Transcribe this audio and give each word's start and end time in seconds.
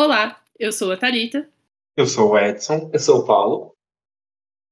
Olá, 0.00 0.40
eu 0.56 0.70
sou 0.70 0.92
a 0.92 0.96
Thalita. 0.96 1.50
Eu 1.96 2.06
sou 2.06 2.30
o 2.30 2.38
Edson. 2.38 2.88
Eu 2.92 3.00
sou 3.00 3.18
o 3.18 3.26
Paulo. 3.26 3.74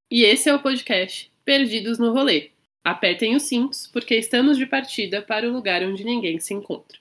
E 0.08 0.22
esse 0.22 0.48
é 0.48 0.54
o 0.54 0.62
podcast 0.62 1.32
Perdidos 1.44 1.98
no 1.98 2.12
Rolê. 2.12 2.52
Apertem 2.84 3.34
os 3.34 3.42
cintos, 3.42 3.88
porque 3.88 4.14
estamos 4.14 4.56
de 4.56 4.64
partida 4.66 5.20
para 5.20 5.48
o 5.48 5.52
lugar 5.52 5.82
onde 5.82 6.04
ninguém 6.04 6.38
se 6.38 6.54
encontra. 6.54 6.96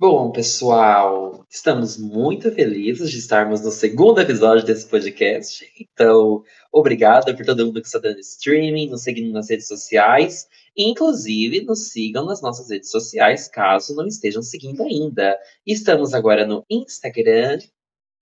Bom, 0.00 0.32
pessoal, 0.32 1.44
estamos 1.50 1.98
muito 1.98 2.50
felizes 2.50 3.10
de 3.10 3.18
estarmos 3.18 3.60
no 3.60 3.70
segundo 3.70 4.18
episódio 4.18 4.64
desse 4.64 4.88
podcast. 4.88 5.70
Então, 5.78 6.42
obrigada 6.72 7.36
por 7.36 7.44
todo 7.44 7.66
mundo 7.66 7.82
que 7.82 7.86
está 7.86 7.98
dando 7.98 8.18
streaming, 8.18 8.88
nos 8.88 9.02
seguindo 9.02 9.30
nas 9.30 9.50
redes 9.50 9.68
sociais. 9.68 10.48
Inclusive, 10.74 11.66
nos 11.66 11.90
sigam 11.90 12.24
nas 12.24 12.40
nossas 12.40 12.70
redes 12.70 12.90
sociais, 12.90 13.46
caso 13.46 13.94
não 13.94 14.06
estejam 14.06 14.42
seguindo 14.42 14.82
ainda. 14.82 15.38
Estamos 15.66 16.14
agora 16.14 16.46
no 16.46 16.64
Instagram, 16.70 17.58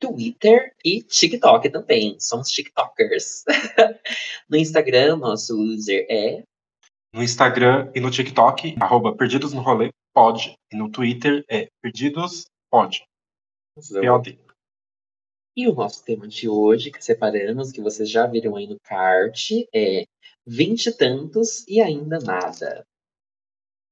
Twitter 0.00 0.72
e 0.84 1.00
TikTok 1.04 1.70
também. 1.70 2.16
Somos 2.18 2.48
TikTokers. 2.50 3.44
no 4.50 4.56
Instagram, 4.56 5.18
nosso 5.18 5.56
user 5.56 6.04
é. 6.10 6.42
No 7.12 7.22
Instagram 7.22 7.90
e 7.94 8.00
no 8.00 8.10
TikTok, 8.10 8.76
arroba 8.80 9.16
Perdidos 9.16 9.52
no 9.52 9.62
Rolê, 9.62 9.90
pode. 10.12 10.54
E 10.72 10.76
no 10.76 10.90
Twitter 10.90 11.44
é 11.48 11.68
Perdidos 11.82 12.46
Pode. 12.70 13.02
POD. 13.74 14.38
E 15.56 15.66
o 15.66 15.74
nosso 15.74 16.04
tema 16.04 16.28
de 16.28 16.48
hoje, 16.48 16.90
que 16.90 17.02
separamos, 17.02 17.72
que 17.72 17.80
vocês 17.80 18.10
já 18.10 18.26
viram 18.26 18.56
aí 18.56 18.66
no 18.66 18.78
card, 18.80 19.68
é 19.74 20.04
Vinte 20.46 20.90
tantos 20.92 21.66
e 21.68 21.80
ainda 21.80 22.18
nada. 22.20 22.86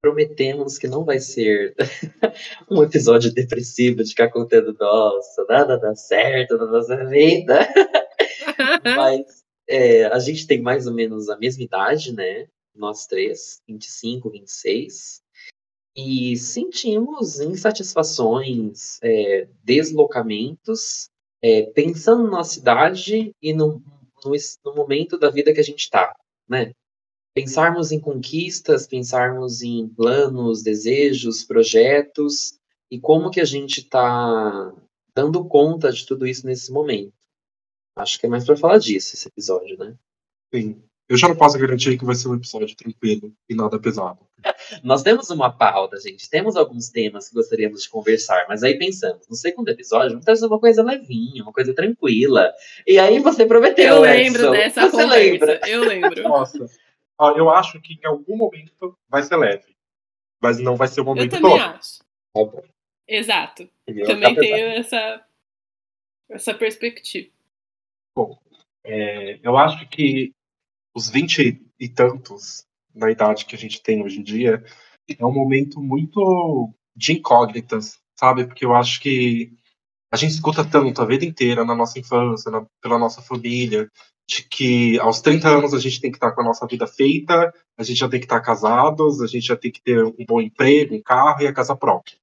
Prometemos 0.00 0.78
que 0.78 0.86
não 0.86 1.04
vai 1.04 1.18
ser 1.18 1.74
um 2.70 2.82
episódio 2.82 3.32
depressivo 3.32 4.02
de 4.02 4.10
ficar 4.10 4.30
contando, 4.30 4.74
nossa, 4.78 5.44
nada 5.48 5.78
dá 5.78 5.94
certo 5.94 6.56
na 6.56 6.66
nossa 6.66 7.04
vida. 7.06 7.58
Mas 8.96 9.44
é, 9.68 10.04
a 10.06 10.18
gente 10.18 10.46
tem 10.46 10.62
mais 10.62 10.86
ou 10.86 10.94
menos 10.94 11.28
a 11.28 11.36
mesma 11.36 11.64
idade, 11.64 12.14
né? 12.14 12.48
Nós 12.76 13.06
três, 13.06 13.62
25, 13.66 14.30
26. 14.30 15.22
E 15.96 16.36
sentimos 16.36 17.40
insatisfações, 17.40 18.98
é, 19.02 19.48
deslocamentos, 19.64 21.08
é, 21.42 21.62
pensando 21.62 22.30
na 22.30 22.44
cidade 22.44 23.34
e 23.40 23.52
no, 23.54 23.82
no, 24.24 24.32
no 24.64 24.74
momento 24.74 25.18
da 25.18 25.30
vida 25.30 25.54
que 25.54 25.60
a 25.60 25.64
gente 25.64 25.80
está, 25.80 26.14
né? 26.48 26.72
Pensarmos 27.34 27.92
em 27.92 28.00
conquistas, 28.00 28.86
pensarmos 28.86 29.62
em 29.62 29.88
planos, 29.88 30.62
desejos, 30.62 31.44
projetos 31.44 32.58
e 32.90 32.98
como 32.98 33.30
que 33.30 33.40
a 33.40 33.44
gente 33.44 33.80
está 33.80 34.74
dando 35.14 35.46
conta 35.46 35.90
de 35.90 36.06
tudo 36.06 36.26
isso 36.26 36.46
nesse 36.46 36.72
momento. 36.72 37.14
Acho 37.96 38.18
que 38.18 38.26
é 38.26 38.28
mais 38.28 38.44
para 38.44 38.56
falar 38.56 38.78
disso 38.78 39.14
esse 39.14 39.28
episódio, 39.28 39.78
né? 39.78 39.96
Sim. 40.54 40.82
Eu 41.08 41.16
já 41.16 41.28
não 41.28 41.36
posso 41.36 41.56
garantir 41.58 41.96
que 41.98 42.04
vai 42.04 42.14
ser 42.16 42.28
um 42.28 42.34
episódio 42.34 42.74
tranquilo 42.76 43.32
e 43.48 43.54
nada 43.54 43.78
pesado. 43.78 44.18
Nós 44.82 45.02
temos 45.02 45.30
uma 45.30 45.50
pauta, 45.50 45.98
gente. 46.00 46.28
Temos 46.28 46.56
alguns 46.56 46.88
temas 46.88 47.28
que 47.28 47.34
gostaríamos 47.34 47.82
de 47.82 47.88
conversar, 47.88 48.44
mas 48.48 48.62
aí 48.64 48.76
pensamos, 48.76 49.26
no 49.28 49.36
segundo 49.36 49.68
episódio, 49.68 50.10
vamos 50.10 50.24
trazer 50.24 50.46
uma 50.46 50.58
coisa 50.58 50.82
levinha, 50.82 51.42
uma 51.44 51.52
coisa 51.52 51.72
tranquila. 51.74 52.52
E 52.86 52.98
aí 52.98 53.18
você 53.20 53.46
prometeu, 53.46 53.94
Eu 53.96 54.00
lembro 54.00 54.40
Edson. 54.42 54.50
dessa 54.50 54.80
Você 54.82 54.90
conversa. 55.02 55.16
lembra? 55.16 55.60
Eu 55.68 55.80
lembro. 55.84 56.22
Nossa. 56.24 56.66
Ó, 57.18 57.32
eu 57.36 57.50
acho 57.50 57.80
que 57.80 57.94
em 57.94 58.06
algum 58.06 58.36
momento 58.36 58.96
vai 59.08 59.22
ser 59.22 59.36
leve. 59.36 59.74
Mas 60.42 60.58
não 60.58 60.76
vai 60.76 60.88
ser 60.88 61.00
o 61.00 61.02
Eu 61.02 61.06
momento 61.06 61.30
também 61.30 61.50
todo. 61.52 61.60
acho. 61.62 61.98
Tá 62.00 62.04
bom. 62.44 62.62
Exato. 63.08 63.68
Também 63.86 64.34
Tá 64.34 64.40
tenho 64.40 64.66
essa, 64.72 65.24
essa 66.30 66.52
perspectiva. 66.52 67.30
É, 68.84 69.38
eu 69.42 69.56
acho 69.56 69.88
que 69.88 70.32
os 70.96 71.10
vinte 71.10 71.60
e 71.78 71.88
tantos, 71.90 72.64
na 72.94 73.10
idade 73.10 73.44
que 73.44 73.54
a 73.54 73.58
gente 73.58 73.82
tem 73.82 74.02
hoje 74.02 74.18
em 74.18 74.22
dia, 74.22 74.64
é 75.06 75.26
um 75.26 75.32
momento 75.32 75.78
muito 75.78 76.72
de 76.96 77.12
incógnitas, 77.12 77.98
sabe? 78.18 78.46
Porque 78.46 78.64
eu 78.64 78.74
acho 78.74 78.98
que 79.02 79.52
a 80.10 80.16
gente 80.16 80.30
escuta 80.30 80.64
tanto 80.64 81.02
a 81.02 81.04
vida 81.04 81.26
inteira, 81.26 81.66
na 81.66 81.74
nossa 81.74 81.98
infância, 81.98 82.50
na- 82.50 82.64
pela 82.80 82.98
nossa 82.98 83.20
família, 83.20 83.90
de 84.26 84.42
que 84.48 84.98
aos 84.98 85.20
30 85.20 85.48
anos 85.50 85.74
a 85.74 85.78
gente 85.78 86.00
tem 86.00 86.10
que 86.10 86.16
estar 86.16 86.32
com 86.32 86.40
a 86.40 86.44
nossa 86.44 86.66
vida 86.66 86.86
feita, 86.86 87.52
a 87.76 87.82
gente 87.82 87.98
já 87.98 88.08
tem 88.08 88.18
que 88.18 88.24
estar 88.24 88.40
casados, 88.40 89.20
a 89.20 89.26
gente 89.26 89.46
já 89.46 89.56
tem 89.56 89.70
que 89.70 89.82
ter 89.82 90.02
um 90.02 90.24
bom 90.26 90.40
emprego, 90.40 90.94
um 90.94 91.02
carro 91.02 91.42
e 91.42 91.46
a 91.46 91.52
casa 91.52 91.76
própria. 91.76 92.16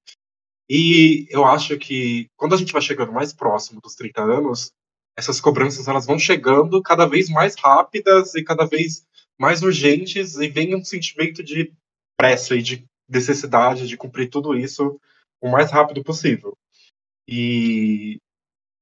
E 0.67 1.27
eu 1.29 1.45
acho 1.45 1.77
que 1.77 2.27
quando 2.35 2.55
a 2.55 2.57
gente 2.57 2.73
vai 2.73 2.81
chegando 2.81 3.11
mais 3.13 3.31
próximo 3.33 3.79
dos 3.79 3.93
30 3.93 4.23
anos, 4.23 4.71
essas 5.17 5.39
cobranças 5.39 5.87
elas 5.87 6.05
vão 6.05 6.17
chegando 6.17 6.81
cada 6.81 7.05
vez 7.05 7.29
mais 7.29 7.55
rápidas 7.55 8.33
e 8.35 8.43
cada 8.43 8.65
vem 8.65 8.87
mais 9.39 9.61
urgentes 9.61 10.35
e 10.35 10.47
vem 10.47 10.75
um 10.75 10.83
sentimento 10.83 11.43
de 11.43 11.73
pressa 12.17 12.55
e 12.55 12.61
de 12.61 12.85
necessidade 13.09 13.87
de 13.87 13.97
cumprir 13.97 14.29
tudo 14.29 14.55
isso 14.55 14.99
o 15.41 15.49
mais 15.49 15.71
rápido 15.71 16.03
possível. 16.03 16.57
E 17.27 18.19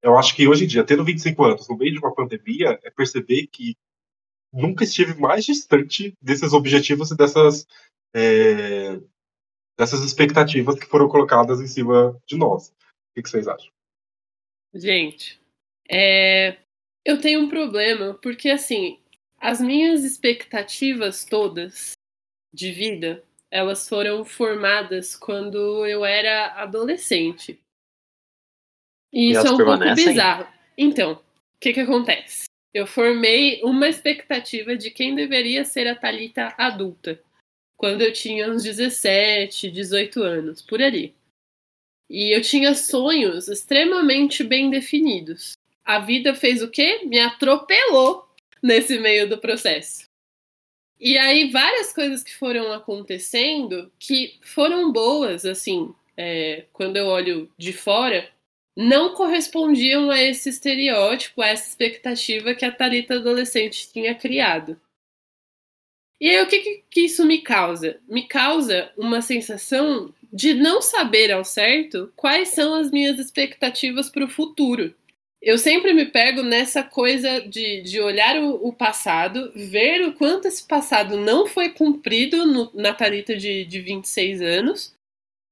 eu 0.02 0.16
acho 0.18 0.34
que 0.34 0.46
hoje 0.46 0.64
em 0.64 0.66
dia, 0.66 0.84
tendo 0.84 1.04
25 1.04 1.44
anos, 1.44 1.68
no 1.68 1.76
meio 1.76 1.92
de 1.92 1.98
uma 1.98 2.14
pandemia, 2.14 2.78
é 2.82 2.90
perceber 2.90 3.46
que 3.46 3.76
nunca 4.52 4.84
estive 4.84 5.18
mais 5.18 5.44
distante 5.44 6.14
desses 6.20 6.52
objetivos 6.52 7.10
e 7.10 7.16
dessas, 7.16 7.66
é, 8.14 9.00
dessas 9.78 10.02
expectativas 10.02 10.78
que 10.78 10.86
foram 10.86 11.08
colocadas 11.08 11.60
em 11.60 11.66
cima 11.66 12.16
de 12.26 12.36
nós. 12.36 12.68
O 12.68 12.74
que 13.14 13.22
que 13.22 13.30
vocês 13.30 13.48
acham? 13.48 13.72
Gente, 14.74 15.41
é, 15.88 16.56
eu 17.04 17.20
tenho 17.20 17.40
um 17.40 17.48
problema, 17.48 18.14
porque 18.14 18.50
assim, 18.50 18.98
as 19.38 19.60
minhas 19.60 20.04
expectativas 20.04 21.24
todas 21.24 21.92
de 22.52 22.70
vida, 22.70 23.22
elas 23.50 23.88
foram 23.88 24.24
formadas 24.24 25.16
quando 25.16 25.84
eu 25.86 26.04
era 26.04 26.52
adolescente. 26.62 27.58
E 29.12 29.30
E 29.30 29.30
isso 29.32 29.46
é 29.46 29.50
um 29.50 29.56
pouco 29.56 29.94
bizarro. 29.94 30.46
Então, 30.76 31.12
o 31.14 31.58
que 31.60 31.72
que 31.72 31.80
acontece? 31.80 32.44
Eu 32.72 32.86
formei 32.86 33.60
uma 33.62 33.88
expectativa 33.88 34.74
de 34.76 34.90
quem 34.90 35.14
deveria 35.14 35.64
ser 35.64 35.86
a 35.86 35.94
Thalita 35.94 36.54
adulta, 36.56 37.22
quando 37.76 38.00
eu 38.00 38.12
tinha 38.12 38.50
uns 38.50 38.62
17, 38.62 39.70
18 39.70 40.22
anos, 40.22 40.62
por 40.62 40.80
ali. 40.80 41.14
E 42.08 42.34
eu 42.34 42.40
tinha 42.40 42.74
sonhos 42.74 43.48
extremamente 43.48 44.42
bem 44.42 44.70
definidos. 44.70 45.52
A 45.84 45.98
vida 45.98 46.34
fez 46.34 46.62
o 46.62 46.70
quê? 46.70 47.02
Me 47.04 47.18
atropelou 47.18 48.28
nesse 48.62 48.98
meio 48.98 49.28
do 49.28 49.38
processo. 49.38 50.06
E 50.98 51.18
aí, 51.18 51.50
várias 51.50 51.92
coisas 51.92 52.22
que 52.22 52.34
foram 52.34 52.72
acontecendo 52.72 53.90
que 53.98 54.38
foram 54.40 54.92
boas, 54.92 55.44
assim, 55.44 55.92
é, 56.16 56.66
quando 56.72 56.96
eu 56.96 57.06
olho 57.06 57.50
de 57.58 57.72
fora, 57.72 58.30
não 58.76 59.12
correspondiam 59.14 60.10
a 60.10 60.22
esse 60.22 60.48
estereótipo, 60.48 61.42
a 61.42 61.48
essa 61.48 61.68
expectativa 61.68 62.54
que 62.54 62.64
a 62.64 62.70
Thalita 62.70 63.16
adolescente 63.16 63.92
tinha 63.92 64.14
criado. 64.14 64.80
E 66.20 66.28
aí, 66.30 66.40
o 66.40 66.46
que, 66.46 66.60
que, 66.60 66.84
que 66.88 67.00
isso 67.00 67.26
me 67.26 67.42
causa? 67.42 67.98
Me 68.08 68.28
causa 68.28 68.92
uma 68.96 69.20
sensação 69.20 70.14
de 70.32 70.54
não 70.54 70.80
saber 70.80 71.32
ao 71.32 71.44
certo 71.44 72.12
quais 72.14 72.50
são 72.50 72.76
as 72.76 72.92
minhas 72.92 73.18
expectativas 73.18 74.08
para 74.08 74.24
o 74.24 74.30
futuro. 74.30 74.94
Eu 75.42 75.58
sempre 75.58 75.92
me 75.92 76.06
pego 76.06 76.40
nessa 76.40 76.84
coisa 76.84 77.40
de, 77.40 77.82
de 77.82 78.00
olhar 78.00 78.40
o, 78.40 78.68
o 78.68 78.72
passado, 78.72 79.50
ver 79.56 80.06
o 80.06 80.12
quanto 80.12 80.46
esse 80.46 80.64
passado 80.64 81.16
não 81.16 81.48
foi 81.48 81.70
cumprido 81.70 82.46
no, 82.46 82.70
na 82.72 82.94
Thalita 82.94 83.36
de, 83.36 83.64
de 83.64 83.80
26 83.80 84.40
anos, 84.40 84.94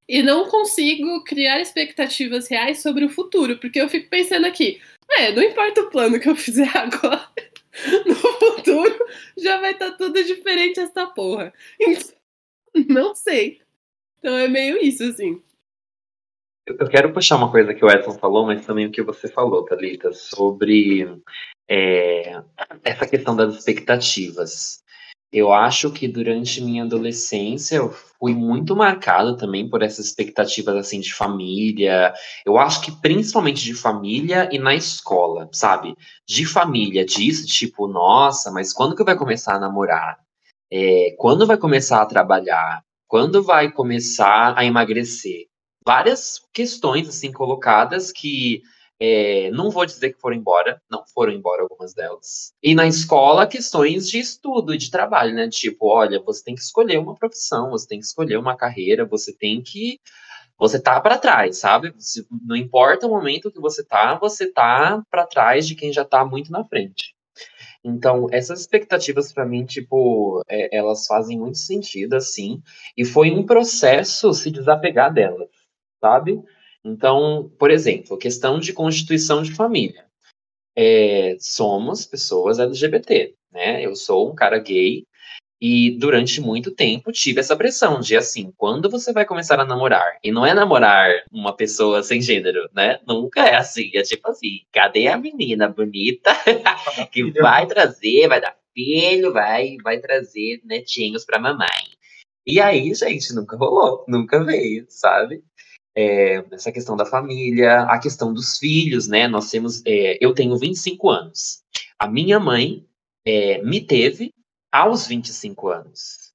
e 0.09 0.23
não 0.23 0.49
consigo 0.49 1.25
criar 1.25 1.61
expectativas 1.61 2.49
reais 2.49 2.81
sobre 2.81 3.05
o 3.05 3.09
futuro, 3.09 3.59
porque 3.59 3.81
eu 3.81 3.89
fico 3.89 4.09
pensando 4.09 4.47
aqui, 4.47 4.81
é, 5.11 5.33
não 5.33 5.43
importa 5.43 5.83
o 5.83 5.91
plano 5.91 6.21
que 6.21 6.29
eu 6.29 6.37
fizer 6.37 6.71
agora, 6.79 7.29
no 8.07 8.15
futuro 8.15 9.07
já 9.37 9.61
vai 9.61 9.73
estar 9.73 9.91
tudo 9.93 10.23
diferente 10.23 10.79
essa 10.79 11.07
porra. 11.07 11.53
Então, 12.73 12.85
não 12.89 13.15
sei. 13.17 13.61
Então 14.19 14.39
é 14.39 14.47
meio 14.47 14.79
isso, 14.79 15.03
assim. 15.03 15.43
Eu 16.67 16.89
quero 16.89 17.13
puxar 17.13 17.37
uma 17.37 17.51
coisa 17.51 17.75
que 17.75 17.85
o 17.85 17.91
Edson 17.91 18.19
falou, 18.19 18.47
mas 18.47 18.65
também 18.65 18.87
o 18.87 18.93
que 18.93 19.03
você 19.03 19.29
falou, 19.29 19.65
Thalita, 19.65 20.13
sobre 20.13 21.21
é, 21.69 22.41
essa 22.85 23.07
questão 23.07 23.35
das 23.35 23.55
expectativas. 23.57 24.81
Eu 25.33 25.53
acho 25.53 25.93
que 25.93 26.09
durante 26.09 26.61
minha 26.61 26.85
adolescência 26.85 27.77
eu 27.77 27.91
fui 27.91 28.35
muito 28.35 28.75
marcado 28.75 29.37
também 29.37 29.69
por 29.69 29.83
essas 29.83 30.07
expectativas 30.07 30.75
assim 30.77 31.01
de 31.01 31.15
família. 31.15 32.13
Eu 32.45 32.59
acho 32.59 32.81
que 32.83 32.91
principalmente 33.01 33.63
de 33.63 33.75
família 33.75 34.49
e 34.53 34.59
na 34.59 34.75
escola, 34.75 35.49
sabe? 35.53 35.95
De 36.27 36.45
família, 36.45 37.05
disso, 37.05 37.47
tipo, 37.47 37.87
nossa, 37.87 38.51
mas 38.51 38.73
quando 38.73 38.97
que 38.97 39.05
vai 39.05 39.17
começar 39.17 39.55
a 39.55 39.61
namorar? 39.61 40.19
é, 40.71 41.15
quando 41.19 41.47
vai 41.47 41.59
começar 41.59 42.01
a 42.01 42.07
trabalhar, 42.07 42.83
quando 43.09 43.43
vai 43.43 43.73
começar 43.73 44.57
a 44.57 44.65
emagrecer. 44.65 45.49
Várias 45.85 46.41
questões 46.53 47.09
assim 47.09 47.33
colocadas 47.33 48.13
que 48.13 48.63
é, 49.03 49.51
não 49.53 49.71
vou 49.71 49.87
dizer 49.87 50.13
que 50.13 50.21
foram 50.21 50.37
embora, 50.37 50.81
não 50.91 51.03
foram 51.07 51.33
embora 51.33 51.63
algumas 51.63 51.95
delas. 51.95 52.53
E 52.63 52.75
na 52.75 52.87
escola, 52.87 53.47
questões 53.47 54.07
de 54.07 54.19
estudo 54.19 54.75
e 54.75 54.79
de 54.79 54.91
trabalho, 54.91 55.35
né? 55.35 55.49
Tipo, 55.49 55.89
olha, 55.89 56.21
você 56.21 56.45
tem 56.45 56.55
que 56.55 56.61
escolher 56.61 56.99
uma 56.99 57.15
profissão, 57.15 57.71
você 57.71 57.89
tem 57.89 57.99
que 57.99 58.05
escolher 58.05 58.37
uma 58.37 58.55
carreira, 58.55 59.07
você 59.07 59.33
tem 59.33 59.63
que. 59.63 59.99
Você 60.59 60.79
tá 60.79 61.01
para 61.01 61.17
trás, 61.17 61.59
sabe? 61.59 61.95
Não 62.47 62.55
importa 62.55 63.07
o 63.07 63.11
momento 63.11 63.51
que 63.51 63.59
você 63.59 63.83
tá, 63.83 64.17
você 64.17 64.53
tá 64.53 65.03
para 65.11 65.27
trás 65.27 65.67
de 65.67 65.75
quem 65.75 65.91
já 65.91 66.05
tá 66.05 66.23
muito 66.23 66.53
na 66.53 66.63
frente. 66.63 67.15
Então, 67.83 68.27
essas 68.31 68.61
expectativas 68.61 69.33
para 69.33 69.47
mim, 69.47 69.65
tipo, 69.65 70.43
é, 70.47 70.77
elas 70.77 71.07
fazem 71.07 71.39
muito 71.39 71.57
sentido, 71.57 72.15
assim, 72.15 72.63
e 72.95 73.07
foi 73.07 73.31
um 73.31 73.47
processo 73.47 74.35
se 74.35 74.51
desapegar 74.51 75.13
delas, 75.13 75.49
sabe? 76.01 76.41
Então, 76.85 77.51
por 77.59 77.71
exemplo, 77.71 78.17
questão 78.17 78.59
de 78.59 78.73
constituição 78.73 79.43
de 79.43 79.53
família. 79.53 80.07
É, 80.77 81.37
somos 81.41 82.07
pessoas 82.07 82.59
LGBT, 82.59 83.35
né? 83.53 83.85
Eu 83.85 83.95
sou 83.95 84.31
um 84.31 84.35
cara 84.35 84.59
gay 84.59 85.05
e 85.61 85.91
durante 85.99 86.41
muito 86.41 86.71
tempo 86.71 87.13
tive 87.13 87.41
essa 87.41 87.55
pressão 87.55 88.01
de 88.01 88.17
assim, 88.17 88.51
quando 88.57 88.89
você 88.89 89.13
vai 89.13 89.27
começar 89.27 89.61
a 89.61 89.65
namorar? 89.65 90.19
E 90.25 90.33
não 90.33 90.47
é 90.47 90.55
namorar 90.55 91.23
uma 91.31 91.55
pessoa 91.55 92.03
sem 92.03 92.23
gênero, 92.23 92.67
né? 92.75 92.99
Nunca 93.07 93.43
é 93.47 93.57
assim. 93.57 93.91
É 93.95 94.03
tipo 94.03 94.27
assim, 94.31 94.61
cadê 94.73 95.09
a 95.09 95.19
menina 95.19 95.69
bonita 95.69 96.31
que 97.13 97.31
vai 97.33 97.67
trazer, 97.67 98.27
vai 98.27 98.41
dar 98.41 98.57
filho, 98.73 99.33
vai, 99.33 99.77
vai 99.83 99.99
trazer 100.01 100.63
netinhos 100.65 101.27
pra 101.27 101.39
mamãe? 101.39 101.69
E 102.47 102.59
aí, 102.59 102.95
gente, 102.95 103.35
nunca 103.35 103.57
rolou, 103.57 104.05
nunca 104.09 104.43
veio, 104.43 104.87
sabe? 104.89 105.45
É, 106.01 106.45
essa 106.53 106.73
questão 106.73 106.97
da 106.97 107.05
família, 107.05 107.83
a 107.83 107.99
questão 107.99 108.33
dos 108.33 108.57
filhos, 108.59 109.07
né? 109.07 109.29
Nós 109.29 109.51
temos, 109.51 109.83
é, 109.87 110.17
eu 110.21 110.33
tenho 110.33 110.57
25 110.57 111.11
anos. 111.11 111.63
A 111.99 112.09
minha 112.09 112.41
mãe 112.41 112.87
é, 113.25 113.63
me 113.63 113.81
teve 113.81 114.33
aos 114.73 115.07
25 115.07 115.69
anos. 115.69 116.31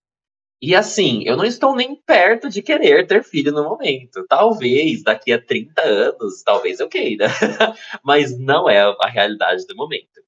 E 0.61 0.75
assim, 0.75 1.23
eu 1.25 1.35
não 1.35 1.45
estou 1.45 1.75
nem 1.75 1.95
perto 1.95 2.49
de 2.49 2.61
querer 2.61 3.05
ter 3.07 3.23
filho 3.23 3.51
no 3.51 3.63
momento. 3.63 4.25
Talvez 4.27 5.03
daqui 5.03 5.33
a 5.33 5.41
30 5.41 5.81
anos, 5.81 6.43
talvez 6.43 6.79
eu 6.79 6.87
queira. 6.87 7.27
Mas 8.03 8.37
não 8.37 8.69
é 8.69 8.81
a 8.81 9.09
realidade 9.09 9.65
do 9.67 9.75
momento. 9.75 10.21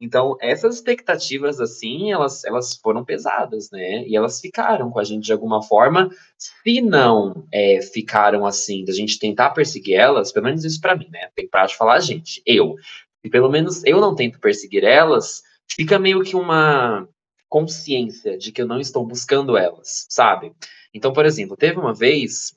Então, 0.00 0.36
essas 0.40 0.74
expectativas, 0.76 1.60
assim, 1.60 2.12
elas, 2.12 2.44
elas 2.44 2.76
foram 2.76 3.04
pesadas, 3.04 3.70
né? 3.70 4.06
E 4.06 4.16
elas 4.16 4.40
ficaram 4.40 4.90
com 4.90 4.98
a 4.98 5.04
gente 5.04 5.24
de 5.24 5.32
alguma 5.32 5.62
forma. 5.62 6.10
Se 6.36 6.80
não 6.80 7.46
é, 7.52 7.80
ficaram 7.80 8.44
assim, 8.44 8.84
da 8.84 8.92
gente 8.92 9.18
tentar 9.18 9.50
perseguir 9.50 9.94
elas, 9.94 10.32
pelo 10.32 10.46
menos 10.46 10.64
isso 10.64 10.80
para 10.80 10.96
mim, 10.96 11.08
né? 11.10 11.30
Tem 11.34 11.48
de 11.48 11.76
falar 11.76 11.94
a 11.94 12.00
gente, 12.00 12.42
eu. 12.44 12.74
E 13.22 13.30
pelo 13.30 13.50
menos 13.50 13.82
eu 13.84 14.00
não 14.00 14.14
tento 14.14 14.38
perseguir 14.38 14.84
elas, 14.84 15.42
fica 15.70 15.98
meio 15.98 16.22
que 16.22 16.36
uma 16.36 17.08
consciência 17.48 18.36
de 18.36 18.50
que 18.50 18.60
eu 18.60 18.66
não 18.66 18.80
estou 18.80 19.06
buscando 19.06 19.56
elas, 19.56 20.06
sabe? 20.10 20.52
Então, 20.92 21.12
por 21.12 21.24
exemplo, 21.24 21.56
teve 21.56 21.78
uma 21.78 21.94
vez, 21.94 22.52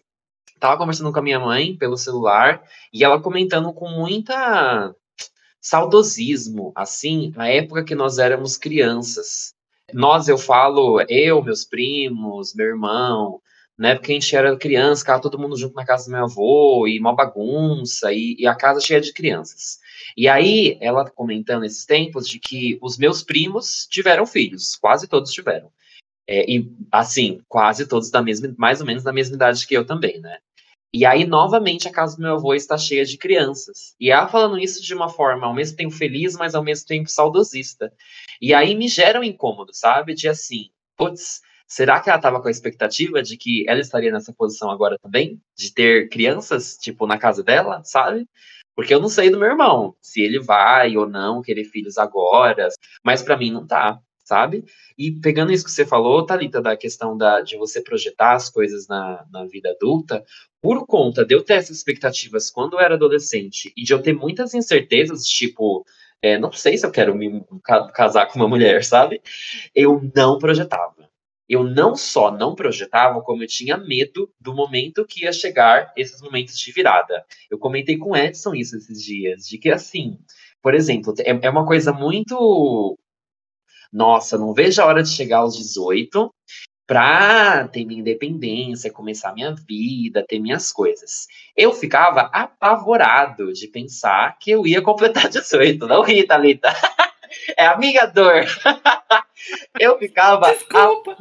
tava 0.59 0.77
conversando 0.77 1.13
com 1.13 1.19
a 1.19 1.21
minha 1.21 1.39
mãe 1.39 1.77
pelo 1.77 1.97
celular 1.97 2.63
e 2.91 3.03
ela 3.03 3.21
comentando 3.21 3.71
com 3.73 3.87
muita 3.89 4.93
saudosismo, 5.61 6.71
assim, 6.75 7.31
na 7.35 7.47
época 7.47 7.83
que 7.83 7.95
nós 7.95 8.17
éramos 8.17 8.57
crianças. 8.57 9.53
Nós, 9.93 10.27
eu 10.27 10.37
falo, 10.37 11.01
eu, 11.07 11.41
meus 11.41 11.63
primos, 11.65 12.53
meu 12.53 12.67
irmão, 12.67 13.41
né? 13.77 13.95
Porque 13.95 14.11
a 14.11 14.15
gente 14.15 14.35
era 14.35 14.57
criança, 14.57 15.01
ficava 15.01 15.21
todo 15.21 15.39
mundo 15.39 15.57
junto 15.57 15.75
na 15.75 15.85
casa 15.85 16.05
do 16.05 16.11
meu 16.11 16.23
avô, 16.23 16.87
e 16.87 16.99
uma 16.99 17.15
bagunça, 17.15 18.11
e, 18.11 18.35
e, 18.39 18.47
a 18.47 18.55
casa 18.55 18.81
cheia 18.81 18.99
de 18.99 19.13
crianças. 19.13 19.79
E 20.15 20.27
aí, 20.27 20.77
ela 20.81 21.09
comentando 21.09 21.63
esses 21.63 21.85
tempos 21.85 22.27
de 22.27 22.39
que 22.39 22.77
os 22.81 22.97
meus 22.97 23.23
primos 23.23 23.87
tiveram 23.89 24.25
filhos, 24.25 24.75
quase 24.75 25.07
todos 25.07 25.31
tiveram. 25.31 25.71
É, 26.27 26.49
e, 26.51 26.69
assim, 26.91 27.41
quase 27.47 27.87
todos 27.87 28.09
da 28.09 28.21
mesma, 28.21 28.53
mais 28.57 28.81
ou 28.81 28.87
menos 28.87 29.03
da 29.03 29.13
mesma 29.13 29.35
idade 29.35 29.65
que 29.65 29.75
eu 29.75 29.85
também, 29.85 30.19
né? 30.19 30.39
E 30.93 31.05
aí, 31.05 31.25
novamente, 31.25 31.87
a 31.87 31.91
casa 31.91 32.15
do 32.15 32.21
meu 32.21 32.35
avô 32.35 32.53
está 32.53 32.77
cheia 32.77 33.05
de 33.05 33.17
crianças. 33.17 33.95
E 33.99 34.09
ela 34.09 34.27
falando 34.27 34.57
isso 34.57 34.81
de 34.81 34.93
uma 34.93 35.09
forma, 35.09 35.45
ao 35.45 35.53
mesmo 35.53 35.75
tempo 35.77 35.93
feliz, 35.93 36.35
mas 36.35 36.55
ao 36.55 36.63
mesmo 36.63 36.87
tempo 36.87 37.09
saudosista. 37.09 37.91
E 38.41 38.53
aí 38.53 38.73
me 38.73 38.87
gera 38.87 39.19
um 39.19 39.23
incômodo, 39.23 39.73
sabe? 39.73 40.13
De 40.13 40.27
assim, 40.29 40.69
putz, 40.95 41.41
será 41.67 41.99
que 41.99 42.09
ela 42.09 42.17
estava 42.17 42.41
com 42.41 42.47
a 42.47 42.51
expectativa 42.51 43.21
de 43.21 43.37
que 43.37 43.65
ela 43.67 43.81
estaria 43.81 44.11
nessa 44.11 44.33
posição 44.33 44.71
agora 44.71 44.97
também? 44.99 45.41
De 45.55 45.73
ter 45.73 46.09
crianças, 46.09 46.77
tipo, 46.77 47.05
na 47.05 47.17
casa 47.17 47.43
dela, 47.43 47.83
sabe? 47.83 48.27
Porque 48.75 48.93
eu 48.93 49.01
não 49.01 49.09
sei 49.09 49.29
do 49.29 49.39
meu 49.39 49.49
irmão, 49.49 49.95
se 50.01 50.21
ele 50.21 50.39
vai 50.39 50.95
ou 50.95 51.07
não 51.07 51.41
querer 51.41 51.65
filhos 51.65 51.97
agora, 51.97 52.69
mas 53.03 53.23
para 53.23 53.35
mim 53.35 53.51
não 53.51 53.65
tá 53.65 53.99
sabe? 54.27 54.65
E 54.97 55.11
pegando 55.11 55.51
isso 55.51 55.63
que 55.63 55.71
você 55.71 55.85
falou, 55.85 56.25
Thalita, 56.25 56.61
da 56.61 56.75
questão 56.75 57.17
da, 57.17 57.41
de 57.41 57.55
você 57.57 57.81
projetar 57.81 58.33
as 58.33 58.49
coisas 58.49 58.87
na, 58.87 59.25
na 59.31 59.45
vida 59.45 59.69
adulta, 59.71 60.23
por 60.61 60.85
conta 60.85 61.25
de 61.25 61.33
eu 61.33 61.43
ter 61.43 61.53
essas 61.53 61.77
expectativas 61.77 62.51
quando 62.51 62.73
eu 62.73 62.79
era 62.79 62.95
adolescente 62.95 63.71
e 63.75 63.83
de 63.83 63.93
eu 63.93 64.01
ter 64.01 64.13
muitas 64.13 64.53
incertezas, 64.53 65.25
tipo, 65.25 65.85
é, 66.21 66.37
não 66.37 66.51
sei 66.51 66.77
se 66.77 66.85
eu 66.85 66.91
quero 66.91 67.15
me 67.15 67.43
casar 67.93 68.27
com 68.27 68.37
uma 68.37 68.49
mulher, 68.49 68.83
sabe? 68.83 69.21
Eu 69.73 70.01
não 70.15 70.37
projetava. 70.37 71.07
Eu 71.47 71.63
não 71.63 71.95
só 71.95 72.29
não 72.29 72.53
projetava, 72.53 73.21
como 73.21 73.43
eu 73.43 73.47
tinha 73.47 73.77
medo 73.77 74.29
do 74.41 74.53
momento 74.53 75.05
que 75.05 75.23
ia 75.23 75.31
chegar 75.31 75.93
esses 75.95 76.21
momentos 76.21 76.59
de 76.59 76.71
virada. 76.73 77.25
Eu 77.49 77.57
comentei 77.57 77.97
com 77.97 78.11
o 78.11 78.17
Edson 78.17 78.53
isso 78.53 78.75
esses 78.75 79.01
dias, 79.01 79.47
de 79.47 79.57
que 79.57 79.69
assim, 79.69 80.19
por 80.61 80.75
exemplo, 80.75 81.13
é, 81.19 81.47
é 81.47 81.49
uma 81.49 81.65
coisa 81.65 81.93
muito 81.93 82.99
nossa, 83.91 84.37
não 84.37 84.53
vejo 84.53 84.81
a 84.81 84.85
hora 84.85 85.03
de 85.03 85.09
chegar 85.09 85.39
aos 85.39 85.57
18 85.57 86.31
para 86.87 87.67
ter 87.67 87.85
minha 87.85 87.99
independência, 87.99 88.91
começar 88.91 89.33
minha 89.33 89.53
vida, 89.53 90.25
ter 90.25 90.39
minhas 90.39 90.71
coisas. 90.71 91.27
Eu 91.55 91.73
ficava 91.73 92.29
apavorado 92.31 93.51
de 93.51 93.67
pensar 93.67 94.37
que 94.39 94.51
eu 94.51 94.65
ia 94.65 94.81
completar 94.81 95.27
18. 95.29 95.85
Não 95.85 96.01
ri, 96.01 96.25
Thalita. 96.25 96.69
É 97.57 97.67
a 97.67 97.77
minha 97.77 98.05
dor. 98.05 98.45
Eu 99.79 99.97
ficava. 99.99 100.51
Desculpa. 100.51 101.15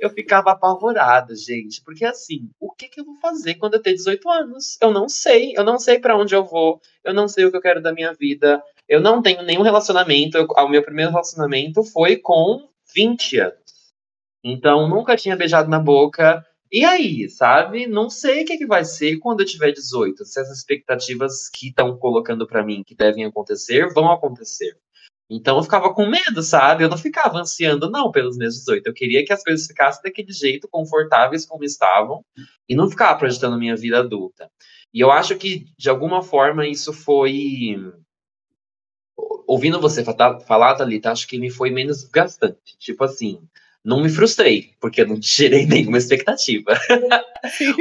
eu 0.00 0.10
ficava 0.10 0.52
apavorado, 0.52 1.34
gente. 1.34 1.82
Porque 1.82 2.04
assim, 2.04 2.48
o 2.60 2.70
que, 2.70 2.88
que 2.88 3.00
eu 3.00 3.04
vou 3.04 3.16
fazer 3.16 3.54
quando 3.54 3.74
eu 3.74 3.82
ter 3.82 3.94
18 3.94 4.30
anos? 4.30 4.78
Eu 4.80 4.92
não 4.92 5.08
sei. 5.08 5.52
Eu 5.56 5.64
não 5.64 5.78
sei 5.78 5.98
para 5.98 6.16
onde 6.16 6.34
eu 6.34 6.44
vou. 6.44 6.80
Eu 7.02 7.12
não 7.12 7.26
sei 7.28 7.44
o 7.44 7.50
que 7.50 7.56
eu 7.56 7.60
quero 7.60 7.82
da 7.82 7.92
minha 7.92 8.12
vida. 8.14 8.62
Eu 8.88 9.00
não 9.00 9.22
tenho 9.22 9.42
nenhum 9.42 9.62
relacionamento. 9.62 10.36
Eu, 10.36 10.46
o 10.46 10.68
meu 10.68 10.82
primeiro 10.82 11.10
relacionamento 11.10 11.82
foi 11.82 12.16
com 12.16 12.68
20 12.94 13.38
anos. 13.40 13.54
Então, 14.42 14.88
nunca 14.88 15.16
tinha 15.16 15.36
beijado 15.36 15.70
na 15.70 15.78
boca. 15.78 16.44
E 16.70 16.84
aí, 16.84 17.28
sabe? 17.28 17.86
Não 17.86 18.10
sei 18.10 18.42
o 18.42 18.46
que, 18.46 18.58
que 18.58 18.66
vai 18.66 18.84
ser 18.84 19.18
quando 19.18 19.40
eu 19.40 19.46
tiver 19.46 19.72
18. 19.72 20.24
Se 20.24 20.40
essas 20.40 20.58
expectativas 20.58 21.48
que 21.48 21.68
estão 21.68 21.96
colocando 21.96 22.46
para 22.46 22.64
mim 22.64 22.82
que 22.84 22.94
devem 22.94 23.24
acontecer, 23.24 23.92
vão 23.92 24.10
acontecer. 24.10 24.76
Então 25.30 25.56
eu 25.56 25.62
ficava 25.62 25.92
com 25.92 26.06
medo, 26.06 26.42
sabe? 26.42 26.84
Eu 26.84 26.88
não 26.88 26.98
ficava 26.98 27.38
ansiando, 27.38 27.90
não, 27.90 28.10
pelos 28.10 28.36
meus 28.36 28.54
18. 28.56 28.86
Eu 28.86 28.92
queria 28.92 29.24
que 29.24 29.32
as 29.32 29.42
coisas 29.42 29.66
ficassem 29.66 30.02
daquele 30.02 30.32
jeito, 30.32 30.68
confortáveis 30.70 31.46
como 31.46 31.64
estavam, 31.64 32.22
e 32.68 32.74
não 32.74 32.90
ficava 32.90 33.18
projetando 33.18 33.58
minha 33.58 33.76
vida 33.76 34.00
adulta. 34.00 34.50
E 34.92 35.00
eu 35.00 35.10
acho 35.10 35.36
que, 35.36 35.64
de 35.78 35.88
alguma 35.88 36.22
forma, 36.22 36.66
isso 36.66 36.92
foi 36.92 37.76
ouvindo 39.54 39.80
você 39.80 40.04
falar, 40.04 40.74
Thalita, 40.74 41.12
acho 41.12 41.28
que 41.28 41.38
me 41.38 41.48
foi 41.48 41.70
menos 41.70 42.02
desgastante. 42.02 42.76
Tipo 42.76 43.04
assim, 43.04 43.40
não 43.84 44.02
me 44.02 44.08
frustrei, 44.08 44.72
porque 44.80 45.02
eu 45.02 45.06
não 45.06 45.20
tirei 45.20 45.64
nenhuma 45.66 45.98
expectativa. 45.98 46.72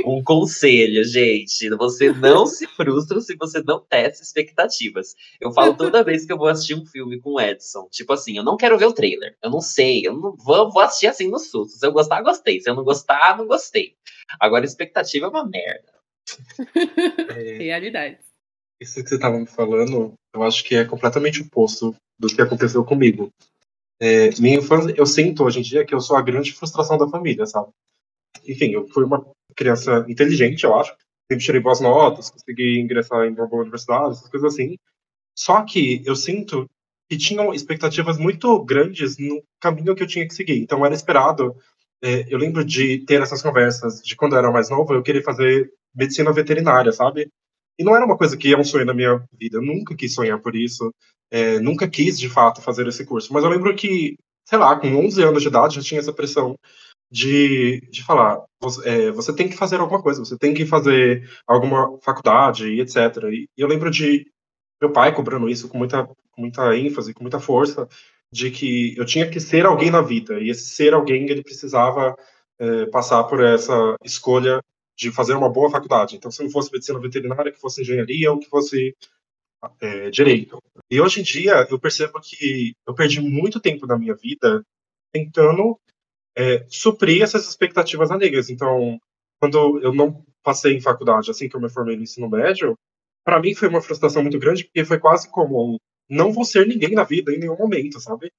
um 0.06 0.24
conselho, 0.24 1.04
gente: 1.04 1.70
você 1.72 2.12
não 2.14 2.46
se 2.48 2.68
frustra 2.68 3.20
se 3.22 3.36
você 3.36 3.64
não 3.64 3.80
testa 3.80 4.24
expectativas. 4.24 5.16
Eu 5.42 5.52
falo 5.52 5.76
toda 5.76 6.04
vez 6.04 6.26
que 6.26 6.32
eu 6.32 6.38
vou 6.38 6.48
assistir 6.48 6.76
um 6.76 6.86
filme 6.86 7.20
com 7.20 7.32
o 7.32 7.42
Edson, 7.42 7.88
tipo 7.90 8.14
assim, 8.14 8.38
eu 8.38 8.44
não 8.44 8.56
quero 8.56 8.78
ver 8.78 8.86
o 8.86 8.94
trailer, 8.94 9.36
eu 9.42 9.50
não 9.50 9.62
sei, 9.62 10.06
eu 10.06 10.14
não 10.14 10.36
vou, 10.36 10.72
vou 10.72 10.82
assistir 10.82 11.08
assim 11.08 11.28
no 11.28 11.40
susto. 11.40 11.80
Se 11.80 11.86
eu 11.86 11.92
gostar, 11.92 12.22
gostei. 12.22 12.60
Se 12.60 12.70
eu 12.70 12.76
não 12.76 12.84
gostar, 12.84 13.36
não 13.36 13.48
gostei. 13.48 13.96
Agora, 14.40 14.64
expectativa 14.64 15.26
é 15.26 15.30
uma 15.30 15.46
merda. 15.46 15.92
É... 17.36 17.58
Realidade 17.58 18.18
isso 18.84 19.02
que 19.04 19.10
você 19.10 19.16
estava 19.16 19.40
me 19.40 19.48
falando, 19.48 20.14
eu 20.34 20.44
acho 20.44 20.64
que 20.64 20.76
é 20.76 20.86
completamente 20.86 21.42
oposto 21.42 21.96
do 22.20 22.28
que 22.28 22.42
aconteceu 22.42 22.84
comigo. 22.84 23.32
É, 24.00 24.30
minha 24.40 24.58
infância, 24.58 24.94
eu 24.98 25.06
sinto 25.06 25.44
hoje 25.44 25.60
em 25.60 25.64
dia 25.64 25.86
que 25.86 25.96
eu 25.96 26.02
sou 26.02 26.18
a 26.18 26.22
grande 26.22 26.54
frustração 26.54 26.98
da 26.98 27.08
família, 27.08 27.46
sabe? 27.46 27.72
Enfim, 28.48 28.72
eu 28.72 28.88
fui 28.88 29.04
uma 29.04 29.26
criança 29.56 30.06
inteligente, 30.08 30.64
eu 30.64 30.76
acho. 30.76 30.96
Sempre 31.32 31.46
tirei 31.46 31.62
boas 31.62 31.80
notas, 31.80 32.30
consegui 32.30 32.80
ingressar 32.80 33.26
em 33.26 33.32
uma 33.32 33.48
boa 33.48 33.62
universidade, 33.62 34.16
essas 34.16 34.30
coisas 34.30 34.54
assim. 34.54 34.78
Só 35.38 35.64
que 35.64 36.04
eu 36.06 36.16
sinto 36.16 36.70
que 37.10 37.18
tinham 37.18 37.54
expectativas 37.54 38.18
muito 38.18 38.64
grandes 38.64 39.18
no 39.18 39.42
caminho 39.60 39.96
que 39.96 40.04
eu 40.04 40.08
tinha 40.08 40.28
que 40.28 40.34
seguir. 40.34 40.60
Então 40.60 40.86
era 40.86 40.94
esperado. 40.94 41.56
É, 42.02 42.26
eu 42.28 42.38
lembro 42.38 42.66
de 42.66 43.00
ter 43.06 43.22
essas 43.22 43.42
conversas 43.42 44.02
de 44.02 44.16
quando 44.16 44.34
eu 44.34 44.40
era 44.40 44.52
mais 44.52 44.70
novo, 44.70 44.94
eu 44.94 45.04
queria 45.04 45.24
fazer 45.24 45.72
medicina 45.96 46.34
veterinária, 46.34 46.92
sabe? 46.92 47.30
E 47.78 47.84
não 47.84 47.96
era 47.96 48.06
uma 48.06 48.18
coisa 48.18 48.38
que 48.38 48.54
é 48.54 48.58
um 48.58 48.64
sonho 48.64 48.86
na 48.86 48.94
minha 48.94 49.24
vida. 49.40 49.58
Eu 49.58 49.62
nunca 49.62 49.96
quis 49.96 50.14
sonhar 50.14 50.40
por 50.40 50.56
isso. 50.56 50.94
É, 51.32 51.60
nunca 51.60 51.88
quis, 51.88 52.20
de 52.20 52.30
fato, 52.30 52.62
fazer 52.62 52.88
esse 52.88 53.06
curso. 53.06 53.34
Mas 53.34 53.44
eu 53.44 53.50
lembro 53.50 53.76
que, 53.76 54.16
sei 54.46 54.58
lá, 54.58 54.80
com 54.80 54.88
11 54.88 55.24
anos 55.24 55.42
de 55.42 55.48
idade, 55.48 55.76
já 55.76 55.82
tinha 55.82 56.00
essa 56.00 56.14
pressão 56.14 56.56
de, 57.12 57.82
de 57.92 58.04
falar: 58.04 58.44
você, 58.62 58.90
é, 58.90 59.12
você 59.12 59.36
tem 59.36 59.50
que 59.50 59.58
fazer 59.58 59.80
alguma 59.80 60.02
coisa, 60.02 60.20
você 60.20 60.38
tem 60.38 60.54
que 60.54 60.66
fazer 60.66 61.28
alguma 61.48 61.98
faculdade 62.02 62.68
e 62.68 62.82
etc. 62.82 62.98
E, 63.32 63.48
e 63.58 63.62
eu 63.62 63.68
lembro 63.68 63.90
de 63.92 64.26
meu 64.82 64.92
pai 64.92 65.14
cobrando 65.16 65.50
isso 65.50 65.70
com 65.70 65.78
muita, 65.78 66.06
com 66.06 66.42
muita 66.42 66.76
ênfase, 66.76 67.14
com 67.14 67.24
muita 67.24 67.40
força, 67.40 67.88
de 68.32 68.52
que 68.52 68.96
eu 68.98 69.06
tinha 69.06 69.30
que 69.30 69.40
ser 69.40 69.66
alguém 69.66 69.92
na 69.92 70.02
vida. 70.02 70.40
E 70.40 70.50
esse 70.50 70.66
ser 70.76 70.94
alguém, 70.94 71.30
ele 71.30 71.44
precisava 71.44 72.16
é, 72.60 72.86
passar 72.88 73.24
por 73.26 73.44
essa 73.44 73.96
escolha 74.04 74.62
de 74.98 75.12
fazer 75.12 75.34
uma 75.34 75.50
boa 75.50 75.70
faculdade. 75.70 76.16
Então, 76.16 76.32
se 76.32 76.44
não 76.44 76.50
fosse 76.50 76.72
medicina 76.72 77.00
veterinária, 77.00 77.52
que 77.52 77.60
fosse 77.60 77.82
engenharia 77.82 78.32
ou 78.32 78.40
que 78.40 78.50
fosse 78.50 78.96
é, 79.82 80.10
direito. 80.10 80.62
E 80.90 81.00
hoje 81.00 81.22
em 81.22 81.24
dia, 81.24 81.68
eu 81.70 81.80
percebo 81.80 82.20
que 82.22 82.76
eu 82.88 82.94
perdi 82.94 83.22
muito 83.22 83.60
tempo 83.60 83.88
da 83.88 83.98
minha 83.98 84.16
vida 84.16 84.64
tentando 85.12 85.80
é, 86.36 86.66
suprir 86.68 87.22
essas 87.22 87.48
expectativas 87.48 88.12
alheias. 88.12 88.50
Então, 88.50 89.00
quando 89.40 89.80
eu 89.82 89.94
não 89.94 90.24
passei 90.44 90.74
em 90.74 90.82
faculdade, 90.82 91.32
assim 91.32 91.48
que 91.48 91.56
eu 91.56 91.62
me 91.62 91.70
formei 91.70 91.96
no 91.96 92.04
ensino 92.04 92.30
médio, 92.30 92.78
para 93.24 93.40
mim 93.40 93.56
foi 93.56 93.70
uma 93.70 93.82
frustração 93.82 94.22
muito 94.22 94.40
grande, 94.40 94.66
porque 94.66 94.84
foi 94.84 95.00
quase 95.00 95.30
como 95.30 95.80
não 96.10 96.34
vou 96.34 96.44
ser 96.44 96.68
ninguém 96.68 96.92
na 96.92 97.04
vida 97.04 97.34
em 97.34 97.40
nenhum 97.40 97.58
momento, 97.58 98.00
sabe? 98.00 98.32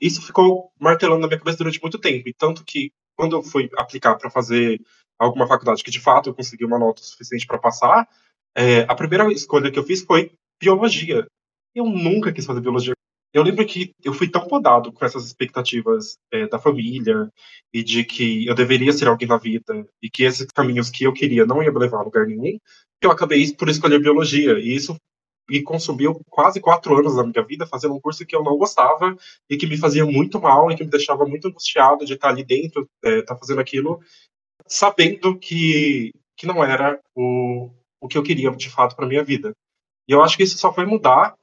Isso 0.00 0.24
ficou 0.24 0.70
martelando 0.78 1.20
na 1.20 1.26
minha 1.26 1.38
cabeça 1.38 1.58
durante 1.58 1.82
muito 1.82 1.98
tempo, 1.98 2.28
e 2.28 2.34
tanto 2.34 2.64
que 2.64 2.92
quando 3.18 3.36
eu 3.36 3.42
fui 3.42 3.68
aplicar 3.76 4.14
para 4.14 4.30
fazer 4.30 4.80
alguma 5.18 5.48
faculdade 5.48 5.82
que 5.82 5.90
de 5.90 6.00
fato 6.00 6.30
eu 6.30 6.34
consegui 6.34 6.64
uma 6.64 6.78
nota 6.78 7.02
suficiente 7.02 7.46
para 7.46 7.58
passar, 7.58 8.08
é, 8.56 8.82
a 8.82 8.94
primeira 8.94 9.30
escolha 9.32 9.72
que 9.72 9.78
eu 9.78 9.82
fiz 9.82 10.02
foi 10.02 10.30
biologia. 10.60 11.26
Eu 11.74 11.84
nunca 11.84 12.32
quis 12.32 12.46
fazer 12.46 12.60
biologia. 12.60 12.94
Eu 13.34 13.42
lembro 13.42 13.66
que 13.66 13.92
eu 14.02 14.14
fui 14.14 14.28
tão 14.28 14.46
podado 14.46 14.92
com 14.92 15.04
essas 15.04 15.26
expectativas 15.26 16.16
é, 16.32 16.46
da 16.46 16.58
família 16.58 17.30
e 17.74 17.82
de 17.82 18.04
que 18.04 18.46
eu 18.46 18.54
deveria 18.54 18.92
ser 18.92 19.08
alguém 19.08 19.28
na 19.28 19.36
vida 19.36 19.86
e 20.00 20.08
que 20.08 20.22
esses 20.22 20.46
caminhos 20.46 20.88
que 20.88 21.04
eu 21.04 21.12
queria 21.12 21.44
não 21.44 21.62
iam 21.62 21.74
me 21.74 21.80
levar 21.80 21.98
a 21.98 22.04
lugar 22.04 22.24
nenhum, 22.24 22.58
que 23.00 23.06
eu 23.06 23.10
acabei 23.10 23.52
por 23.52 23.68
escolher 23.68 24.00
biologia. 24.00 24.58
E 24.58 24.74
isso 24.74 24.96
me 25.48 25.62
consumiu 25.62 26.20
quase 26.28 26.60
quatro 26.60 26.96
anos 26.98 27.16
da 27.16 27.24
minha 27.24 27.42
vida 27.42 27.66
fazendo 27.66 27.94
um 27.94 28.00
curso 28.00 28.26
que 28.26 28.36
eu 28.36 28.42
não 28.42 28.56
gostava 28.56 29.16
e 29.48 29.56
que 29.56 29.66
me 29.66 29.76
fazia 29.76 30.04
muito 30.04 30.40
mal 30.40 30.70
e 30.70 30.76
que 30.76 30.84
me 30.84 30.90
deixava 30.90 31.24
muito 31.24 31.48
angustiado 31.48 32.04
de 32.04 32.14
estar 32.14 32.28
ali 32.28 32.44
dentro, 32.44 32.88
é, 33.04 33.20
estar 33.20 33.36
fazendo 33.36 33.60
aquilo 33.60 34.00
sabendo 34.66 35.38
que, 35.38 36.12
que 36.36 36.46
não 36.46 36.62
era 36.62 37.00
o, 37.14 37.70
o 38.00 38.06
que 38.06 38.18
eu 38.18 38.22
queria 38.22 38.50
de 38.50 38.68
fato 38.68 38.94
para 38.94 39.06
minha 39.06 39.24
vida. 39.24 39.52
E 40.06 40.12
eu 40.12 40.22
acho 40.22 40.36
que 40.36 40.42
isso 40.42 40.58
só 40.58 40.72
foi 40.72 40.84
mudar 40.84 41.34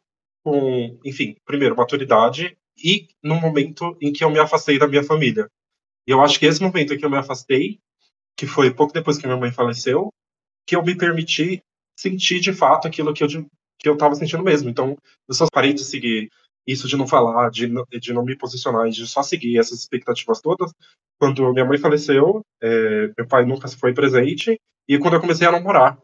com, 0.44 1.00
enfim, 1.04 1.36
primeiro, 1.46 1.76
maturidade 1.76 2.56
e 2.78 3.08
no 3.24 3.36
momento 3.36 3.98
em 4.02 4.14
que 4.14 4.24
eu 4.24 4.30
me 4.30 4.40
afastei 4.40 4.78
da 4.78 4.88
minha 4.88 5.04
família. 5.04 5.50
E 6.08 6.12
eu 6.12 6.22
acho 6.22 6.40
que 6.40 6.46
esse 6.46 6.62
momento 6.62 6.94
em 6.94 6.98
que 6.98 7.06
eu 7.06 7.10
me 7.10 7.18
afastei, 7.18 7.80
que 8.38 8.46
foi 8.46 8.72
pouco 8.72 8.94
depois 8.94 9.18
que 9.18 9.26
minha 9.26 9.40
mãe 9.40 9.52
faleceu, 9.52 10.10
que 10.68 10.76
eu 10.76 10.84
me 10.84 10.96
permiti 10.96 11.64
sentir 11.98 12.40
de 12.40 12.54
fato 12.54 12.88
aquilo 12.88 13.14
que 13.14 13.24
eu 13.24 13.28
que 13.86 13.90
eu 13.90 13.94
estava 13.94 14.16
sentindo 14.16 14.42
mesmo. 14.42 14.68
Então, 14.68 14.98
eu 15.28 15.36
só 15.36 15.46
parei 15.54 15.72
de 15.72 15.84
seguir 15.84 16.32
isso 16.66 16.88
de 16.88 16.98
não 16.98 17.06
falar, 17.06 17.52
de, 17.52 17.72
de 18.00 18.12
não 18.12 18.26
me 18.26 18.36
posicionar, 18.36 18.90
de 18.90 19.06
só 19.06 19.22
seguir 19.22 19.60
essas 19.60 19.80
expectativas 19.80 20.42
todas. 20.42 20.74
Quando 21.20 21.54
minha 21.54 21.64
mãe 21.66 21.78
faleceu, 21.78 22.42
é, 22.60 23.12
meu 23.16 23.28
pai 23.28 23.46
nunca 23.46 23.68
foi 23.68 23.94
presente, 23.94 24.60
e 24.90 24.98
quando 24.98 25.14
eu 25.14 25.22
comecei 25.22 25.48
a 25.48 25.52
namorar 25.52 26.00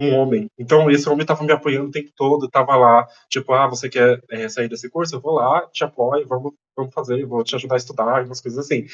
um 0.00 0.14
homem. 0.14 0.46
Então, 0.58 0.90
esse 0.90 1.06
homem 1.10 1.20
estava 1.20 1.44
me 1.44 1.52
apoiando 1.52 1.88
o 1.88 1.92
tempo 1.92 2.10
todo, 2.16 2.46
estava 2.46 2.74
lá, 2.74 3.06
tipo, 3.28 3.52
ah, 3.52 3.68
você 3.68 3.90
quer 3.90 4.22
é, 4.30 4.48
sair 4.48 4.68
desse 4.68 4.88
curso? 4.88 5.16
Eu 5.16 5.20
vou 5.20 5.34
lá, 5.34 5.68
te 5.68 5.84
apoio, 5.84 6.26
vamos, 6.26 6.54
vamos 6.74 6.94
fazer, 6.94 7.26
vou 7.26 7.44
te 7.44 7.54
ajudar 7.54 7.74
a 7.74 7.76
estudar, 7.76 8.24
umas 8.24 8.40
coisas 8.40 8.64
assim. 8.64 8.86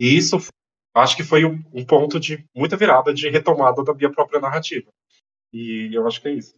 E 0.00 0.16
isso, 0.16 0.38
acho 0.94 1.16
que 1.16 1.22
foi 1.22 1.44
um, 1.44 1.62
um 1.74 1.84
ponto 1.84 2.18
de 2.18 2.42
muita 2.56 2.78
virada, 2.78 3.12
de 3.12 3.28
retomada 3.28 3.84
da 3.84 3.92
minha 3.92 4.10
própria 4.10 4.40
narrativa. 4.40 4.90
E 5.52 5.90
eu 5.92 6.06
acho 6.06 6.22
que 6.22 6.28
é 6.28 6.32
isso. 6.32 6.56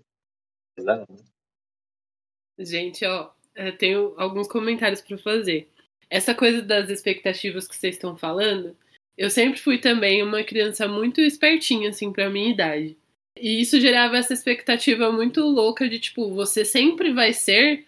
Gente, 2.59 3.05
ó, 3.05 3.31
eu 3.55 3.77
tenho 3.77 4.15
alguns 4.17 4.49
comentários 4.49 5.01
para 5.01 5.17
fazer. 5.19 5.69
Essa 6.09 6.35
coisa 6.35 6.61
das 6.61 6.91
expectativas 6.91 7.67
que 7.69 7.77
vocês 7.77 7.95
estão 7.95 8.17
falando, 8.17 8.77
eu 9.17 9.31
sempre 9.31 9.61
fui 9.61 9.79
também 9.79 10.23
uma 10.23 10.43
criança 10.43 10.89
muito 10.89 11.21
espertinha, 11.21 11.91
assim, 11.91 12.13
pra 12.13 12.31
minha 12.31 12.51
idade. 12.51 12.97
E 13.37 13.61
isso 13.61 13.81
gerava 13.81 14.17
essa 14.17 14.35
expectativa 14.35 15.11
muito 15.13 15.41
louca 15.43 15.89
de, 15.89 15.99
tipo, 15.99 16.35
você 16.35 16.65
sempre 16.65 17.13
vai 17.13 17.33
ser 17.33 17.87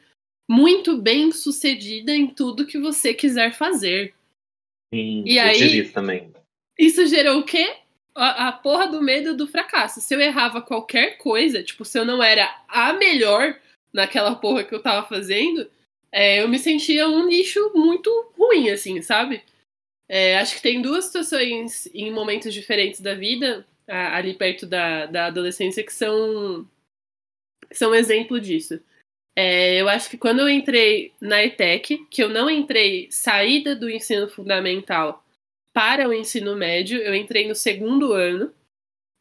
muito 0.48 0.96
bem 0.96 1.32
sucedida 1.32 2.14
em 2.14 2.26
tudo 2.26 2.66
que 2.66 2.78
você 2.78 3.12
quiser 3.12 3.52
fazer. 3.52 4.14
Sim, 4.94 5.24
e 5.26 5.38
aí, 5.38 5.80
isso 5.80 5.92
também. 5.92 6.32
Isso 6.78 7.06
gerou 7.06 7.40
o 7.40 7.44
quê? 7.44 7.76
A, 8.14 8.48
a 8.48 8.52
porra 8.52 8.88
do 8.88 9.00
medo 9.00 9.36
do 9.36 9.46
fracasso. 9.46 10.00
Se 10.00 10.14
eu 10.14 10.20
errava 10.20 10.60
qualquer 10.60 11.16
coisa, 11.18 11.62
tipo, 11.62 11.84
se 11.84 11.98
eu 11.98 12.04
não 12.04 12.22
era 12.22 12.48
a 12.68 12.92
melhor, 12.92 13.58
naquela 13.92 14.34
porra 14.34 14.64
que 14.64 14.74
eu 14.74 14.82
tava 14.82 15.06
fazendo, 15.06 15.70
é, 16.10 16.42
eu 16.42 16.48
me 16.48 16.58
sentia 16.58 17.08
um 17.08 17.28
lixo 17.28 17.72
muito 17.74 18.10
ruim, 18.36 18.68
assim, 18.70 19.00
sabe? 19.00 19.42
É, 20.08 20.38
acho 20.38 20.56
que 20.56 20.62
tem 20.62 20.82
duas 20.82 21.06
situações 21.06 21.86
em 21.94 22.10
momentos 22.10 22.52
diferentes 22.52 23.00
da 23.00 23.14
vida, 23.14 23.66
ali 23.86 24.34
perto 24.34 24.66
da, 24.66 25.06
da 25.06 25.26
adolescência, 25.26 25.82
que 25.82 25.92
são, 25.92 26.68
são 27.72 27.94
exemplo 27.94 28.40
disso. 28.40 28.80
É, 29.34 29.80
eu 29.80 29.88
acho 29.88 30.10
que 30.10 30.18
quando 30.18 30.40
eu 30.40 30.48
entrei 30.48 31.12
na 31.20 31.42
ETEC, 31.42 32.06
que 32.10 32.22
eu 32.22 32.28
não 32.28 32.50
entrei 32.50 33.08
saída 33.10 33.74
do 33.74 33.88
ensino 33.88 34.28
fundamental 34.28 35.21
para 35.72 36.08
o 36.08 36.12
ensino 36.12 36.54
médio, 36.56 36.98
eu 37.00 37.14
entrei 37.14 37.48
no 37.48 37.54
segundo 37.54 38.12
ano, 38.12 38.52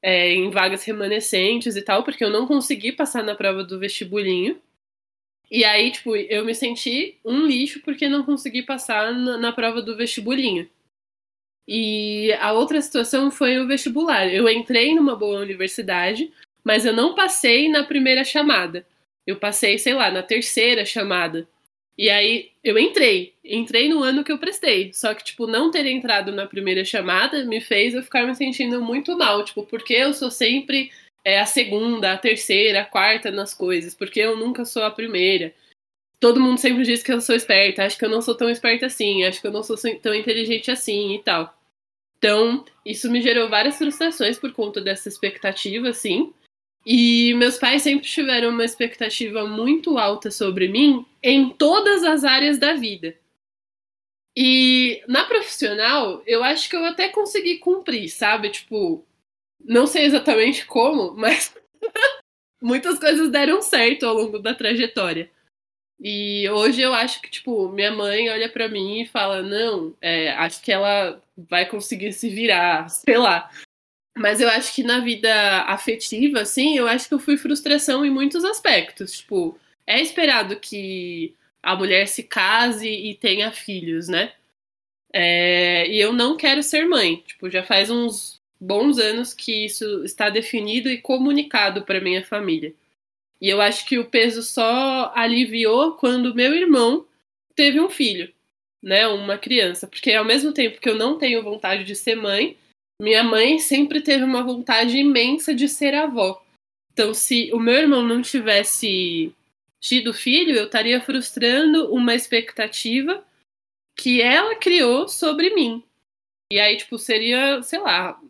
é, 0.02 0.34
em 0.34 0.50
vagas 0.50 0.84
remanescentes 0.84 1.76
e 1.76 1.82
tal, 1.82 2.04
porque 2.04 2.24
eu 2.24 2.30
não 2.30 2.48
consegui 2.48 2.92
passar 2.92 3.24
na 3.24 3.36
prova 3.36 3.64
do 3.64 3.80
vestibulinho. 3.80 4.60
E 5.50 5.64
aí, 5.64 5.92
tipo, 5.92 6.16
eu 6.16 6.46
me 6.46 6.56
senti 6.56 7.18
um 7.26 7.46
lixo 7.46 7.82
porque 7.82 8.08
não 8.08 8.24
consegui 8.24 8.64
passar 8.64 9.14
na, 9.14 9.38
na 9.38 9.52
prova 9.52 9.82
do 9.82 9.96
vestibulinho. 9.96 10.70
E 11.68 12.34
a 12.40 12.54
outra 12.54 12.82
situação 12.82 13.30
foi 13.30 13.60
o 13.60 13.68
vestibular. 13.68 14.28
Eu 14.28 14.50
entrei 14.50 14.96
numa 14.96 15.16
boa 15.16 15.40
universidade, 15.40 16.32
mas 16.64 16.86
eu 16.86 16.94
não 16.94 17.16
passei 17.16 17.70
na 17.70 17.84
primeira 17.84 18.24
chamada. 18.24 18.86
Eu 19.26 19.38
passei, 19.38 19.78
sei 19.78 19.94
lá, 19.94 20.10
na 20.10 20.24
terceira 20.24 20.86
chamada. 20.86 21.48
E 22.02 22.10
aí 22.10 22.50
eu 22.64 22.80
entrei, 22.80 23.36
entrei 23.46 23.88
no 23.88 24.02
ano 24.02 24.24
que 24.24 24.32
eu 24.32 24.40
prestei. 24.40 24.92
Só 24.92 25.14
que, 25.14 25.24
tipo, 25.24 25.46
não 25.46 25.70
ter 25.70 25.86
entrado 25.86 26.32
na 26.32 26.48
primeira 26.48 26.84
chamada 26.84 27.46
me 27.46 27.62
fez 27.62 27.94
eu 27.94 28.02
ficar 28.02 28.26
me 28.26 28.34
sentindo 28.34 28.82
muito 28.82 29.16
mal. 29.16 29.46
Tipo, 29.46 29.64
porque 29.68 29.94
eu 29.94 30.12
sou 30.12 30.32
sempre 30.32 30.92
é, 31.24 31.40
a 31.40 31.46
segunda, 31.46 32.12
a 32.12 32.18
terceira, 32.18 32.82
a 32.82 32.86
quarta 32.86 33.30
nas 33.30 33.54
coisas, 33.54 33.94
porque 33.94 34.20
eu 34.20 34.36
nunca 34.36 34.66
sou 34.66 34.82
a 34.82 34.90
primeira. 34.90 35.54
Todo 36.20 36.40
mundo 36.40 36.58
sempre 36.58 36.82
diz 36.82 37.04
que 37.04 37.14
eu 37.14 37.22
sou 37.22 37.36
esperta, 37.36 37.86
acho 37.86 38.00
que 38.00 38.06
eu 38.06 38.10
não 38.10 38.24
sou 38.24 38.36
tão 38.36 38.50
esperta 38.50 38.88
assim, 38.88 39.24
acho 39.24 39.40
que 39.40 39.46
eu 39.46 39.52
não 39.52 39.62
sou 39.62 39.78
tão 40.02 40.16
inteligente 40.16 40.72
assim 40.72 41.14
e 41.14 41.20
tal. 41.22 41.56
Então, 42.18 42.66
isso 42.84 43.12
me 43.12 43.22
gerou 43.22 43.48
várias 43.48 43.78
frustrações 43.78 44.40
por 44.40 44.52
conta 44.54 44.82
dessa 44.82 45.08
expectativa, 45.08 45.90
assim. 45.90 46.34
E 46.86 47.34
meus 47.36 47.58
pais 47.58 47.84
sempre 47.84 48.08
tiveram 48.08 48.50
uma 48.50 48.66
expectativa 48.66 49.46
muito 49.46 49.98
alta 49.98 50.32
sobre 50.32 50.68
mim 50.68 51.06
em 51.22 51.50
todas 51.50 52.04
as 52.04 52.24
áreas 52.24 52.58
da 52.58 52.74
vida. 52.74 53.16
E 54.36 55.04
na 55.08 55.26
profissional, 55.26 56.24
eu 56.26 56.44
acho 56.44 56.70
que 56.70 56.76
eu 56.76 56.86
até 56.86 57.10
consegui 57.10 57.58
cumprir, 57.58 58.10
sabe? 58.10 58.50
Tipo, 58.50 59.06
não 59.64 59.86
sei 59.86 60.06
exatamente 60.06 60.66
como, 60.66 61.14
mas 61.18 61.54
muitas 62.62 62.98
coisas 62.98 63.30
deram 63.30 63.62
certo 63.62 64.06
ao 64.06 64.16
longo 64.16 64.40
da 64.40 64.56
trajetória. 64.56 65.30
E 66.04 66.50
hoje 66.50 66.82
eu 66.82 66.94
acho 66.94 67.22
que, 67.22 67.30
tipo, 67.30 67.70
minha 67.70 67.92
mãe 67.92 68.28
olha 68.30 68.50
para 68.50 68.68
mim 68.68 69.02
e 69.02 69.08
fala: 69.08 69.44
não, 69.44 69.96
é, 70.02 70.32
acho 70.32 70.62
que 70.64 70.72
ela 70.72 71.22
vai 71.38 71.68
conseguir 71.68 72.12
se 72.14 72.28
virar, 72.28 72.90
sei 72.90 73.18
lá. 73.18 73.52
Mas 74.18 74.42
eu 74.42 74.50
acho 74.50 74.74
que 74.76 74.84
na 74.84 75.00
vida 75.00 75.34
afetiva, 75.64 76.42
assim, 76.42 76.78
eu 76.78 76.88
acho 76.88 77.08
que 77.08 77.14
eu 77.14 77.20
fui 77.20 77.38
frustração 77.38 78.06
em 78.06 78.10
muitos 78.10 78.44
aspectos. 78.44 79.20
Tipo, 79.20 79.58
é 79.88 80.02
esperado 80.02 80.60
que 80.60 81.34
a 81.64 81.76
mulher 81.76 82.08
se 82.08 82.24
case 82.24 82.90
e 82.90 83.16
tenha 83.16 83.52
filhos, 83.52 84.08
né? 84.08 84.34
É, 85.14 85.88
e 85.88 86.00
eu 86.00 86.14
não 86.14 86.38
quero 86.38 86.64
ser 86.64 86.86
mãe. 86.88 87.24
Tipo, 87.28 87.50
já 87.50 87.64
faz 87.64 87.90
uns 87.90 88.42
bons 88.60 88.98
anos 89.00 89.34
que 89.34 89.66
isso 89.66 90.04
está 90.04 90.30
definido 90.30 90.90
e 90.90 91.02
comunicado 91.02 91.84
para 91.84 92.02
minha 92.02 92.24
família. 92.24 92.74
E 93.40 93.50
eu 93.50 93.60
acho 93.62 93.86
que 93.88 93.98
o 93.98 94.06
peso 94.06 94.44
só 94.44 95.12
aliviou 95.16 95.94
quando 95.94 96.36
meu 96.36 96.54
irmão 96.54 97.08
teve 97.56 97.80
um 97.80 97.90
filho, 97.90 98.32
né? 98.82 99.08
Uma 99.08 99.38
criança. 99.38 99.88
Porque 99.88 100.14
ao 100.14 100.26
mesmo 100.26 100.54
tempo 100.54 100.80
que 100.80 100.90
eu 100.90 100.96
não 100.96 101.18
tenho 101.18 101.44
vontade 101.44 101.84
de 101.84 101.96
ser 101.96 102.16
mãe, 102.16 102.58
minha 103.02 103.24
mãe 103.24 103.58
sempre 103.58 104.00
teve 104.00 104.24
uma 104.24 104.44
vontade 104.44 104.96
imensa 104.96 105.56
de 105.56 105.68
ser 105.68 105.96
avó. 105.96 106.40
Então, 106.94 107.16
se 107.16 107.50
o 107.52 107.60
meu 107.60 107.74
irmão 107.74 108.04
não 108.04 108.22
tivesse 108.22 109.34
tido 109.80 110.14
filho, 110.14 110.56
eu 110.56 110.66
estaria 110.66 111.02
frustrando 111.02 111.92
uma 111.92 112.14
expectativa 112.14 113.26
que 113.98 114.22
ela 114.22 114.56
criou 114.56 115.08
sobre 115.08 115.56
mim. 115.56 115.84
E 116.54 116.60
aí, 116.60 116.78
tipo, 116.78 117.00
seria, 117.00 117.64
sei 117.64 117.80
lá, 117.80 118.22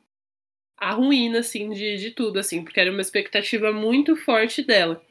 a 0.77 0.91
ruína, 0.91 1.39
assim, 1.39 1.71
de, 1.71 1.97
de 1.97 2.11
tudo, 2.11 2.39
assim, 2.39 2.63
porque 2.63 2.79
era 2.79 2.91
uma 2.91 3.01
expectativa 3.01 3.73
muito 3.73 4.15
forte 4.15 4.63
dela. 4.63 5.03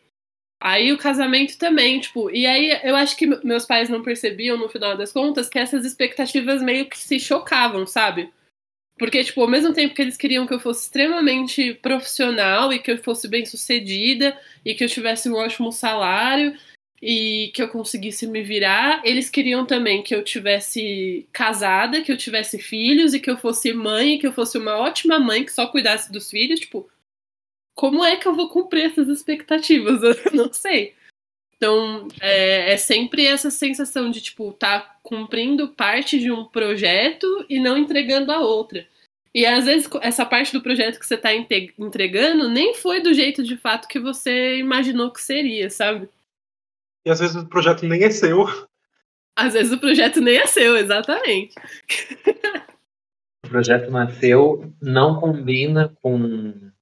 Aí 0.58 0.90
o 0.90 0.98
casamento 0.98 1.58
também, 1.58 2.00
tipo, 2.00 2.30
e 2.30 2.46
aí 2.46 2.80
eu 2.82 2.96
acho 2.96 3.14
que 3.14 3.26
meus 3.26 3.66
pais 3.66 3.90
não 3.90 4.02
percebiam, 4.02 4.56
no 4.56 4.70
final 4.70 4.96
das 4.96 5.12
contas, 5.12 5.50
que 5.50 5.58
essas 5.58 5.84
expectativas 5.84 6.62
meio 6.62 6.88
que 6.88 6.98
se 6.98 7.20
chocavam, 7.20 7.86
sabe? 7.86 8.32
Porque, 9.00 9.24
tipo, 9.24 9.40
ao 9.40 9.48
mesmo 9.48 9.72
tempo 9.72 9.94
que 9.94 10.02
eles 10.02 10.18
queriam 10.18 10.46
que 10.46 10.52
eu 10.52 10.60
fosse 10.60 10.82
extremamente 10.82 11.72
profissional 11.72 12.70
e 12.70 12.78
que 12.78 12.90
eu 12.90 12.98
fosse 12.98 13.26
bem 13.26 13.46
sucedida 13.46 14.38
e 14.62 14.74
que 14.74 14.84
eu 14.84 14.88
tivesse 14.90 15.26
um 15.26 15.36
ótimo 15.36 15.72
salário 15.72 16.54
e 17.00 17.50
que 17.54 17.62
eu 17.62 17.68
conseguisse 17.70 18.26
me 18.26 18.42
virar, 18.42 19.00
eles 19.02 19.30
queriam 19.30 19.64
também 19.64 20.02
que 20.02 20.14
eu 20.14 20.22
tivesse 20.22 21.26
casada, 21.32 22.02
que 22.02 22.12
eu 22.12 22.16
tivesse 22.18 22.58
filhos 22.58 23.14
e 23.14 23.20
que 23.20 23.30
eu 23.30 23.38
fosse 23.38 23.72
mãe, 23.72 24.18
que 24.18 24.26
eu 24.26 24.34
fosse 24.34 24.58
uma 24.58 24.76
ótima 24.76 25.18
mãe 25.18 25.46
que 25.46 25.52
só 25.52 25.66
cuidasse 25.66 26.12
dos 26.12 26.28
filhos, 26.28 26.60
tipo, 26.60 26.86
como 27.74 28.04
é 28.04 28.16
que 28.16 28.28
eu 28.28 28.34
vou 28.34 28.50
cumprir 28.50 28.82
essas 28.82 29.08
expectativas? 29.08 30.02
Eu 30.26 30.32
não 30.34 30.52
sei. 30.52 30.94
Então, 31.60 32.08
é, 32.22 32.72
é, 32.72 32.76
sempre 32.78 33.26
essa 33.26 33.50
sensação 33.50 34.10
de, 34.10 34.22
tipo, 34.22 34.50
tá 34.54 34.96
cumprindo 35.02 35.68
parte 35.68 36.18
de 36.18 36.32
um 36.32 36.42
projeto 36.42 37.26
e 37.50 37.60
não 37.60 37.76
entregando 37.76 38.32
a 38.32 38.40
outra. 38.40 38.86
E 39.34 39.44
às 39.44 39.66
vezes 39.66 39.86
essa 40.00 40.24
parte 40.24 40.54
do 40.54 40.62
projeto 40.62 40.98
que 40.98 41.06
você 41.06 41.18
tá 41.18 41.28
entregando 41.34 42.48
nem 42.48 42.72
foi 42.74 43.02
do 43.02 43.12
jeito 43.12 43.44
de 43.44 43.58
fato 43.58 43.88
que 43.88 44.00
você 44.00 44.56
imaginou 44.56 45.12
que 45.12 45.20
seria, 45.20 45.68
sabe? 45.68 46.08
E 47.06 47.10
às 47.10 47.20
vezes 47.20 47.36
o 47.36 47.46
projeto 47.46 47.86
nem 47.86 48.04
é 48.04 48.10
seu. 48.10 48.46
Às 49.36 49.52
vezes 49.52 49.70
o 49.70 49.78
projeto 49.78 50.18
nem 50.18 50.38
é 50.38 50.46
seu, 50.46 50.78
exatamente. 50.78 51.54
o 53.44 53.48
projeto 53.50 53.90
não 53.90 54.00
é 54.00 54.10
seu, 54.14 54.72
não 54.80 55.20
combina 55.20 55.94
com 56.00 56.72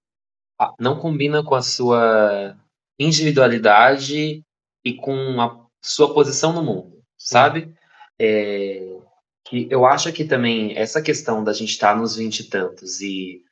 não 0.78 0.98
combina 0.98 1.42
com 1.42 1.56
a 1.56 1.62
sua 1.62 2.56
individualidade 2.98 4.44
e 4.88 4.96
com 4.96 5.40
a 5.40 5.66
sua 5.82 6.14
posição 6.14 6.52
no 6.52 6.62
mundo, 6.62 7.02
sabe? 7.18 7.74
É, 8.18 8.98
que 9.46 9.68
eu 9.70 9.84
acho 9.84 10.12
que 10.12 10.24
também 10.24 10.76
essa 10.76 11.02
questão 11.02 11.44
da 11.44 11.52
gente 11.52 11.70
estar 11.70 11.94
tá 11.94 12.00
nos 12.00 12.16
vinte 12.16 12.40
e 12.40 12.44
tantos 12.48 13.00
e 13.00 13.42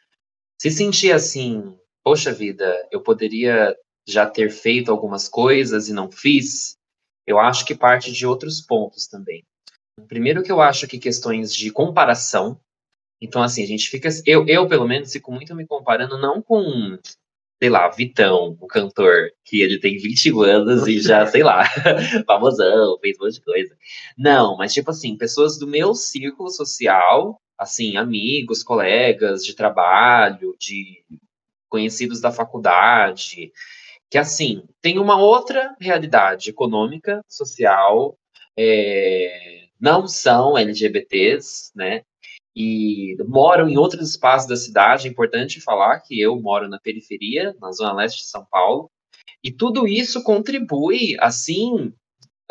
se 0.60 0.70
sentir 0.70 1.12
assim, 1.12 1.76
poxa 2.02 2.32
vida, 2.32 2.88
eu 2.90 3.02
poderia 3.02 3.76
já 4.08 4.26
ter 4.26 4.50
feito 4.50 4.90
algumas 4.90 5.28
coisas 5.28 5.88
e 5.88 5.92
não 5.92 6.10
fiz, 6.10 6.76
eu 7.26 7.38
acho 7.38 7.64
que 7.66 7.74
parte 7.74 8.12
de 8.12 8.26
outros 8.26 8.60
pontos 8.60 9.06
também. 9.06 9.44
Primeiro 10.08 10.42
que 10.42 10.52
eu 10.52 10.60
acho 10.60 10.86
que 10.86 10.98
questões 10.98 11.54
de 11.54 11.70
comparação. 11.70 12.60
Então, 13.20 13.42
assim, 13.42 13.62
a 13.62 13.66
gente 13.66 13.88
fica. 13.88 14.08
Eu, 14.26 14.46
eu, 14.46 14.68
pelo 14.68 14.86
menos, 14.86 15.10
fico 15.10 15.32
muito 15.32 15.54
me 15.54 15.66
comparando 15.66 16.18
não 16.18 16.42
com, 16.42 16.98
sei 17.58 17.70
lá, 17.70 17.88
Vitão, 17.88 18.56
o 18.60 18.66
cantor, 18.66 19.30
que 19.44 19.62
ele 19.62 19.80
tem 19.80 19.96
20 19.96 20.30
anos 20.42 20.86
e 20.86 21.00
já, 21.00 21.26
sei 21.26 21.42
lá, 21.42 21.64
famosão, 22.26 22.98
fez 23.00 23.18
um 23.18 23.24
monte 23.24 23.34
de 23.34 23.42
coisa. 23.42 23.76
Não, 24.16 24.56
mas 24.56 24.72
tipo 24.74 24.90
assim, 24.90 25.16
pessoas 25.16 25.58
do 25.58 25.66
meu 25.66 25.94
círculo 25.94 26.50
social, 26.50 27.40
assim, 27.58 27.96
amigos, 27.96 28.62
colegas 28.62 29.44
de 29.44 29.54
trabalho, 29.54 30.54
de 30.60 31.04
conhecidos 31.68 32.20
da 32.20 32.30
faculdade, 32.30 33.52
que 34.10 34.18
assim 34.18 34.62
tem 34.80 34.98
uma 34.98 35.18
outra 35.18 35.74
realidade 35.80 36.50
econômica, 36.50 37.22
social, 37.28 38.16
é, 38.56 39.66
não 39.80 40.06
são 40.06 40.56
LGBTs, 40.56 41.72
né? 41.74 42.02
E 42.56 43.16
moram 43.28 43.68
em 43.68 43.76
outros 43.76 44.10
espaços 44.10 44.48
da 44.48 44.56
cidade. 44.56 45.06
É 45.06 45.10
importante 45.10 45.60
falar 45.60 46.00
que 46.00 46.18
eu 46.18 46.40
moro 46.40 46.68
na 46.68 46.80
periferia, 46.80 47.54
na 47.60 47.70
zona 47.72 47.92
leste 47.92 48.22
de 48.22 48.28
São 48.28 48.46
Paulo, 48.50 48.90
e 49.44 49.52
tudo 49.52 49.86
isso 49.86 50.22
contribui, 50.22 51.16
assim, 51.20 51.92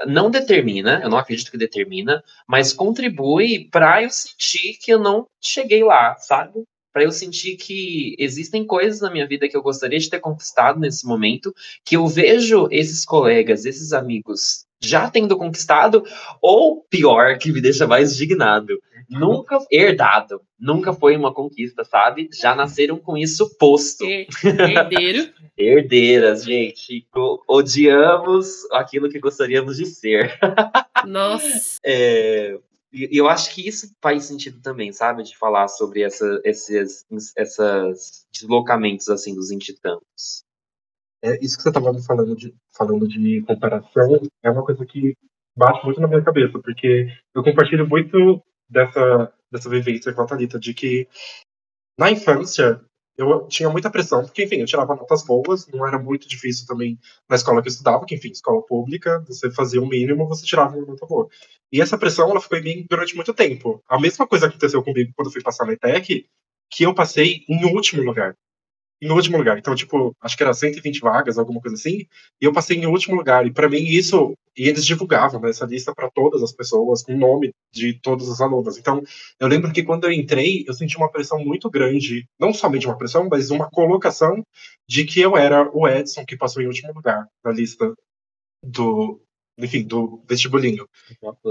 não 0.05 0.29
determina, 0.29 1.01
eu 1.03 1.09
não 1.09 1.17
acredito 1.17 1.51
que 1.51 1.57
determina, 1.57 2.23
mas 2.47 2.71
contribui 2.71 3.67
para 3.69 4.03
eu 4.03 4.09
sentir 4.09 4.77
que 4.79 4.93
eu 4.93 4.99
não 4.99 5.27
cheguei 5.41 5.83
lá, 5.83 6.15
sabe? 6.17 6.63
para 6.95 7.03
eu 7.03 7.11
sentir 7.11 7.57
que 7.57 8.15
existem 8.17 8.65
coisas 8.65 9.01
na 9.01 9.11
minha 9.11 9.27
vida 9.27 9.49
que 9.49 9.57
eu 9.57 9.61
gostaria 9.61 9.99
de 9.99 10.09
ter 10.09 10.21
conquistado 10.21 10.79
nesse 10.79 11.05
momento, 11.05 11.53
que 11.83 11.97
eu 11.97 12.07
vejo 12.07 12.69
esses 12.71 13.03
colegas, 13.03 13.65
esses 13.65 13.91
amigos 13.91 14.65
já 14.81 15.09
tendo 15.09 15.37
conquistado, 15.37 16.05
ou 16.41 16.85
pior, 16.89 17.37
que 17.37 17.51
me 17.51 17.59
deixa 17.59 17.85
mais 17.85 18.13
indignado, 18.13 18.79
nunca 19.09 19.57
herdado, 19.71 20.41
nunca 20.59 20.93
foi 20.93 21.15
uma 21.15 21.33
conquista, 21.33 21.83
sabe? 21.83 22.29
Já 22.33 22.55
nasceram 22.55 22.97
com 22.97 23.17
isso 23.17 23.55
posto. 23.57 24.05
Herdeiro. 24.05 25.33
Herdeiras, 25.57 26.43
gente. 26.43 27.07
Odiamos 27.47 28.69
aquilo 28.71 29.09
que 29.09 29.19
gostaríamos 29.19 29.77
de 29.77 29.85
ser. 29.85 30.37
Nossa. 31.05 31.79
É, 31.87 32.57
e 32.95 33.17
eu 33.17 33.27
acho 33.27 33.53
que 33.53 33.67
isso 33.67 33.93
faz 34.01 34.23
sentido 34.23 34.61
também, 34.61 34.93
sabe? 34.93 35.21
De 35.21 35.37
falar 35.37 35.67
sobre 35.67 36.01
essa, 36.01 36.41
esses 36.45 37.05
essas 37.35 38.25
deslocamentos, 38.33 39.09
assim, 39.09 39.35
dos 39.35 39.51
intitanos. 39.51 40.45
É, 41.21 41.37
isso 41.43 41.57
que 41.57 41.63
você 41.63 41.69
estava 41.69 41.93
falando 42.03 42.35
de, 42.35 42.55
falando 42.77 43.07
de 43.07 43.41
comparação 43.41 44.21
é 44.41 44.49
uma 44.49 44.63
coisa 44.63 44.85
que 44.85 45.13
bate 45.57 45.83
muito 45.83 45.99
na 45.99 46.07
minha 46.07 46.23
cabeça, 46.23 46.57
porque 46.59 47.07
eu 47.33 47.43
compartilho 47.43 47.87
muito 47.87 48.41
dessa, 48.69 49.33
dessa 49.51 49.69
vivência 49.69 50.13
com 50.13 50.21
a 50.21 50.25
Thalita, 50.25 50.59
de 50.59 50.73
que 50.73 51.07
na 51.97 52.11
infância 52.11 52.81
eu 53.17 53.47
tinha 53.47 53.69
muita 53.69 53.89
pressão, 53.89 54.23
porque, 54.23 54.43
enfim, 54.43 54.57
eu 54.57 54.65
tirava 54.65 54.95
notas 54.95 55.23
boas, 55.23 55.67
não 55.67 55.87
era 55.87 55.97
muito 55.97 56.27
difícil 56.27 56.67
também 56.67 56.99
na 57.29 57.37
escola 57.37 57.61
que 57.61 57.69
eu 57.69 57.71
estudava, 57.71 58.05
que, 58.05 58.13
enfim, 58.13 58.29
escola 58.29 58.61
pública, 58.65 59.23
você 59.25 59.49
fazia 59.51 59.81
o 59.81 59.87
mínimo, 59.87 60.27
você 60.27 60.45
tirava 60.45 60.75
uma 60.75 60.85
nota 60.85 61.05
boa. 61.05 61.29
E 61.71 61.81
essa 61.81 61.97
pressão, 61.97 62.29
ela 62.29 62.41
ficou 62.41 62.57
em 62.57 62.63
mim 62.63 62.85
durante 62.89 63.15
muito 63.15 63.33
tempo. 63.33 63.81
A 63.87 63.99
mesma 63.99 64.27
coisa 64.27 64.47
aconteceu 64.47 64.83
comigo 64.83 65.13
quando 65.15 65.27
eu 65.27 65.31
fui 65.31 65.41
passar 65.41 65.65
na 65.65 65.73
ETEC, 65.73 66.27
que 66.69 66.83
eu 66.83 66.93
passei 66.93 67.45
em 67.47 67.65
último 67.73 68.03
lugar 68.03 68.35
em 69.01 69.11
último 69.11 69.37
lugar. 69.37 69.57
Então, 69.57 69.75
tipo, 69.75 70.15
acho 70.21 70.37
que 70.37 70.43
era 70.43 70.53
120 70.53 70.99
vagas, 70.99 71.37
alguma 71.37 71.61
coisa 71.61 71.75
assim, 71.75 72.05
e 72.41 72.45
eu 72.45 72.53
passei 72.53 72.77
em 72.77 72.85
último 72.85 73.15
lugar. 73.15 73.45
E 73.45 73.51
para 73.51 73.69
mim 73.69 73.83
isso, 73.83 74.33
e 74.57 74.67
eles 74.67 74.85
divulgavam 74.85 75.39
né, 75.41 75.49
essa 75.49 75.65
lista 75.65 75.93
para 75.93 76.09
todas 76.09 76.41
as 76.41 76.51
pessoas, 76.51 77.03
com 77.03 77.13
o 77.13 77.17
nome 77.17 77.53
de 77.71 77.93
todos 78.01 78.27
os 78.27 78.41
alunos. 78.41 78.77
Então, 78.77 79.01
eu 79.39 79.47
lembro 79.47 79.71
que 79.71 79.83
quando 79.83 80.05
eu 80.05 80.11
entrei, 80.11 80.63
eu 80.67 80.73
senti 80.73 80.97
uma 80.97 81.11
pressão 81.11 81.39
muito 81.39 81.69
grande, 81.69 82.27
não 82.39 82.53
somente 82.53 82.87
uma 82.87 82.97
pressão, 82.97 83.27
mas 83.29 83.51
uma 83.51 83.69
colocação 83.69 84.43
de 84.87 85.03
que 85.05 85.19
eu 85.19 85.35
era 85.37 85.69
o 85.73 85.87
Edson 85.87 86.25
que 86.25 86.37
passou 86.37 86.61
em 86.61 86.67
último 86.67 86.93
lugar 86.93 87.27
na 87.43 87.51
lista 87.51 87.93
do 88.63 89.21
enfim, 89.57 89.83
do 89.83 90.21
vestibulinho. 90.27 90.87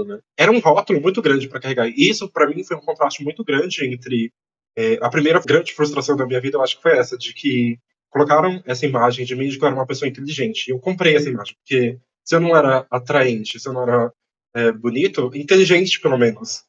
Né? 0.07 0.19
Era 0.37 0.51
um 0.51 0.59
rótulo 0.59 1.01
muito 1.01 1.21
grande 1.21 1.47
para 1.47 1.59
carregar. 1.59 1.87
E 1.89 2.09
isso, 2.09 2.29
para 2.31 2.47
mim, 2.47 2.63
foi 2.63 2.77
um 2.77 2.81
contraste 2.81 3.23
muito 3.23 3.43
grande 3.43 3.83
entre 3.85 4.31
é, 4.77 4.97
a 5.01 5.09
primeira 5.09 5.39
grande 5.39 5.73
frustração 5.73 6.15
da 6.15 6.25
minha 6.25 6.41
vida, 6.41 6.57
eu 6.57 6.61
acho 6.61 6.77
que 6.77 6.81
foi 6.81 6.97
essa, 6.97 7.17
de 7.17 7.33
que 7.33 7.79
colocaram 8.09 8.61
essa 8.65 8.85
imagem 8.85 9.25
de 9.25 9.35
mim 9.35 9.49
de 9.49 9.57
que 9.57 9.63
eu 9.63 9.67
era 9.67 9.75
uma 9.75 9.85
pessoa 9.85 10.07
inteligente. 10.07 10.67
E 10.67 10.71
eu 10.71 10.79
comprei 10.79 11.15
essa 11.15 11.29
imagem, 11.29 11.55
porque 11.55 11.99
se 12.23 12.35
eu 12.35 12.39
não 12.39 12.55
era 12.55 12.85
atraente, 12.89 13.59
se 13.59 13.67
eu 13.67 13.73
não 13.73 13.83
era 13.83 14.13
é, 14.55 14.71
bonito, 14.71 15.31
inteligente, 15.35 15.99
pelo 15.99 16.17
menos. 16.17 16.63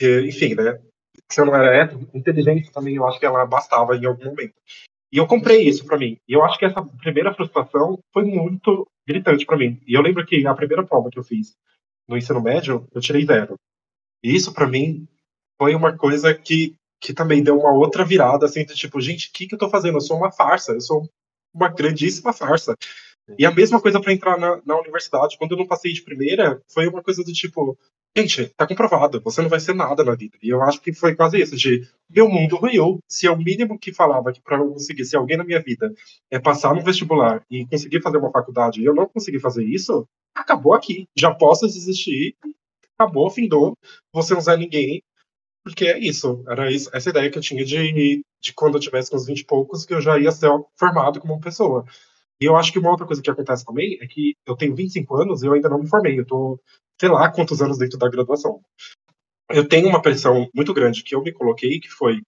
E, 0.00 0.26
enfim, 0.26 0.54
né? 0.54 0.80
Se 1.30 1.40
eu 1.40 1.46
não 1.46 1.54
era 1.54 1.74
hétero, 1.74 2.08
inteligente 2.12 2.72
também, 2.72 2.96
eu 2.96 3.06
acho 3.06 3.18
que 3.18 3.26
ela 3.26 3.46
bastava 3.46 3.96
em 3.96 4.04
algum 4.04 4.24
momento. 4.24 4.54
E 5.12 5.18
eu 5.18 5.26
comprei 5.26 5.62
isso 5.62 5.84
para 5.84 5.98
mim. 5.98 6.18
E 6.26 6.32
eu 6.32 6.42
acho 6.42 6.58
que 6.58 6.64
essa 6.64 6.82
primeira 6.82 7.34
frustração 7.34 7.98
foi 8.12 8.24
muito 8.24 8.86
gritante 9.06 9.44
para 9.44 9.58
mim. 9.58 9.80
E 9.86 9.94
eu 9.94 10.02
lembro 10.02 10.24
que 10.26 10.46
a 10.46 10.54
primeira 10.54 10.84
prova 10.84 11.10
que 11.10 11.18
eu 11.18 11.24
fiz 11.24 11.54
no 12.08 12.16
ensino 12.16 12.40
médio, 12.42 12.86
eu 12.92 13.00
tirei 13.00 13.24
zero. 13.24 13.56
E 14.24 14.34
isso 14.34 14.52
para 14.52 14.66
mim 14.66 15.06
foi 15.58 15.74
uma 15.74 15.96
coisa 15.96 16.34
que 16.34 16.74
que 17.02 17.12
também 17.12 17.42
deu 17.42 17.58
uma 17.58 17.72
outra 17.72 18.04
virada, 18.04 18.46
assim, 18.46 18.64
de 18.64 18.74
tipo, 18.74 19.00
gente, 19.00 19.28
o 19.28 19.32
que, 19.32 19.48
que 19.48 19.54
eu 19.54 19.58
tô 19.58 19.68
fazendo? 19.68 19.96
Eu 19.96 20.00
sou 20.00 20.16
uma 20.16 20.30
farsa, 20.30 20.72
eu 20.72 20.80
sou 20.80 21.10
uma 21.52 21.68
grandíssima 21.68 22.32
farsa. 22.32 22.76
E 23.36 23.44
a 23.44 23.50
mesma 23.50 23.80
coisa 23.80 24.00
para 24.00 24.12
entrar 24.12 24.38
na, 24.38 24.62
na 24.64 24.78
universidade. 24.78 25.36
Quando 25.36 25.52
eu 25.52 25.58
não 25.58 25.66
passei 25.66 25.92
de 25.92 26.02
primeira, 26.02 26.62
foi 26.72 26.86
uma 26.86 27.02
coisa 27.02 27.24
do 27.24 27.32
tipo, 27.32 27.76
gente, 28.16 28.46
tá 28.56 28.66
comprovado, 28.66 29.20
você 29.20 29.42
não 29.42 29.48
vai 29.48 29.58
ser 29.58 29.74
nada 29.74 30.04
na 30.04 30.14
vida. 30.14 30.38
E 30.40 30.48
eu 30.48 30.62
acho 30.62 30.80
que 30.80 30.92
foi 30.92 31.14
quase 31.16 31.40
isso, 31.40 31.56
de 31.56 31.86
meu 32.08 32.28
mundo 32.28 32.56
ruiu. 32.56 33.00
Se 33.08 33.26
é 33.26 33.30
o 33.30 33.36
mínimo 33.36 33.78
que 33.78 33.92
falava 33.92 34.32
que 34.32 34.40
para 34.40 34.58
eu 34.58 34.70
conseguir 34.70 35.04
ser 35.04 35.16
alguém 35.16 35.36
na 35.36 35.44
minha 35.44 35.60
vida 35.60 35.92
é 36.30 36.38
passar 36.38 36.72
no 36.72 36.82
vestibular 36.82 37.44
e 37.50 37.66
conseguir 37.66 38.00
fazer 38.00 38.18
uma 38.18 38.30
faculdade 38.30 38.80
e 38.80 38.84
eu 38.84 38.94
não 38.94 39.08
consegui 39.08 39.40
fazer 39.40 39.64
isso, 39.64 40.06
acabou 40.34 40.72
aqui. 40.72 41.08
Já 41.16 41.34
posso 41.34 41.66
desistir, 41.66 42.36
acabou, 42.96 43.28
findou, 43.28 43.76
você 44.12 44.34
não 44.34 44.52
é 44.52 44.56
ninguém. 44.56 45.02
Porque 45.64 45.86
é 45.86 45.98
isso, 45.98 46.44
era 46.48 46.70
isso, 46.70 46.90
essa 46.92 47.10
ideia 47.10 47.30
que 47.30 47.38
eu 47.38 47.42
tinha 47.42 47.64
de, 47.64 48.24
de 48.40 48.52
quando 48.52 48.74
eu 48.74 48.80
tivesse 48.80 49.14
uns 49.14 49.26
20 49.26 49.40
e 49.40 49.44
poucos, 49.44 49.84
que 49.84 49.94
eu 49.94 50.00
já 50.00 50.18
ia 50.18 50.32
ser 50.32 50.50
formado 50.76 51.20
como 51.20 51.40
pessoa. 51.40 51.84
E 52.40 52.44
eu 52.44 52.56
acho 52.56 52.72
que 52.72 52.78
uma 52.78 52.90
outra 52.90 53.06
coisa 53.06 53.22
que 53.22 53.30
acontece 53.30 53.64
também 53.64 53.96
é 54.00 54.06
que 54.06 54.34
eu 54.44 54.56
tenho 54.56 54.74
25 54.74 55.14
anos 55.16 55.42
e 55.42 55.46
eu 55.46 55.52
ainda 55.52 55.68
não 55.68 55.78
me 55.78 55.88
formei. 55.88 56.18
Eu 56.18 56.26
tô, 56.26 56.60
sei 57.00 57.08
lá, 57.08 57.30
quantos 57.30 57.62
anos 57.62 57.78
dentro 57.78 57.96
da 57.96 58.08
graduação. 58.08 58.60
Eu 59.48 59.68
tenho 59.68 59.88
uma 59.88 60.02
pressão 60.02 60.48
muito 60.52 60.74
grande 60.74 61.04
que 61.04 61.14
eu 61.14 61.22
me 61.22 61.32
coloquei, 61.32 61.78
que 61.78 61.88
foi: 61.88 62.20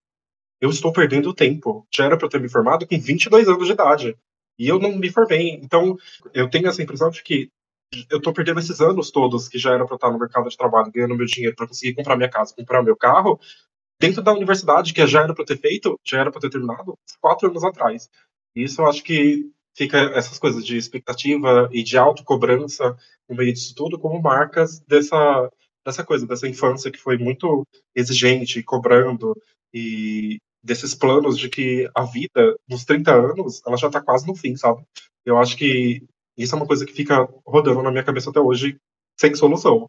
eu 0.61 0.71
estou 0.71 0.93
perdendo 0.93 1.35
tempo. 1.35 1.85
Já 1.93 2.05
era 2.05 2.17
para 2.17 2.27
eu 2.27 2.31
ter 2.31 2.41
me 2.41 2.49
formado 2.49 2.87
com 2.87 2.99
22 2.99 3.49
anos 3.49 3.67
de 3.67 3.73
idade. 3.73 4.17
E 4.57 4.69
eu 4.69 4.79
não 4.79 4.97
me 4.97 5.11
formei. 5.11 5.51
Então, 5.51 5.97
eu 6.33 6.49
tenho 6.49 6.69
essa 6.69 6.83
impressão 6.83 7.11
de 7.11 7.21
que 7.23 7.51
eu 8.11 8.19
estou 8.19 8.33
perdendo 8.33 8.61
esses 8.61 8.81
anos 8.81 9.11
todos 9.11 9.49
que 9.49 9.59
já 9.59 9.75
era 9.75 9.85
para 9.85 9.95
eu 9.95 9.97
estar 9.97 10.11
no 10.11 10.19
mercado 10.19 10.49
de 10.49 10.57
trabalho, 10.57 10.91
ganhando 10.93 11.17
meu 11.17 11.27
dinheiro 11.27 11.57
para 11.57 11.67
conseguir 11.67 11.95
comprar 11.95 12.17
minha 12.17 12.31
casa, 12.31 12.55
comprar 12.55 12.83
meu 12.83 12.97
carro, 12.97 13.39
dentro 14.01 14.23
da 14.23 14.33
universidade, 14.33 14.93
que 14.93 15.07
já 15.07 15.23
era 15.23 15.35
para 15.35 15.43
eu 15.43 15.47
ter 15.47 15.59
feito, 15.59 15.99
já 16.05 16.21
era 16.21 16.31
para 16.31 16.39
eu 16.39 16.43
ter 16.43 16.51
terminado, 16.51 16.99
quatro 17.21 17.49
anos 17.49 17.65
atrás. 17.65 18.09
Isso 18.55 18.81
eu 18.81 18.87
acho 18.87 19.03
que 19.03 19.51
fica 19.77 19.99
essas 20.15 20.39
coisas 20.39 20.65
de 20.65 20.77
expectativa 20.77 21.69
e 21.73 21.83
de 21.83 21.99
autocobrança 21.99 22.97
no 23.29 23.37
meio 23.37 23.53
disso 23.53 23.75
tudo 23.75 23.99
como 23.99 24.23
marcas 24.23 24.81
dessa, 24.81 25.51
dessa 25.85 26.05
coisa, 26.05 26.27
dessa 26.27 26.49
infância 26.49 26.91
que 26.91 26.99
foi 26.99 27.19
muito 27.19 27.67
exigente, 27.95 28.63
cobrando, 28.63 29.35
e 29.73 30.39
desses 30.63 30.95
planos 30.95 31.37
de 31.37 31.49
que 31.49 31.91
a 31.95 32.05
vida, 32.05 32.57
nos 32.69 32.85
30 32.85 33.13
anos, 33.13 33.61
ela 33.67 33.77
já 33.77 33.89
está 33.89 34.01
quase 34.01 34.27
no 34.27 34.35
fim, 34.35 34.57
sabe? 34.57 34.83
Eu 35.27 35.37
acho 35.37 35.57
que 35.57 36.07
isso 36.37 36.55
é 36.55 36.59
uma 36.59 36.67
coisa 36.67 36.85
que 36.85 36.93
fica 36.93 37.29
rodando 37.47 37.83
na 37.83 37.91
minha 37.91 38.05
cabeça 38.05 38.31
até 38.31 38.41
hoje, 38.41 38.77
sem 39.19 39.35
solução. 39.35 39.89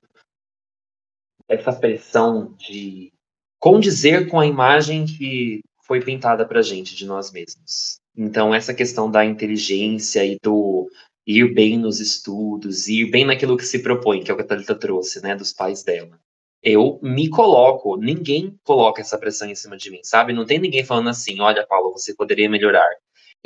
Essa 1.47 1.73
pressão 1.73 2.53
de 2.53 3.11
condizer 3.59 4.29
com 4.29 4.39
a 4.39 4.45
imagem 4.45 5.05
que 5.05 5.61
foi 5.85 6.01
pintada 6.01 6.45
pra 6.47 6.61
gente 6.61 6.95
de 6.95 7.05
nós 7.05 7.31
mesmos. 7.31 7.99
Então, 8.17 8.53
essa 8.53 8.73
questão 8.73 9.09
da 9.09 9.25
inteligência 9.25 10.25
e 10.25 10.37
do 10.41 10.89
ir 11.25 11.53
bem 11.53 11.77
nos 11.77 11.99
estudos, 11.99 12.87
ir 12.87 13.09
bem 13.09 13.25
naquilo 13.25 13.57
que 13.57 13.65
se 13.65 13.79
propõe, 13.79 14.23
que 14.23 14.29
é 14.29 14.33
o 14.33 14.37
que 14.37 14.43
a 14.43 14.45
Thalita 14.45 14.75
trouxe, 14.75 15.21
né, 15.21 15.35
dos 15.35 15.51
pais 15.51 15.83
dela. 15.83 16.19
Eu 16.61 16.99
me 17.01 17.29
coloco, 17.29 17.97
ninguém 17.97 18.57
coloca 18.63 19.01
essa 19.01 19.17
pressão 19.17 19.49
em 19.49 19.55
cima 19.55 19.77
de 19.77 19.91
mim, 19.91 19.99
sabe? 20.03 20.33
Não 20.33 20.45
tem 20.45 20.59
ninguém 20.59 20.83
falando 20.83 21.09
assim, 21.09 21.39
olha, 21.39 21.65
Paulo, 21.65 21.91
você 21.91 22.15
poderia 22.15 22.49
melhorar. 22.49 22.87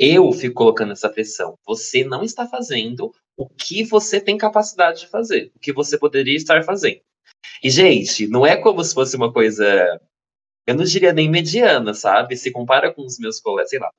Eu 0.02 0.32
fico 0.32 0.54
colocando 0.54 0.92
essa 0.92 1.10
pressão. 1.10 1.58
Você 1.66 2.02
não 2.02 2.22
está 2.22 2.46
fazendo 2.46 3.12
o 3.36 3.46
que 3.46 3.84
você 3.84 4.18
tem 4.18 4.38
capacidade 4.38 5.00
de 5.00 5.08
fazer, 5.08 5.52
o 5.54 5.58
que 5.58 5.74
você 5.74 5.98
poderia 5.98 6.36
estar 6.36 6.64
fazendo. 6.64 7.00
E, 7.62 7.68
gente, 7.68 8.26
não 8.26 8.46
é 8.46 8.56
como 8.56 8.82
se 8.82 8.94
fosse 8.94 9.14
uma 9.14 9.30
coisa 9.30 10.00
eu 10.66 10.74
não 10.76 10.84
diria 10.84 11.12
nem 11.12 11.28
mediana, 11.28 11.92
sabe? 11.94 12.36
Se 12.36 12.50
compara 12.52 12.92
com 12.94 13.04
os 13.04 13.18
meus 13.18 13.40
colegas, 13.40 13.70
sei 13.70 13.80
lá, 13.80 13.90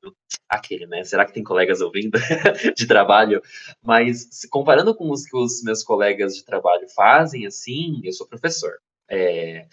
aquele, 0.48 0.86
né? 0.88 1.04
Será 1.04 1.26
que 1.26 1.34
tem 1.34 1.44
colegas 1.44 1.82
ouvindo 1.82 2.18
de 2.78 2.88
trabalho? 2.88 3.42
Mas 3.84 4.28
se 4.32 4.48
comparando 4.48 4.96
com 4.96 5.12
os 5.12 5.26
que 5.26 5.36
os 5.36 5.62
meus 5.64 5.84
colegas 5.84 6.36
de 6.36 6.46
trabalho 6.46 6.88
fazem, 6.96 7.46
assim, 7.46 8.00
eu 8.04 8.14
sou 8.14 8.26
professor. 8.28 8.74
É, 9.10 9.68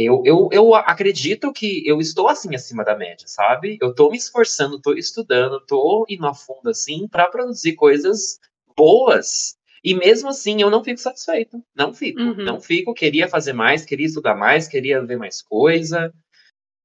eu, 0.00 0.22
eu, 0.24 0.48
eu 0.52 0.74
acredito 0.76 1.52
que 1.52 1.82
eu 1.84 2.00
estou 2.00 2.28
assim 2.28 2.54
acima 2.54 2.84
da 2.84 2.96
média, 2.96 3.26
sabe? 3.26 3.76
Eu 3.80 3.90
estou 3.90 4.10
me 4.12 4.16
esforçando, 4.16 4.76
estou 4.76 4.96
estudando, 4.96 5.56
estou 5.56 6.06
indo 6.08 6.24
a 6.24 6.32
fundo 6.32 6.70
assim 6.70 7.08
para 7.08 7.26
produzir 7.26 7.74
coisas 7.74 8.38
boas. 8.76 9.58
E 9.82 9.94
mesmo 9.94 10.28
assim, 10.28 10.62
eu 10.62 10.70
não 10.70 10.84
fico 10.84 11.00
satisfeito. 11.00 11.60
Não 11.74 11.92
fico. 11.92 12.20
Uhum. 12.20 12.44
Não 12.44 12.60
fico. 12.60 12.94
Queria 12.94 13.26
fazer 13.26 13.52
mais, 13.52 13.84
queria 13.84 14.06
estudar 14.06 14.36
mais, 14.36 14.68
queria 14.68 15.04
ver 15.04 15.16
mais 15.16 15.42
coisa. 15.42 16.14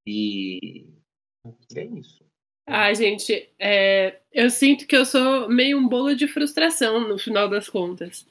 E 0.08 0.88
é 1.76 1.86
isso. 1.86 2.24
Ah, 2.66 2.92
gente, 2.96 3.48
é, 3.60 4.22
eu 4.32 4.50
sinto 4.50 4.88
que 4.88 4.96
eu 4.96 5.06
sou 5.06 5.50
meio 5.50 5.78
um 5.78 5.88
bolo 5.88 6.16
de 6.16 6.28
frustração 6.28 7.08
no 7.08 7.20
final 7.20 7.48
das 7.48 7.70
contas. 7.70 8.26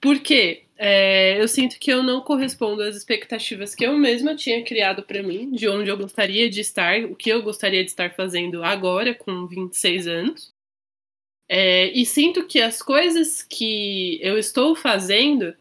Por 0.00 0.20
quê? 0.20 0.64
É, 0.76 1.40
eu 1.40 1.46
sinto 1.46 1.78
que 1.78 1.92
eu 1.92 2.02
não 2.02 2.22
correspondo 2.22 2.82
às 2.82 2.96
expectativas 2.96 3.74
que 3.74 3.84
eu 3.84 3.98
mesma 3.98 4.34
tinha 4.34 4.64
criado 4.64 5.02
para 5.02 5.22
mim, 5.22 5.50
de 5.50 5.68
onde 5.68 5.90
eu 5.90 5.96
gostaria 5.96 6.48
de 6.48 6.60
estar, 6.60 7.04
o 7.04 7.14
que 7.14 7.28
eu 7.28 7.42
gostaria 7.42 7.84
de 7.84 7.90
estar 7.90 8.14
fazendo 8.14 8.64
agora, 8.64 9.14
com 9.14 9.46
26 9.46 10.06
anos. 10.06 10.54
É, 11.46 11.88
e 11.88 12.06
sinto 12.06 12.46
que 12.46 12.60
as 12.62 12.80
coisas 12.80 13.42
que 13.42 14.18
eu 14.22 14.38
estou 14.38 14.74
fazendo 14.74 15.54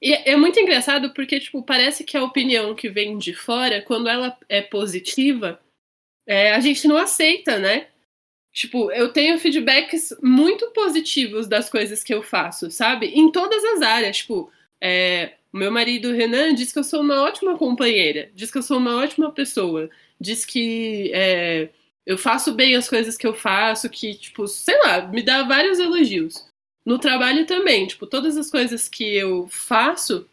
é 0.00 0.36
muito 0.36 0.58
engraçado 0.58 1.12
porque, 1.14 1.38
tipo, 1.38 1.62
parece 1.62 2.04
que 2.04 2.16
a 2.16 2.24
opinião 2.24 2.74
que 2.74 2.88
vem 2.88 3.16
de 3.16 3.34
fora, 3.34 3.82
quando 3.82 4.08
ela 4.08 4.36
é 4.48 4.60
positiva, 4.60 5.60
é, 6.26 6.52
a 6.52 6.60
gente 6.60 6.88
não 6.88 6.96
aceita, 6.96 7.58
né? 7.58 7.88
Tipo, 8.56 8.90
eu 8.90 9.12
tenho 9.12 9.38
feedbacks 9.38 10.16
muito 10.22 10.70
positivos 10.70 11.46
das 11.46 11.68
coisas 11.68 12.02
que 12.02 12.14
eu 12.14 12.22
faço, 12.22 12.70
sabe? 12.70 13.08
Em 13.08 13.30
todas 13.30 13.62
as 13.62 13.82
áreas. 13.82 14.16
Tipo, 14.16 14.50
é, 14.80 15.34
meu 15.52 15.70
marido 15.70 16.10
Renan 16.10 16.54
diz 16.54 16.72
que 16.72 16.78
eu 16.78 16.84
sou 16.84 17.02
uma 17.02 17.20
ótima 17.20 17.58
companheira, 17.58 18.30
diz 18.34 18.50
que 18.50 18.56
eu 18.56 18.62
sou 18.62 18.78
uma 18.78 18.96
ótima 18.96 19.30
pessoa, 19.30 19.90
diz 20.18 20.46
que 20.46 21.12
é, 21.12 21.68
eu 22.06 22.16
faço 22.16 22.54
bem 22.54 22.74
as 22.74 22.88
coisas 22.88 23.18
que 23.18 23.26
eu 23.26 23.34
faço, 23.34 23.90
que, 23.90 24.14
tipo, 24.14 24.48
sei 24.48 24.78
lá, 24.78 25.06
me 25.06 25.22
dá 25.22 25.42
vários 25.42 25.78
elogios. 25.78 26.48
No 26.82 26.98
trabalho 26.98 27.44
também, 27.44 27.86
tipo, 27.86 28.06
todas 28.06 28.38
as 28.38 28.50
coisas 28.50 28.88
que 28.88 29.04
eu 29.04 29.46
faço, 29.48 30.26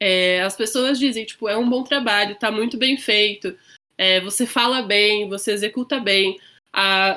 é, 0.00 0.40
as 0.40 0.56
pessoas 0.56 0.98
dizem, 0.98 1.26
tipo, 1.26 1.46
é 1.50 1.56
um 1.58 1.68
bom 1.68 1.82
trabalho, 1.82 2.34
tá 2.34 2.50
muito 2.50 2.78
bem 2.78 2.96
feito, 2.96 3.54
é, 3.98 4.22
você 4.22 4.46
fala 4.46 4.80
bem, 4.80 5.28
você 5.28 5.52
executa 5.52 6.00
bem. 6.00 6.40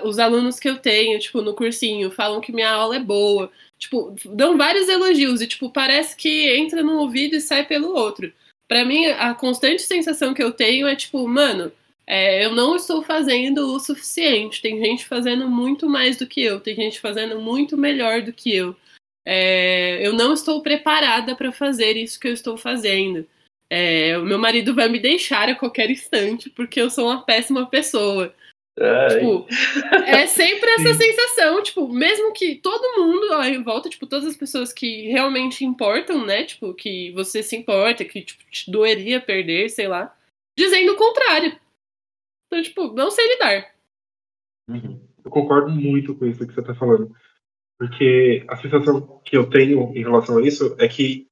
Os 0.04 0.20
alunos 0.20 0.60
que 0.60 0.70
eu 0.70 0.78
tenho, 0.78 1.20
tipo, 1.20 1.42
no 1.42 1.54
cursinho, 1.54 2.12
falam 2.12 2.42
que 2.42 2.52
minha 2.52 2.70
aula 2.70 2.98
é 2.98 3.00
boa. 3.00 3.52
Tipo, 3.78 4.16
dão 4.26 4.58
vários 4.58 4.90
elogios 4.90 5.42
e, 5.42 5.48
tipo, 5.48 5.70
parece 5.70 6.16
que 6.16 6.50
entra 6.56 6.84
num 6.84 6.98
ouvido 6.98 7.36
e 7.36 7.42
sai 7.42 7.66
pelo 7.66 7.94
outro. 7.96 8.32
Para 8.68 8.84
mim, 8.84 9.06
a 9.06 9.34
constante 9.34 9.82
sensação 9.84 10.34
que 10.34 10.44
eu 10.44 10.52
tenho 10.52 10.88
é, 10.88 10.96
tipo, 10.96 11.28
mano, 11.28 11.72
é, 12.08 12.46
eu 12.46 12.54
não 12.54 12.76
estou 12.76 13.04
fazendo 13.04 13.74
o 13.74 13.80
suficiente. 13.80 14.62
Tem 14.62 14.80
gente 14.80 15.06
fazendo 15.06 15.48
muito 15.50 15.88
mais 15.90 16.18
do 16.18 16.28
que 16.28 16.42
eu, 16.42 16.60
tem 16.60 16.76
gente 16.76 17.00
fazendo 17.00 17.40
muito 17.40 17.78
melhor 17.78 18.22
do 18.22 18.34
que 18.34 18.54
eu. 18.56 18.76
É, 19.26 20.06
eu 20.06 20.14
não 20.14 20.34
estou 20.34 20.62
preparada 20.62 21.36
para 21.36 21.52
fazer 21.52 21.98
isso 21.98 22.20
que 22.20 22.28
eu 22.28 22.34
estou 22.34 22.58
fazendo. 22.58 23.28
É, 23.70 24.18
o 24.18 24.24
meu 24.24 24.38
marido 24.38 24.76
vai 24.76 24.88
me 24.88 25.00
deixar 25.00 25.50
a 25.50 25.56
qualquer 25.56 25.90
instante 25.90 26.50
porque 26.52 26.80
eu 26.80 26.90
sou 26.90 27.06
uma 27.06 27.24
péssima 27.24 27.66
pessoa. 27.66 28.34
Tipo, 28.78 29.48
é 30.06 30.28
sempre 30.28 30.70
essa 30.72 30.94
sensação, 30.96 31.64
tipo, 31.64 31.88
mesmo 31.88 32.34
que 32.34 32.56
todo 32.56 33.02
mundo 33.02 33.28
lá 33.30 33.48
em 33.48 33.64
volta, 33.64 33.90
tipo, 33.90 34.06
todas 34.06 34.28
as 34.28 34.36
pessoas 34.36 34.74
que 34.74 35.08
realmente 35.08 35.64
importam, 35.64 36.26
né? 36.26 36.44
Tipo, 36.44 36.74
que 36.74 37.12
você 37.12 37.42
se 37.42 37.56
importa, 37.56 38.04
que 38.04 38.22
tipo, 38.22 38.44
te 38.52 38.70
doeria 38.70 39.22
perder, 39.22 39.70
sei 39.70 39.88
lá, 39.88 40.14
dizendo 40.58 40.92
o 40.92 40.98
contrário. 40.98 41.58
Então, 42.48 42.62
tipo, 42.62 42.92
não 42.94 43.10
sei 43.10 43.26
lidar. 43.30 43.74
Uhum. 44.70 45.00
Eu 45.24 45.32
concordo 45.32 45.72
muito 45.72 46.14
com 46.14 46.26
isso 46.26 46.46
que 46.46 46.54
você 46.54 46.60
está 46.60 46.76
falando. 46.76 47.16
Porque 47.80 48.46
a 48.48 48.58
sensação 48.58 49.22
que 49.24 49.38
eu 49.38 49.50
tenho 49.50 49.92
em 49.96 50.02
relação 50.02 50.38
a 50.38 50.42
isso 50.42 50.76
é 50.80 50.88
que 50.88 51.28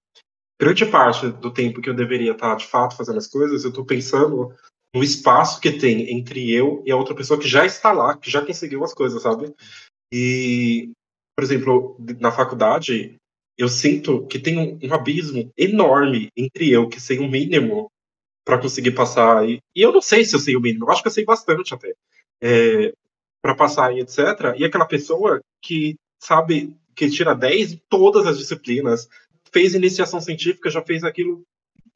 grande 0.60 0.86
parte 0.86 1.30
do 1.30 1.52
tempo 1.52 1.82
que 1.82 1.90
eu 1.90 1.94
deveria 1.94 2.32
estar, 2.32 2.56
de 2.56 2.68
fato, 2.68 2.96
fazendo 2.96 3.18
as 3.18 3.28
coisas, 3.28 3.64
eu 3.64 3.70
estou 3.70 3.86
pensando 3.86 4.54
no 4.94 5.04
espaço 5.04 5.60
que 5.60 5.72
tem 5.72 6.12
entre 6.16 6.52
eu 6.52 6.84
e 6.86 6.92
a 6.92 6.96
outra 6.96 7.16
pessoa 7.16 7.40
que 7.40 7.48
já 7.48 7.66
está 7.66 7.92
lá, 7.92 8.18
que 8.18 8.30
já 8.30 8.46
conseguiu 8.46 8.84
as 8.84 8.94
coisas, 8.94 9.22
sabe? 9.22 9.54
E, 10.12 10.92
por 11.36 11.44
exemplo, 11.44 11.98
na 12.20 12.32
faculdade, 12.32 13.16
eu 13.58 13.68
sinto 13.68 14.28
que 14.28 14.40
tem 14.40 14.58
um, 14.58 14.80
um 14.84 14.94
abismo 14.94 15.52
enorme 15.58 16.30
entre 16.38 16.70
eu, 16.70 16.88
que 16.88 17.00
sei 17.00 17.20
o 17.20 17.28
mínimo, 17.28 17.92
para 18.46 18.60
conseguir 18.60 18.92
passar. 18.92 19.48
E, 19.48 19.60
e, 19.76 19.82
eu 19.82 19.92
não 19.92 20.02
sei 20.02 20.26
se 20.26 20.36
eu 20.36 20.40
sei 20.40 20.56
o 20.56 20.62
mínimo, 20.62 20.86
eu 20.86 20.92
acho 20.92 21.02
que 21.02 21.08
eu 21.08 21.12
sei 21.12 21.26
bastante 21.26 21.74
até. 21.74 21.94
É, 22.42 22.94
para 23.42 23.56
passar 23.56 23.94
e 23.94 24.00
etc. 24.00 24.56
E 24.58 24.64
aquela 24.64 24.86
pessoa 24.86 25.42
que 25.62 25.96
sabe 26.20 26.76
que 26.96 27.10
tira 27.10 27.36
10 27.36 27.74
em 27.74 27.82
todas 27.90 28.26
as 28.26 28.38
disciplinas, 28.38 29.10
fez 29.52 29.76
iniciação 29.76 30.22
científica, 30.22 30.70
já 30.70 30.82
fez 30.82 31.04
aquilo. 31.04 31.44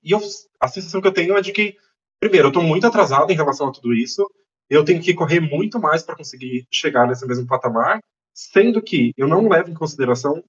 E 0.03 0.11
eu, 0.11 0.19
a 0.59 0.67
sensação 0.67 1.01
que 1.01 1.07
eu 1.07 1.13
tenho 1.13 1.37
é 1.37 1.41
de 1.41 1.51
que, 1.51 1.77
primeiro, 2.19 2.47
eu 2.47 2.49
estou 2.49 2.63
muito 2.63 2.85
atrasado 2.87 3.31
em 3.31 3.35
relação 3.35 3.67
a 3.67 3.71
tudo 3.71 3.93
isso, 3.93 4.25
eu 4.69 4.83
tenho 4.83 5.01
que 5.01 5.13
correr 5.13 5.39
muito 5.39 5.79
mais 5.79 6.03
para 6.03 6.15
conseguir 6.15 6.67
chegar 6.71 7.07
nesse 7.07 7.25
mesmo 7.25 7.47
patamar. 7.47 8.01
Sendo 8.33 8.81
que 8.81 9.13
eu 9.17 9.27
não 9.27 9.47
levo 9.49 9.71
em 9.71 9.73
consideração, 9.73 10.43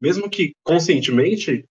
mesmo 0.00 0.28
que 0.28 0.52
conscientemente, 0.62 1.64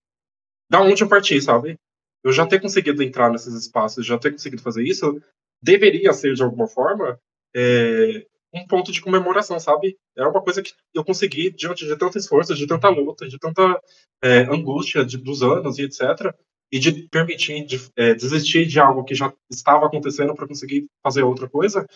da 0.69 0.81
onde 0.81 1.03
eu 1.03 1.07
parti, 1.07 1.39
sabe? 1.41 1.77
Eu 2.23 2.31
já 2.31 2.45
ter 2.45 2.59
conseguido 2.59 3.03
entrar 3.03 3.29
nesses 3.29 3.53
espaços, 3.53 4.05
já 4.05 4.17
ter 4.17 4.31
conseguido 4.31 4.63
fazer 4.63 4.83
isso, 4.83 5.21
deveria 5.61 6.11
ser, 6.13 6.33
de 6.33 6.41
alguma 6.41 6.67
forma, 6.67 7.19
é, 7.55 8.25
um 8.53 8.65
ponto 8.65 8.91
de 8.91 9.01
comemoração, 9.01 9.59
sabe? 9.59 9.95
É 10.17 10.25
uma 10.25 10.41
coisa 10.41 10.61
que 10.61 10.73
eu 10.93 11.03
consegui 11.03 11.51
diante 11.51 11.85
de 11.85 11.95
tanto 11.95 12.17
esforço, 12.17 12.55
de 12.55 12.65
tanta 12.65 12.89
luta, 12.89 13.27
de 13.27 13.37
tanta 13.37 13.79
é, 14.23 14.39
angústia 14.39 15.05
de, 15.05 15.17
dos 15.17 15.43
anos 15.43 15.77
e 15.77 15.83
etc. 15.83 16.33
E 16.71 16.79
de 16.79 17.07
permitir 17.09 17.65
de, 17.65 17.81
é, 17.95 18.13
desistir 18.13 18.65
de 18.65 18.79
algo 18.79 19.03
que 19.03 19.15
já 19.15 19.33
estava 19.49 19.85
acontecendo 19.87 20.35
para 20.35 20.47
conseguir 20.47 20.85
fazer 21.03 21.23
outra 21.23 21.49
coisa. 21.49 21.87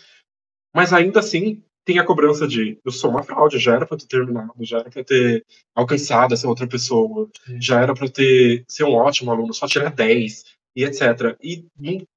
Mas 0.73 0.91
ainda 0.91 1.19
assim, 1.19 1.63
tem 1.86 1.99
a 1.99 2.05
cobrança 2.05 2.47
de 2.47 2.79
eu 2.83 2.91
sou 2.91 3.12
uma 3.12 3.21
fraude, 3.21 3.59
já 3.59 3.75
era 3.75 3.86
para 3.86 3.97
ter 3.97 4.07
terminado, 4.07 4.53
já 4.62 4.79
era 4.79 4.89
para 4.89 5.03
ter 5.03 5.45
alcançado 5.75 6.33
essa 6.33 6.47
outra 6.47 6.67
pessoa, 6.67 7.29
já 7.59 7.81
era 7.81 7.93
para 7.93 8.09
ter 8.09 8.63
ser 8.67 8.86
um 8.86 8.93
ótimo 8.93 9.31
aluno, 9.31 9.53
só 9.53 9.67
tirar 9.67 9.91
10 9.91 10.43
e 10.75 10.83
etc. 10.83 11.38
E 11.43 11.65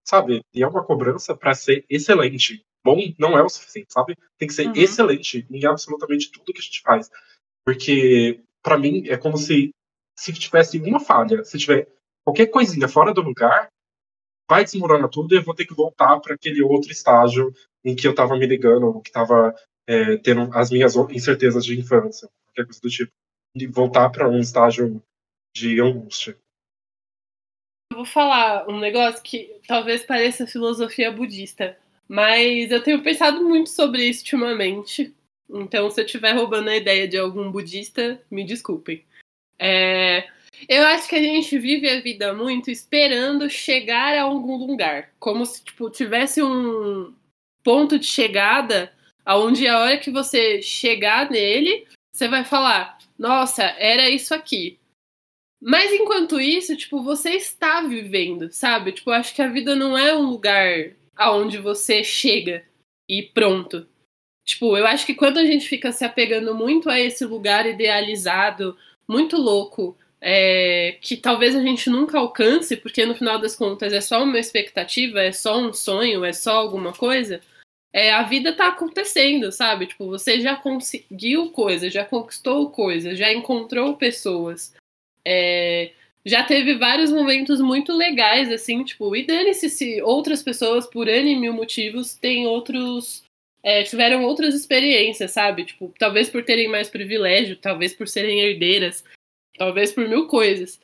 sabe, 0.03 0.43
e 0.55 0.63
é 0.63 0.67
uma 0.67 0.83
cobrança 0.83 1.37
para 1.37 1.53
ser 1.53 1.85
excelente 1.91 2.65
bom 2.87 3.13
não 3.19 3.37
é 3.37 3.43
o 3.43 3.49
suficiente, 3.49 3.93
sabe? 3.93 4.17
Tem 4.39 4.47
que 4.47 4.55
ser 4.55 4.69
uhum. 4.69 4.73
excelente 4.77 5.45
em 5.51 5.67
absolutamente 5.67 6.31
tudo 6.31 6.53
que 6.53 6.61
a 6.61 6.63
gente 6.63 6.81
faz. 6.83 7.11
Porque, 7.65 8.41
para 8.63 8.79
mim, 8.79 9.09
é 9.09 9.17
como 9.17 9.37
se 9.37 9.73
se 10.19 10.33
tivesse 10.33 10.79
uma 10.79 10.99
falha, 10.99 11.45
se 11.45 11.59
tiver 11.59 11.89
qualquer 12.27 12.47
coisinha 12.47 12.89
fora 12.89 13.15
do 13.15 13.23
lugar, 13.23 13.71
vai 14.51 14.65
desmoronar 14.65 15.09
tudo 15.09 15.33
e 15.33 15.39
eu 15.39 15.45
vou 15.45 15.55
ter 15.55 15.65
que 15.65 15.75
voltar 15.75 16.19
para 16.19 16.35
aquele 16.35 16.61
outro 16.61 16.91
estágio 16.91 17.55
em 17.85 17.95
que 17.95 18.07
eu 18.07 18.11
estava 18.11 18.37
me 18.37 18.47
ligando, 18.47 19.01
que 19.01 19.11
estava 19.11 19.55
é, 19.87 20.17
tendo 20.17 20.51
as 20.53 20.71
minhas 20.71 20.97
incertezas 20.97 21.65
de 21.65 21.79
infância, 21.79 22.29
qualquer 22.47 22.65
coisa 22.65 22.81
do 22.81 22.91
tipo. 22.91 23.13
E 23.55 23.67
voltar 23.67 24.11
para 24.11 24.29
um 24.29 24.41
estágio 24.41 25.01
de 25.55 25.81
angústia. 25.81 26.37
Eu 27.93 27.99
vou 27.99 28.05
falar 28.05 28.69
um 28.69 28.79
negócio 28.79 29.23
que 29.23 29.59
talvez 29.67 30.05
pareça 30.05 30.47
filosofia 30.47 31.11
budista, 31.11 31.79
mas 32.09 32.71
eu 32.71 32.83
tenho 32.83 33.03
pensado 33.03 33.43
muito 33.43 33.71
sobre 33.71 34.05
isso 34.05 34.21
ultimamente. 34.21 35.15
Então, 35.49 35.89
se 35.91 36.01
eu 36.01 36.05
estiver 36.05 36.33
roubando 36.33 36.69
a 36.69 36.77
ideia 36.77 37.07
de 37.09 37.17
algum 37.17 37.51
budista, 37.51 38.21
me 38.31 38.45
desculpem. 38.45 39.05
É, 39.59 40.29
eu 40.69 40.85
acho 40.87 41.09
que 41.09 41.17
a 41.17 41.23
gente 41.23 41.59
vive 41.59 41.89
a 41.89 42.01
vida 42.01 42.33
muito 42.33 42.71
esperando 42.71 43.49
chegar 43.51 44.17
a 44.17 44.23
algum 44.23 44.57
lugar. 44.57 45.11
Como 45.19 45.45
se 45.45 45.65
tipo, 45.65 45.91
tivesse 45.91 46.43
um 46.43 47.15
ponto 47.63 47.99
de 47.99 48.07
chegada 48.07 48.93
onde 49.27 49.67
a 49.67 49.81
hora 49.81 49.99
que 49.99 50.11
você 50.11 50.63
chegar 50.63 51.31
nele, 51.31 51.87
você 52.13 52.29
vai 52.29 52.45
falar: 52.45 52.99
Nossa, 53.19 53.63
era 53.63 54.09
isso 54.09 54.35
aqui. 54.35 54.79
Mas 55.61 55.93
enquanto 55.93 56.41
isso, 56.41 56.77
tipo, 56.77 57.03
você 57.03 57.31
está 57.31 57.81
vivendo, 57.81 58.53
sabe? 58.53 58.93
Tipo, 58.93 59.11
acho 59.11 59.35
que 59.35 59.43
a 59.43 59.49
vida 59.49 59.75
não 59.75 59.97
é 59.97 60.15
um 60.15 60.31
lugar 60.31 60.93
aonde 61.17 61.59
você 61.59 62.05
chega 62.05 62.65
e 63.09 63.23
pronto. 63.23 63.87
Tipo, 64.45 64.77
eu 64.77 64.87
acho 64.87 65.05
que 65.05 65.15
quando 65.15 65.39
a 65.39 65.45
gente 65.45 65.69
fica 65.69 65.91
se 65.91 66.05
apegando 66.05 66.55
muito 66.55 66.89
a 66.89 67.01
esse 67.01 67.25
lugar 67.25 67.67
idealizado, 67.67 68.77
muito 69.09 69.37
louco, 69.37 69.97
é, 70.29 70.99
que 71.01 71.17
talvez 71.17 71.55
a 71.55 71.63
gente 71.63 71.89
nunca 71.89 72.19
alcance, 72.19 72.77
porque 72.77 73.07
no 73.07 73.15
final 73.15 73.39
das 73.39 73.55
contas 73.55 73.93
é 73.93 74.01
só 74.01 74.25
uma 74.25 74.41
expectativa, 74.41 75.23
é 75.23 75.31
só 75.31 75.57
um 75.57 75.73
sonho, 75.73 76.25
é 76.25 76.33
só 76.33 76.57
alguma 76.57 76.93
coisa, 76.93 77.41
é, 77.93 78.13
a 78.13 78.25
vida 78.25 78.53
tá 78.53 78.67
acontecendo, 78.67 79.53
sabe? 79.53 79.87
Tipo, 79.87 80.07
você 80.09 80.41
já 80.41 80.57
conseguiu 80.57 81.51
coisas, 81.51 81.93
já 81.93 82.05
conquistou 82.05 82.71
coisas, 82.71 83.17
já 83.17 83.33
encontrou 83.33 83.97
pessoas. 83.97 84.75
É, 85.25 85.93
já 86.25 86.43
teve 86.43 86.75
vários 86.75 87.13
momentos 87.13 87.61
muito 87.61 87.93
legais, 87.93 88.51
assim, 88.51 88.83
tipo, 88.83 89.15
e 89.15 89.25
dane-se 89.25 89.71
se 89.71 90.03
outras 90.03 90.43
pessoas, 90.43 90.89
por 90.89 91.07
N 91.07 91.37
mil 91.37 91.53
motivos, 91.53 92.15
têm 92.17 92.49
outros. 92.49 93.23
É, 93.63 93.85
tiveram 93.85 94.25
outras 94.25 94.57
experiências, 94.57 95.31
sabe? 95.31 95.65
Tipo, 95.65 95.95
talvez 95.99 96.29
por 96.29 96.45
terem 96.45 96.67
mais 96.67 96.89
privilégio, 96.89 97.57
talvez 97.57 97.95
por 97.95 98.09
serem 98.09 98.41
herdeiras, 98.41 99.05
talvez 99.57 99.93
por 99.93 100.09
mil 100.09 100.27
coisas. 100.27 100.81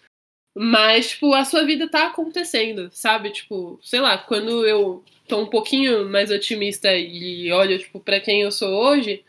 Mas, 0.54 1.10
tipo, 1.10 1.32
a 1.32 1.44
sua 1.44 1.64
vida 1.64 1.88
tá 1.88 2.08
acontecendo, 2.08 2.90
sabe? 2.92 3.30
Tipo, 3.30 3.78
sei 3.82 4.00
lá, 4.00 4.18
quando 4.18 4.66
eu 4.66 5.02
tô 5.26 5.38
um 5.40 5.46
pouquinho 5.46 6.08
mais 6.10 6.30
otimista 6.30 6.94
e 6.94 7.50
olho, 7.52 7.78
tipo, 7.78 7.98
pra 8.00 8.20
quem 8.20 8.42
eu 8.42 8.52
sou 8.52 8.68
hoje, 8.68 9.24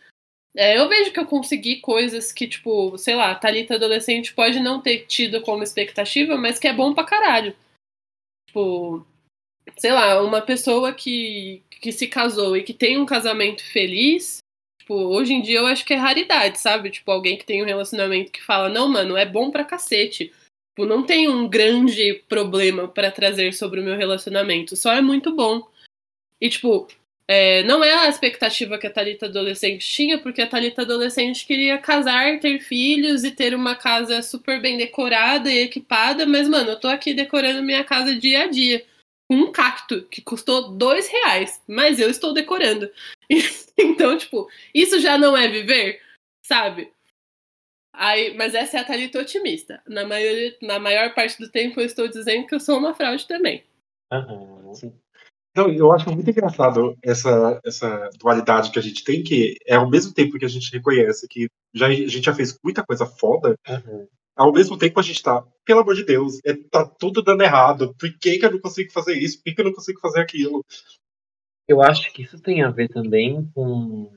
é, 0.56 0.78
eu 0.78 0.88
vejo 0.90 1.12
que 1.12 1.20
eu 1.20 1.26
consegui 1.26 1.78
coisas 1.78 2.32
que, 2.32 2.48
tipo, 2.48 2.98
sei 2.98 3.16
lá, 3.16 3.34
Thalita 3.34 3.76
adolescente 3.76 4.34
pode 4.34 4.60
não 4.60 4.82
ter 4.82 5.06
tido 5.08 5.42
como 5.42 5.64
expectativa, 5.64 6.38
mas 6.38 6.60
que 6.60 6.68
é 6.68 6.74
bom 6.74 6.94
pra 6.94 7.06
caralho. 7.06 7.56
Tipo, 8.48 9.06
sei 9.78 9.92
lá, 9.92 10.22
uma 10.22 10.42
pessoa 10.42 10.94
que, 10.94 11.64
que 11.70 11.92
se 11.92 12.08
casou 12.08 12.58
e 12.58 12.64
que 12.64 12.74
tem 12.74 12.98
um 12.98 13.06
casamento 13.06 13.64
feliz, 13.72 14.43
tipo, 14.84 14.94
hoje 14.94 15.34
em 15.34 15.42
dia 15.42 15.60
eu 15.60 15.66
acho 15.66 15.86
que 15.86 15.94
é 15.94 15.98
raridade, 15.98 16.60
sabe? 16.60 16.92
Tipo, 16.92 17.12
alguém 17.12 17.38
que 17.38 17.46
tem 17.46 17.64
um 17.64 17.66
relacionamento 17.66 18.32
que 18.32 18.44
fala, 18.44 18.68
não, 18.70 18.90
mano, 18.90 19.16
é 19.16 19.26
bom 19.26 19.50
pra 19.50 19.64
cacete. 19.64 20.32
Tipo, 20.70 20.86
não 20.86 21.04
tem 21.06 21.30
um 21.30 21.48
grande 21.48 22.22
problema 22.28 22.88
para 22.88 23.12
trazer 23.12 23.54
sobre 23.54 23.80
o 23.80 23.84
meu 23.84 23.96
relacionamento, 23.96 24.76
só 24.76 24.94
é 24.94 25.02
muito 25.02 25.34
bom. 25.34 25.66
E, 26.42 26.50
tipo, 26.50 26.88
é, 27.28 27.64
não 27.64 27.84
é 27.84 27.94
a 27.94 28.10
expectativa 28.10 28.78
que 28.78 28.88
a 28.88 28.92
Thalita 28.92 29.28
adolescente 29.28 29.88
tinha, 29.88 30.18
porque 30.18 30.42
a 30.42 30.48
Thalita 30.48 30.82
adolescente 30.82 31.46
queria 31.46 31.78
casar, 31.78 32.40
ter 32.40 32.60
filhos 32.60 33.24
e 33.24 33.32
ter 33.32 33.56
uma 33.56 33.76
casa 33.76 34.22
super 34.22 34.62
bem 34.62 34.78
decorada 34.78 35.50
e 35.50 35.60
equipada, 35.60 36.26
mas, 36.26 36.50
mano, 36.50 36.72
eu 36.72 36.80
tô 36.80 36.90
aqui 36.90 37.14
decorando 37.14 37.64
minha 37.64 37.84
casa 37.84 38.16
dia 38.16 38.44
a 38.44 38.48
dia. 38.48 38.86
Com 39.34 39.40
um 39.40 39.52
cacto 39.52 40.04
que 40.04 40.22
custou 40.22 40.70
dois 40.78 41.08
reais, 41.08 41.60
mas 41.68 42.00
eu 42.00 42.08
estou 42.08 42.36
decorando. 42.36 42.88
então, 43.76 44.16
tipo, 44.16 44.48
isso 44.76 45.00
já 45.00 45.18
não 45.18 45.36
é 45.36 45.48
viver, 45.48 46.00
sabe? 46.46 46.94
Aí, 47.92 48.36
mas 48.36 48.54
essa 48.54 48.78
é 48.78 48.82
a 48.82 48.84
Thalita 48.84 49.20
otimista. 49.20 49.82
Na, 49.88 50.06
maioria, 50.06 50.56
na 50.62 50.78
maior 50.78 51.16
parte 51.16 51.40
do 51.40 51.50
tempo 51.50 51.80
eu 51.80 51.86
estou 51.88 52.08
dizendo 52.08 52.46
que 52.46 52.54
eu 52.54 52.60
sou 52.60 52.78
uma 52.78 52.94
fraude 52.94 53.28
também. 53.28 53.64
Uhum. 54.12 54.72
Não, 55.56 55.72
eu 55.72 55.92
acho 55.92 56.12
muito 56.12 56.30
engraçado 56.30 56.96
essa, 57.02 57.60
essa 57.66 58.10
dualidade 58.20 58.70
que 58.70 58.78
a 58.78 58.84
gente 58.84 59.04
tem, 59.04 59.24
que 59.24 59.58
é 59.66 59.76
ao 59.76 59.90
mesmo 59.90 60.14
tempo 60.14 60.38
que 60.38 60.46
a 60.46 60.50
gente 60.50 60.72
reconhece 60.72 61.28
que 61.28 61.48
já, 61.74 61.88
a 61.88 61.92
gente 61.92 62.22
já 62.22 62.36
fez 62.36 62.56
muita 62.64 62.84
coisa 62.84 63.08
foda, 63.08 63.56
uhum. 63.68 64.08
Ao 64.36 64.52
mesmo 64.52 64.78
tempo 64.78 65.00
a 65.00 65.04
gente 65.04 65.22
tá, 65.22 65.44
pelo 65.66 65.82
amor 65.82 65.96
de 65.96 66.04
Deus, 66.04 66.40
é, 66.46 66.54
tá 66.54 66.86
tudo 66.86 67.22
dando 67.22 67.44
errado. 67.44 67.94
Por 67.96 68.12
que, 68.18 68.38
que 68.38 68.46
eu 68.46 68.52
não 68.52 68.60
consigo 68.60 68.92
fazer 68.92 69.18
isso? 69.18 69.38
Por 69.38 69.44
que, 69.46 69.56
que 69.56 69.62
eu 69.62 69.66
não 69.66 69.74
consigo 69.74 70.00
fazer 70.00 70.22
aquilo? 70.22 70.66
Eu 71.68 71.82
acho 71.82 72.12
que 72.12 72.24
isso 72.24 72.40
tem 72.42 72.62
a 72.62 72.70
ver 72.70 72.90
também 72.90 73.50
com 73.54 74.12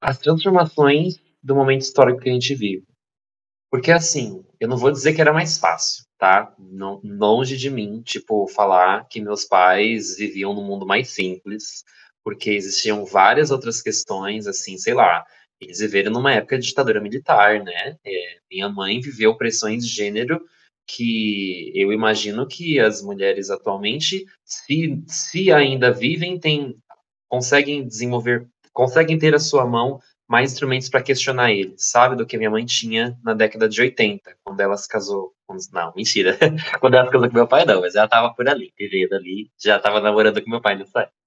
as 0.00 0.18
transformações 0.18 1.16
do 1.42 1.54
momento 1.54 1.82
histórico 1.82 2.20
que 2.20 2.30
a 2.30 2.32
gente 2.32 2.54
vive. 2.54 2.84
Porque 3.70 3.90
assim, 3.90 4.44
eu 4.60 4.68
não 4.68 4.76
vou 4.76 4.90
dizer 4.90 5.14
que 5.14 5.20
era 5.20 5.32
mais 5.32 5.58
fácil 5.58 6.04
tá? 6.24 6.54
Não, 6.58 7.02
longe 7.04 7.54
de 7.54 7.68
mim, 7.68 8.00
tipo, 8.02 8.46
falar 8.48 9.06
que 9.08 9.20
meus 9.20 9.44
pais 9.44 10.16
viviam 10.16 10.54
num 10.54 10.64
mundo 10.64 10.86
mais 10.86 11.10
simples, 11.10 11.84
porque 12.24 12.50
existiam 12.50 13.04
várias 13.04 13.50
outras 13.50 13.82
questões, 13.82 14.46
assim, 14.46 14.78
sei 14.78 14.94
lá, 14.94 15.22
eles 15.64 15.78
viveram 15.78 16.12
numa 16.12 16.32
época 16.32 16.58
de 16.58 16.66
ditadura 16.66 17.00
militar, 17.00 17.62
né? 17.62 17.96
É, 18.04 18.38
minha 18.50 18.68
mãe 18.68 19.00
viveu 19.00 19.36
pressões 19.36 19.86
de 19.86 19.92
gênero 19.92 20.40
que 20.86 21.72
eu 21.74 21.92
imagino 21.92 22.46
que 22.46 22.78
as 22.78 23.02
mulheres 23.02 23.50
atualmente, 23.50 24.26
se, 24.44 25.02
se 25.06 25.52
ainda 25.52 25.90
vivem, 25.90 26.38
tem, 26.38 26.76
conseguem 27.28 27.86
desenvolver, 27.86 28.46
conseguem 28.72 29.18
ter 29.18 29.34
a 29.34 29.38
sua 29.38 29.66
mão 29.66 29.98
mais 30.28 30.52
instrumentos 30.52 30.88
para 30.88 31.02
questionar 31.02 31.52
ele, 31.52 31.74
sabe? 31.76 32.16
Do 32.16 32.26
que 32.26 32.36
minha 32.36 32.50
mãe 32.50 32.64
tinha 32.64 33.18
na 33.22 33.34
década 33.34 33.68
de 33.68 33.80
80, 33.80 34.36
quando 34.42 34.60
ela 34.60 34.76
se 34.76 34.88
casou. 34.88 35.32
Não, 35.72 35.92
mentira. 35.94 36.36
quando 36.80 36.94
ela 36.94 37.06
se 37.06 37.12
casou 37.12 37.28
com 37.28 37.34
meu 37.34 37.46
pai, 37.46 37.64
não, 37.64 37.80
mas 37.80 37.94
ela 37.94 38.06
estava 38.06 38.32
por 38.34 38.48
ali, 38.48 38.72
vivendo 38.78 39.14
ali, 39.14 39.50
já 39.62 39.76
estava 39.76 40.00
namorando 40.00 40.42
com 40.42 40.50
meu 40.50 40.60
pai 40.60 40.76
nessa 40.76 41.00
época. 41.00 41.23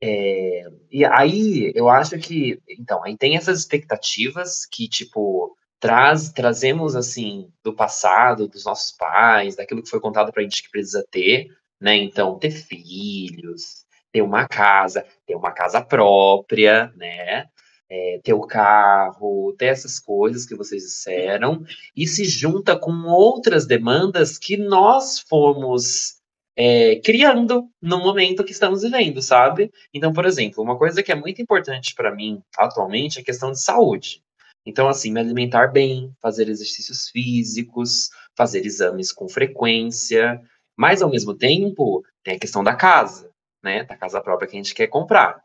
É, 0.00 0.64
e 0.90 1.04
aí, 1.04 1.72
eu 1.74 1.88
acho 1.88 2.18
que, 2.18 2.60
então, 2.68 3.02
aí 3.04 3.16
tem 3.16 3.36
essas 3.36 3.58
expectativas 3.58 4.64
que, 4.66 4.88
tipo, 4.88 5.56
traz, 5.80 6.30
trazemos, 6.30 6.94
assim, 6.94 7.50
do 7.64 7.74
passado, 7.74 8.48
dos 8.48 8.64
nossos 8.64 8.92
pais, 8.92 9.56
daquilo 9.56 9.82
que 9.82 9.90
foi 9.90 10.00
contado 10.00 10.32
pra 10.32 10.42
gente 10.42 10.62
que 10.62 10.70
precisa 10.70 11.06
ter, 11.10 11.48
né? 11.80 11.96
Então, 11.96 12.38
ter 12.38 12.50
filhos, 12.50 13.84
ter 14.12 14.22
uma 14.22 14.46
casa, 14.46 15.04
ter 15.26 15.34
uma 15.34 15.52
casa 15.52 15.80
própria, 15.80 16.92
né? 16.96 17.46
é, 17.90 18.20
ter 18.22 18.34
o 18.34 18.42
carro, 18.42 19.54
ter 19.58 19.66
essas 19.66 19.98
coisas 19.98 20.44
que 20.44 20.54
vocês 20.54 20.82
disseram, 20.82 21.64
e 21.96 22.06
se 22.06 22.24
junta 22.24 22.78
com 22.78 22.92
outras 23.06 23.66
demandas 23.66 24.38
que 24.38 24.56
nós 24.56 25.20
fomos 25.20 26.17
é, 26.60 26.96
criando 26.96 27.70
no 27.80 27.98
momento 27.98 28.42
que 28.42 28.50
estamos 28.50 28.82
vivendo, 28.82 29.22
sabe? 29.22 29.70
Então, 29.94 30.12
por 30.12 30.26
exemplo, 30.26 30.60
uma 30.60 30.76
coisa 30.76 31.04
que 31.04 31.12
é 31.12 31.14
muito 31.14 31.40
importante 31.40 31.94
para 31.94 32.12
mim 32.12 32.42
atualmente 32.58 33.18
é 33.18 33.22
a 33.22 33.24
questão 33.24 33.52
de 33.52 33.62
saúde. 33.62 34.24
Então, 34.66 34.88
assim, 34.88 35.12
me 35.12 35.20
alimentar 35.20 35.68
bem, 35.68 36.12
fazer 36.20 36.48
exercícios 36.48 37.10
físicos, 37.10 38.10
fazer 38.36 38.66
exames 38.66 39.12
com 39.12 39.28
frequência, 39.28 40.42
mas 40.76 41.00
ao 41.00 41.08
mesmo 41.08 41.32
tempo 41.32 42.02
tem 42.24 42.34
a 42.34 42.40
questão 42.40 42.64
da 42.64 42.74
casa, 42.74 43.30
né? 43.62 43.84
Da 43.84 43.96
casa 43.96 44.20
própria 44.20 44.48
que 44.48 44.56
a 44.56 44.60
gente 44.60 44.74
quer 44.74 44.88
comprar. 44.88 45.40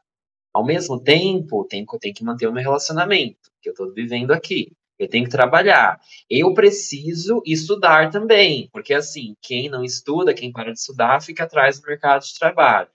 Ao 0.52 0.66
mesmo 0.66 1.00
tempo, 1.00 1.64
tem, 1.66 1.86
tem 2.02 2.12
que 2.12 2.24
manter 2.24 2.48
o 2.48 2.52
meu 2.52 2.64
relacionamento, 2.64 3.52
que 3.62 3.70
eu 3.70 3.74
estou 3.74 3.94
vivendo 3.94 4.32
aqui. 4.32 4.72
Eu 5.04 5.10
tenho 5.10 5.26
que 5.26 5.32
trabalhar. 5.32 6.00
Eu 6.30 6.54
preciso 6.54 7.42
estudar 7.46 8.10
também, 8.10 8.70
porque 8.72 8.94
assim, 8.94 9.36
quem 9.42 9.70
não 9.70 9.84
estuda, 9.84 10.34
quem 10.34 10.52
para 10.52 10.72
de 10.72 10.80
estudar, 10.80 11.22
fica 11.22 11.44
atrás 11.44 11.80
do 11.80 11.88
mercado 11.88 12.24
de 12.24 12.38
trabalho. 12.38 12.90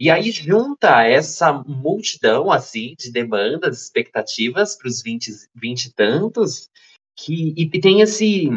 E 0.00 0.10
aí 0.10 0.30
junta 0.32 1.04
essa 1.04 1.52
multidão 1.52 2.50
assim 2.50 2.94
de 2.98 3.12
demandas, 3.12 3.82
expectativas 3.82 4.76
para 4.76 4.88
os 4.88 5.00
20, 5.00 5.30
20 5.54 5.84
e 5.84 5.92
tantos, 5.92 6.68
que 7.16 7.54
e 7.56 7.68
tem 7.80 8.00
esse 8.00 8.48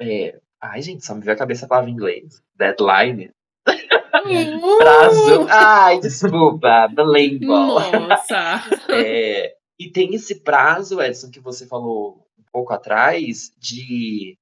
é, 0.00 0.40
ai 0.60 0.82
gente, 0.82 1.04
só 1.04 1.14
me 1.14 1.20
veio 1.20 1.34
a 1.34 1.38
cabeça 1.38 1.66
a 1.66 1.68
palavra 1.68 1.90
em 1.90 1.92
inglês, 1.92 2.42
deadline. 2.56 3.30
Prazo. 4.78 5.46
Ai, 5.48 6.00
desculpa, 6.00 6.88
the 6.94 7.02
label. 7.02 7.48
Nossa. 7.48 8.62
É, 8.90 9.54
e 9.78 9.90
tem 9.90 10.14
esse 10.14 10.40
prazo, 10.40 11.00
Edson, 11.00 11.30
que 11.30 11.40
você 11.40 11.66
falou 11.66 12.26
um 12.38 12.42
pouco 12.52 12.72
atrás, 12.72 13.52
de. 13.58 14.36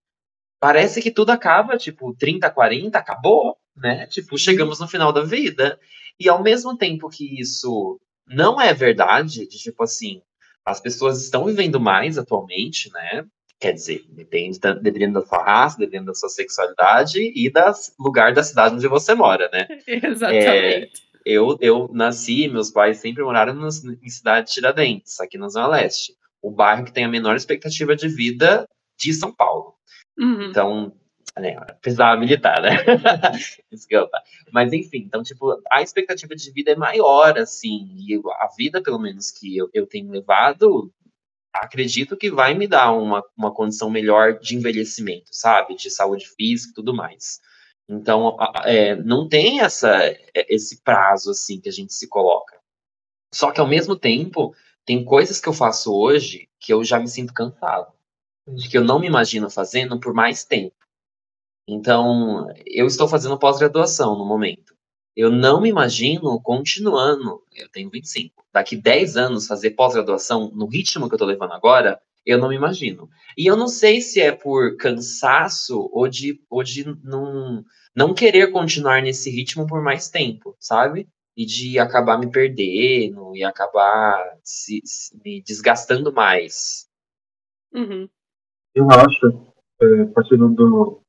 Parece 0.58 1.02
que 1.02 1.10
tudo 1.10 1.30
acaba, 1.30 1.76
tipo, 1.76 2.14
30, 2.14 2.50
40, 2.50 2.98
acabou, 2.98 3.56
né? 3.76 4.06
Tipo, 4.06 4.38
chegamos 4.38 4.80
no 4.80 4.88
final 4.88 5.12
da 5.12 5.22
vida. 5.22 5.78
E 6.18 6.28
ao 6.28 6.42
mesmo 6.42 6.76
tempo 6.76 7.10
que 7.10 7.38
isso 7.38 8.00
não 8.26 8.60
é 8.60 8.72
verdade, 8.72 9.46
de 9.46 9.58
tipo 9.58 9.82
assim, 9.82 10.22
as 10.64 10.80
pessoas 10.80 11.22
estão 11.22 11.44
vivendo 11.44 11.78
mais 11.78 12.16
atualmente, 12.16 12.90
né? 12.92 13.24
Quer 13.58 13.72
dizer, 13.72 14.04
depende, 14.08 14.58
da, 14.58 14.72
dependendo 14.72 15.20
da 15.20 15.26
sua 15.26 15.42
raça, 15.42 15.78
dependendo 15.78 16.06
da 16.06 16.14
sua 16.14 16.28
sexualidade 16.28 17.20
e 17.20 17.48
do 17.50 17.60
lugar 17.98 18.34
da 18.34 18.42
cidade 18.42 18.74
onde 18.74 18.88
você 18.88 19.14
mora, 19.14 19.48
né? 19.50 19.66
Exatamente. 19.86 20.46
É, 20.46 20.88
eu, 21.26 21.58
eu 21.60 21.90
nasci, 21.92 22.46
meus 22.46 22.70
pais 22.70 22.98
sempre 22.98 23.24
moraram 23.24 23.52
no, 23.52 23.66
em 23.66 24.08
cidade 24.08 24.46
de 24.46 24.52
Tiradentes, 24.54 25.18
aqui 25.18 25.36
na 25.36 25.48
Zona 25.48 25.66
Leste. 25.66 26.14
O 26.40 26.52
bairro 26.52 26.84
que 26.84 26.92
tem 26.92 27.04
a 27.04 27.08
menor 27.08 27.34
expectativa 27.34 27.96
de 27.96 28.06
vida 28.06 28.68
de 28.96 29.12
São 29.12 29.34
Paulo. 29.34 29.74
Uhum. 30.16 30.44
Então, 30.44 30.92
né, 31.36 31.56
precisava 31.82 32.18
militar, 32.18 32.62
né? 32.62 32.76
Desculpa. 33.72 34.22
Mas 34.52 34.72
enfim, 34.72 34.98
então, 34.98 35.24
tipo, 35.24 35.60
a 35.68 35.82
expectativa 35.82 36.36
de 36.36 36.52
vida 36.52 36.70
é 36.70 36.76
maior, 36.76 37.36
assim, 37.36 37.90
e 37.96 38.14
a 38.14 38.48
vida, 38.56 38.80
pelo 38.80 39.00
menos, 39.00 39.32
que 39.32 39.56
eu, 39.56 39.68
eu 39.74 39.84
tenho 39.84 40.08
levado, 40.08 40.92
acredito 41.52 42.16
que 42.16 42.30
vai 42.30 42.54
me 42.54 42.68
dar 42.68 42.92
uma, 42.92 43.24
uma 43.36 43.52
condição 43.52 43.90
melhor 43.90 44.38
de 44.38 44.54
envelhecimento, 44.54 45.30
sabe? 45.32 45.74
De 45.74 45.90
saúde 45.90 46.28
física 46.36 46.70
e 46.70 46.74
tudo 46.74 46.94
mais. 46.94 47.40
Então, 47.88 48.36
é, 48.64 48.96
não 48.96 49.28
tem 49.28 49.60
essa, 49.60 49.96
é, 50.04 50.54
esse 50.54 50.82
prazo 50.82 51.30
assim 51.30 51.60
que 51.60 51.68
a 51.68 51.72
gente 51.72 51.94
se 51.94 52.08
coloca. 52.08 52.58
Só 53.32 53.52
que 53.52 53.60
ao 53.60 53.66
mesmo 53.66 53.96
tempo, 53.96 54.54
tem 54.84 55.04
coisas 55.04 55.40
que 55.40 55.48
eu 55.48 55.52
faço 55.52 55.94
hoje 55.94 56.48
que 56.58 56.72
eu 56.72 56.82
já 56.82 56.98
me 56.98 57.08
sinto 57.08 57.32
cansado, 57.32 57.92
de 58.48 58.68
que 58.68 58.76
eu 58.76 58.84
não 58.84 58.98
me 58.98 59.06
imagino 59.06 59.48
fazendo 59.50 60.00
por 60.00 60.12
mais 60.12 60.44
tempo. 60.44 60.74
Então, 61.68 62.48
eu 62.64 62.86
estou 62.86 63.08
fazendo 63.08 63.38
pós-graduação 63.38 64.16
no 64.16 64.24
momento. 64.24 64.74
Eu 65.14 65.30
não 65.30 65.60
me 65.60 65.68
imagino 65.68 66.40
continuando, 66.40 67.42
eu 67.54 67.68
tenho 67.70 67.90
25, 67.90 68.44
daqui 68.52 68.76
10 68.76 69.16
anos 69.16 69.46
fazer 69.46 69.70
pós-graduação 69.70 70.50
no 70.54 70.66
ritmo 70.66 71.08
que 71.08 71.14
eu 71.14 71.16
estou 71.16 71.28
levando 71.28 71.52
agora, 71.52 72.00
eu 72.26 72.38
não 72.38 72.48
me 72.48 72.56
imagino. 72.56 73.08
E 73.38 73.46
eu 73.46 73.56
não 73.56 73.68
sei 73.68 74.00
se 74.00 74.20
é 74.20 74.32
por 74.32 74.76
cansaço 74.76 75.88
ou 75.92 76.08
de, 76.08 76.42
ou 76.50 76.62
de 76.62 76.84
não, 77.04 77.64
não 77.94 78.12
querer 78.12 78.50
continuar 78.50 79.00
nesse 79.00 79.30
ritmo 79.30 79.66
por 79.66 79.80
mais 79.80 80.10
tempo, 80.10 80.56
sabe? 80.58 81.08
E 81.36 81.46
de 81.46 81.78
acabar 81.78 82.18
me 82.18 82.30
perdendo 82.30 83.36
e 83.36 83.44
acabar 83.44 84.36
se, 84.42 84.80
se 84.84 85.16
me 85.24 85.40
desgastando 85.42 86.12
mais. 86.12 86.88
Uhum. 87.72 88.08
Eu 88.74 88.90
acho, 88.90 89.54
é, 89.80 90.04
partindo 90.06 90.48
do, 90.48 91.00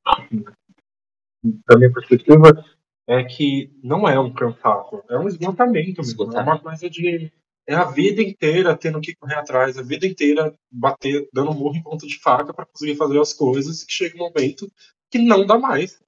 da 1.66 1.76
minha 1.76 1.92
perspectiva, 1.92 2.64
é 3.06 3.24
que 3.24 3.72
não 3.82 4.06
é 4.06 4.20
um 4.20 4.32
cansaço, 4.32 5.02
é 5.08 5.18
um 5.18 5.26
esgotamento 5.26 5.86
mesmo. 5.86 6.02
Esgotamento. 6.02 6.48
É 6.48 6.52
uma 6.52 6.60
coisa 6.60 6.90
de 6.90 7.32
é 7.68 7.74
a 7.74 7.84
vida 7.84 8.22
inteira 8.22 8.74
tendo 8.74 8.98
que 8.98 9.14
correr 9.14 9.34
atrás, 9.34 9.76
a 9.76 9.82
vida 9.82 10.06
inteira 10.06 10.58
bater, 10.72 11.28
dando 11.32 11.52
murro 11.52 11.76
em 11.76 11.82
ponto 11.82 12.06
de 12.06 12.18
faca 12.18 12.54
para 12.54 12.64
conseguir 12.64 12.96
fazer 12.96 13.20
as 13.20 13.34
coisas, 13.34 13.84
que 13.84 13.92
chega 13.92 14.16
um 14.16 14.20
momento 14.20 14.66
que 15.10 15.18
não 15.18 15.44
dá 15.44 15.58
mais. 15.58 16.00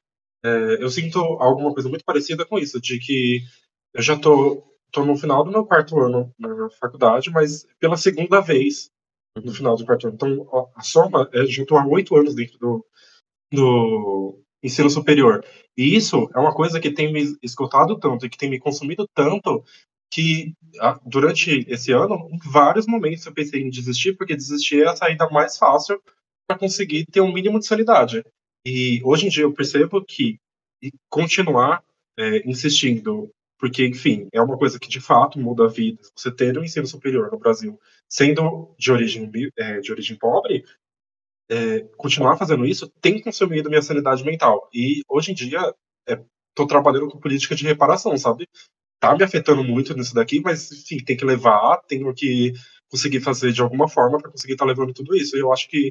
É, 0.43 0.83
eu 0.83 0.89
sinto 0.89 1.19
alguma 1.19 1.75
coisa 1.75 1.89
muito 1.89 2.05
parecida 2.05 2.47
com 2.47 2.59
isso, 2.59 2.81
de 2.81 2.99
que 2.99 3.43
eu 3.93 4.03
já 4.03 4.19
tô, 4.19 4.65
tô 4.91 5.05
no 5.05 5.15
final 5.17 5.45
do 5.45 5.51
meu 5.51 5.67
quarto 5.67 6.01
ano 6.01 6.35
na 6.39 6.71
faculdade, 6.71 7.31
mas 7.31 7.67
pela 7.79 7.99
segunda 7.99 8.41
vez 8.41 8.91
no 9.37 9.53
final 9.53 9.77
do 9.77 9.85
quarto 9.85 10.07
ano. 10.07 10.15
Então, 10.15 10.71
a 10.75 10.83
soma 10.83 11.29
é 11.35 11.45
já 11.45 11.67
tô 11.67 11.77
há 11.77 11.87
oito 11.87 12.17
anos 12.17 12.35
dentro 12.35 12.59
do, 12.59 12.87
do 13.53 14.43
ensino 14.63 14.89
superior. 14.89 15.45
E 15.77 15.95
isso 15.95 16.31
é 16.35 16.39
uma 16.39 16.55
coisa 16.55 16.81
que 16.81 16.91
tem 16.91 17.13
me 17.13 17.37
escutado 17.43 17.99
tanto 17.99 18.25
e 18.25 18.31
que 18.31 18.39
tem 18.39 18.49
me 18.49 18.59
consumido 18.59 19.07
tanto 19.15 19.63
que 20.11 20.55
durante 21.07 21.65
esse 21.69 21.93
ano, 21.93 22.29
em 22.33 22.39
vários 22.51 22.87
momentos 22.87 23.25
eu 23.25 23.33
pensei 23.33 23.63
em 23.63 23.71
desistir, 23.71 24.15
porque 24.15 24.37
desistir 24.37 24.83
é 24.83 24.89
a 24.89 24.97
saída 24.97 25.29
mais 25.31 25.57
fácil 25.57 26.03
para 26.47 26.59
conseguir 26.59 27.07
ter 27.07 27.21
um 27.21 27.33
mínimo 27.33 27.59
de 27.59 27.67
sanidade. 27.67 28.25
E 28.67 29.01
hoje 29.05 29.27
em 29.27 29.29
dia 29.29 29.45
eu 29.45 29.53
percebo 29.53 30.05
que 30.05 30.39
continuar 31.09 31.83
é, 32.19 32.49
insistindo, 32.49 33.31
porque, 33.59 33.87
enfim, 33.87 34.29
é 34.33 34.41
uma 34.41 34.59
coisa 34.59 34.79
que 34.79 34.89
de 34.89 35.01
fato 35.01 35.39
muda 35.39 35.65
a 35.65 35.69
vida. 35.69 36.01
Você 36.17 36.31
ter 36.31 36.59
um 36.59 36.65
ensino 36.65 36.87
superior 36.87 37.31
no 37.31 37.39
Brasil, 37.39 37.79
sendo 38.09 38.75
de 38.79 38.91
origem, 38.91 39.31
é, 39.57 39.81
de 39.81 39.93
origem 39.93 40.17
pobre, 40.17 40.65
é, 41.51 41.81
continuar 41.97 42.37
fazendo 42.37 42.65
isso 42.65 42.89
tem 43.01 43.21
consumido 43.21 43.69
minha 43.69 43.83
sanidade 43.83 44.25
mental. 44.25 44.69
E 44.73 45.03
hoje 45.09 45.33
em 45.33 45.35
dia 45.35 45.75
estou 46.07 46.67
é, 46.67 46.69
trabalhando 46.69 47.09
com 47.09 47.19
política 47.19 47.55
de 47.55 47.65
reparação, 47.65 48.17
sabe? 48.17 48.49
Tá 49.01 49.17
me 49.17 49.25
afetando 49.25 49.65
muito 49.65 49.97
nisso 49.97 50.15
daqui, 50.15 50.41
mas 50.41 50.71
enfim, 50.71 51.03
tem 51.03 51.17
que 51.17 51.25
levar, 51.25 51.79
tenho 51.89 52.13
que 52.15 52.53
conseguir 52.89 53.21
fazer 53.21 53.51
de 53.51 53.63
alguma 53.63 53.89
forma 53.89 54.19
para 54.19 54.31
conseguir 54.31 54.53
estar 54.53 54.67
tá 54.67 54.69
levando 54.69 54.93
tudo 54.93 55.17
isso. 55.17 55.37
E 55.37 55.41
eu 55.41 55.51
acho 55.53 55.69
que 55.69 55.91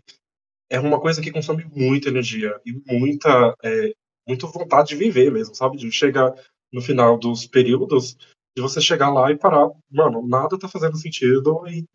é 0.69 0.79
uma 0.79 1.01
coisa 1.01 1.21
que 1.21 1.31
consome 1.31 1.65
muita 1.73 2.09
energia 2.09 2.55
e 2.63 2.71
muita, 2.85 3.55
é, 3.63 3.93
muita 4.27 4.45
vontade 4.45 4.89
de 4.89 4.95
viver 4.95 5.31
mesmo, 5.31 5.55
sabe? 5.55 5.77
De 5.77 5.91
chegar 5.91 6.33
no 6.71 6.81
final 6.81 7.17
dos 7.17 7.47
períodos, 7.47 8.15
de 8.55 8.61
você 8.61 8.79
chegar 8.79 9.09
lá 9.09 9.31
e 9.31 9.37
parar, 9.37 9.67
mano, 9.89 10.25
nada 10.27 10.59
tá 10.59 10.67
fazendo 10.67 10.95
sentido 10.95 11.67
e, 11.67 11.85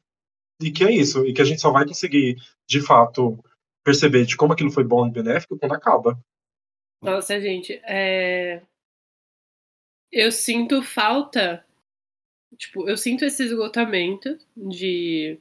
e 0.61 0.72
que 0.72 0.83
é 0.83 0.90
isso, 0.90 1.24
e 1.24 1.33
que 1.33 1.40
a 1.40 1.44
gente 1.44 1.61
só 1.61 1.70
vai 1.70 1.87
conseguir, 1.87 2.37
de 2.68 2.81
fato, 2.81 3.38
perceber 3.85 4.27
de 4.27 4.37
como 4.37 4.53
aquilo 4.53 4.72
foi 4.72 4.83
bom 4.83 5.07
e 5.07 5.12
benéfico 5.12 5.57
quando 5.57 5.74
acaba. 5.74 6.18
Nossa, 7.00 7.40
gente, 7.40 7.74
é 7.85 8.62
eu 10.14 10.31
sinto 10.31 10.81
falta. 10.83 11.64
Tipo, 12.57 12.88
eu 12.88 12.96
sinto 12.96 13.24
esse 13.24 13.42
esgotamento 13.42 14.38
de. 14.57 15.38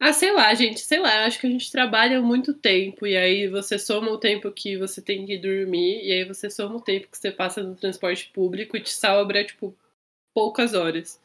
Ah, 0.00 0.12
sei 0.12 0.30
lá, 0.30 0.54
gente, 0.54 0.78
sei 0.78 1.00
lá, 1.00 1.24
acho 1.24 1.40
que 1.40 1.46
a 1.48 1.50
gente 1.50 1.72
trabalha 1.72 2.22
muito 2.22 2.54
tempo 2.54 3.04
e 3.04 3.16
aí 3.16 3.48
você 3.48 3.76
soma 3.80 4.12
o 4.12 4.18
tempo 4.18 4.52
que 4.52 4.76
você 4.76 5.02
tem 5.02 5.26
que 5.26 5.36
dormir 5.36 6.04
e 6.04 6.12
aí 6.12 6.24
você 6.24 6.48
soma 6.48 6.76
o 6.76 6.80
tempo 6.80 7.08
que 7.10 7.18
você 7.18 7.32
passa 7.32 7.64
no 7.64 7.74
transporte 7.74 8.30
público 8.32 8.76
e 8.76 8.80
te 8.80 8.94
sobra, 8.94 9.44
tipo, 9.44 9.76
poucas 10.32 10.72
horas. 10.72 11.20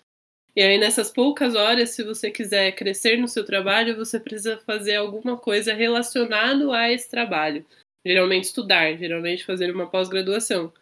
E 0.55 0.61
aí 0.63 0.79
nessas 0.79 1.11
poucas 1.11 1.53
horas, 1.53 1.91
se 1.91 2.03
você 2.03 2.31
quiser 2.31 2.71
crescer 2.71 3.15
no 3.17 3.27
seu 3.27 3.45
trabalho, 3.45 3.95
você 3.95 4.19
precisa 4.19 4.57
fazer 4.57 4.95
alguma 4.95 5.37
coisa 5.37 5.73
relacionado 5.73 6.71
a 6.71 6.91
esse 6.91 7.09
trabalho. 7.11 7.63
Geralmente 8.03 8.45
estudar, 8.45 8.97
geralmente 8.97 9.45
fazer 9.45 9.71
uma 9.71 9.87
pós-graduação 9.87 10.73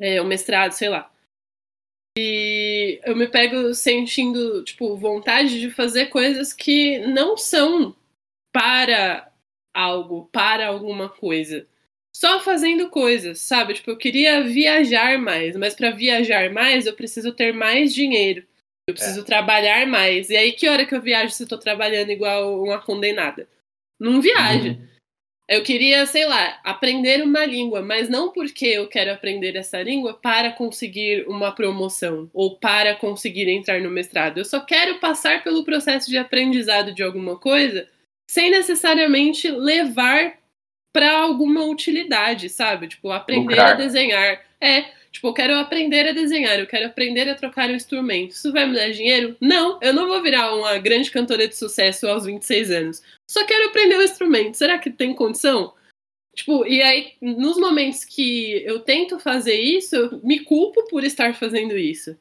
é, 0.00 0.20
um 0.20 0.26
mestrado, 0.26 0.72
sei 0.72 0.88
lá. 0.88 1.12
E 2.18 3.00
eu 3.04 3.14
me 3.14 3.28
pego 3.28 3.72
sentindo, 3.72 4.64
tipo, 4.64 4.96
vontade 4.96 5.60
de 5.60 5.70
fazer 5.70 6.06
coisas 6.06 6.52
que 6.52 6.98
não 7.06 7.36
são 7.36 7.94
para 8.52 9.30
algo, 9.74 10.28
para 10.32 10.66
alguma 10.66 11.08
coisa. 11.08 11.66
Só 12.14 12.40
fazendo 12.40 12.90
coisas, 12.90 13.38
sabe? 13.40 13.74
Tipo, 13.74 13.92
eu 13.92 13.96
queria 13.96 14.42
viajar 14.42 15.18
mais, 15.18 15.54
mas 15.56 15.74
para 15.74 15.92
viajar 15.92 16.50
mais 16.50 16.86
eu 16.86 16.94
preciso 16.94 17.32
ter 17.32 17.52
mais 17.52 17.94
dinheiro. 17.94 18.44
Eu 18.88 18.94
preciso 18.94 19.20
é. 19.20 19.24
trabalhar 19.24 19.86
mais. 19.86 20.30
E 20.30 20.36
aí, 20.36 20.52
que 20.52 20.68
hora 20.68 20.84
que 20.84 20.94
eu 20.94 21.00
viajo 21.00 21.32
se 21.32 21.44
eu 21.44 21.48
tô 21.48 21.56
trabalhando 21.56 22.10
igual 22.10 22.60
uma 22.60 22.80
condenada? 22.80 23.48
Não 24.00 24.20
viaja. 24.20 24.70
Uhum. 24.70 24.88
Eu 25.50 25.64
queria, 25.64 26.06
sei 26.06 26.26
lá, 26.26 26.60
aprender 26.62 27.24
uma 27.24 27.44
língua, 27.44 27.82
mas 27.82 28.08
não 28.08 28.30
porque 28.30 28.66
eu 28.66 28.86
quero 28.86 29.12
aprender 29.12 29.56
essa 29.56 29.82
língua 29.82 30.14
para 30.14 30.52
conseguir 30.52 31.26
uma 31.26 31.52
promoção 31.52 32.30
ou 32.32 32.56
para 32.56 32.94
conseguir 32.94 33.48
entrar 33.48 33.80
no 33.80 33.90
mestrado. 33.90 34.38
Eu 34.38 34.44
só 34.44 34.60
quero 34.60 35.00
passar 35.00 35.42
pelo 35.42 35.64
processo 35.64 36.08
de 36.08 36.16
aprendizado 36.16 36.94
de 36.94 37.02
alguma 37.02 37.36
coisa 37.36 37.88
sem 38.30 38.48
necessariamente 38.48 39.50
levar 39.50 40.34
para 40.92 41.18
alguma 41.18 41.64
utilidade, 41.64 42.48
sabe? 42.48 42.86
Tipo, 42.86 43.10
aprender 43.10 43.56
Lucrar. 43.56 43.72
a 43.72 43.74
desenhar. 43.74 44.40
É, 44.60 44.84
tipo, 45.10 45.28
eu 45.28 45.34
quero 45.34 45.54
aprender 45.56 46.08
a 46.08 46.12
desenhar, 46.12 46.58
eu 46.58 46.66
quero 46.66 46.86
aprender 46.86 47.28
a 47.28 47.34
trocar 47.34 47.68
um 47.70 47.74
instrumento. 47.74 48.32
Isso 48.32 48.52
vai 48.52 48.66
me 48.66 48.74
dar 48.74 48.90
dinheiro? 48.90 49.36
Não, 49.40 49.78
eu 49.82 49.92
não 49.92 50.06
vou 50.06 50.22
virar 50.22 50.54
uma 50.54 50.78
grande 50.78 51.10
cantora 51.10 51.46
de 51.48 51.56
sucesso 51.56 52.06
aos 52.06 52.24
26 52.24 52.70
anos. 52.70 53.02
Só 53.28 53.44
quero 53.44 53.68
aprender 53.68 53.96
o 53.96 54.02
instrumento. 54.02 54.56
Será 54.56 54.78
que 54.78 54.90
tem 54.90 55.14
condição? 55.14 55.74
Tipo, 56.34 56.64
e 56.66 56.80
aí, 56.80 57.14
nos 57.20 57.58
momentos 57.58 58.04
que 58.04 58.62
eu 58.64 58.80
tento 58.80 59.18
fazer 59.18 59.60
isso, 59.60 59.96
eu 59.96 60.20
me 60.22 60.40
culpo 60.40 60.86
por 60.88 61.04
estar 61.04 61.34
fazendo 61.34 61.76
isso. 61.76 62.16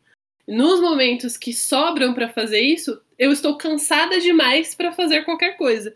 Nos 0.47 0.81
momentos 0.81 1.37
que 1.37 1.53
sobram 1.53 2.13
para 2.13 2.27
fazer 2.27 2.59
isso, 2.59 2.99
eu 3.19 3.31
estou 3.31 3.55
cansada 3.55 4.19
demais 4.19 4.73
para 4.73 4.91
fazer 4.91 5.23
qualquer 5.23 5.57
coisa. 5.57 5.95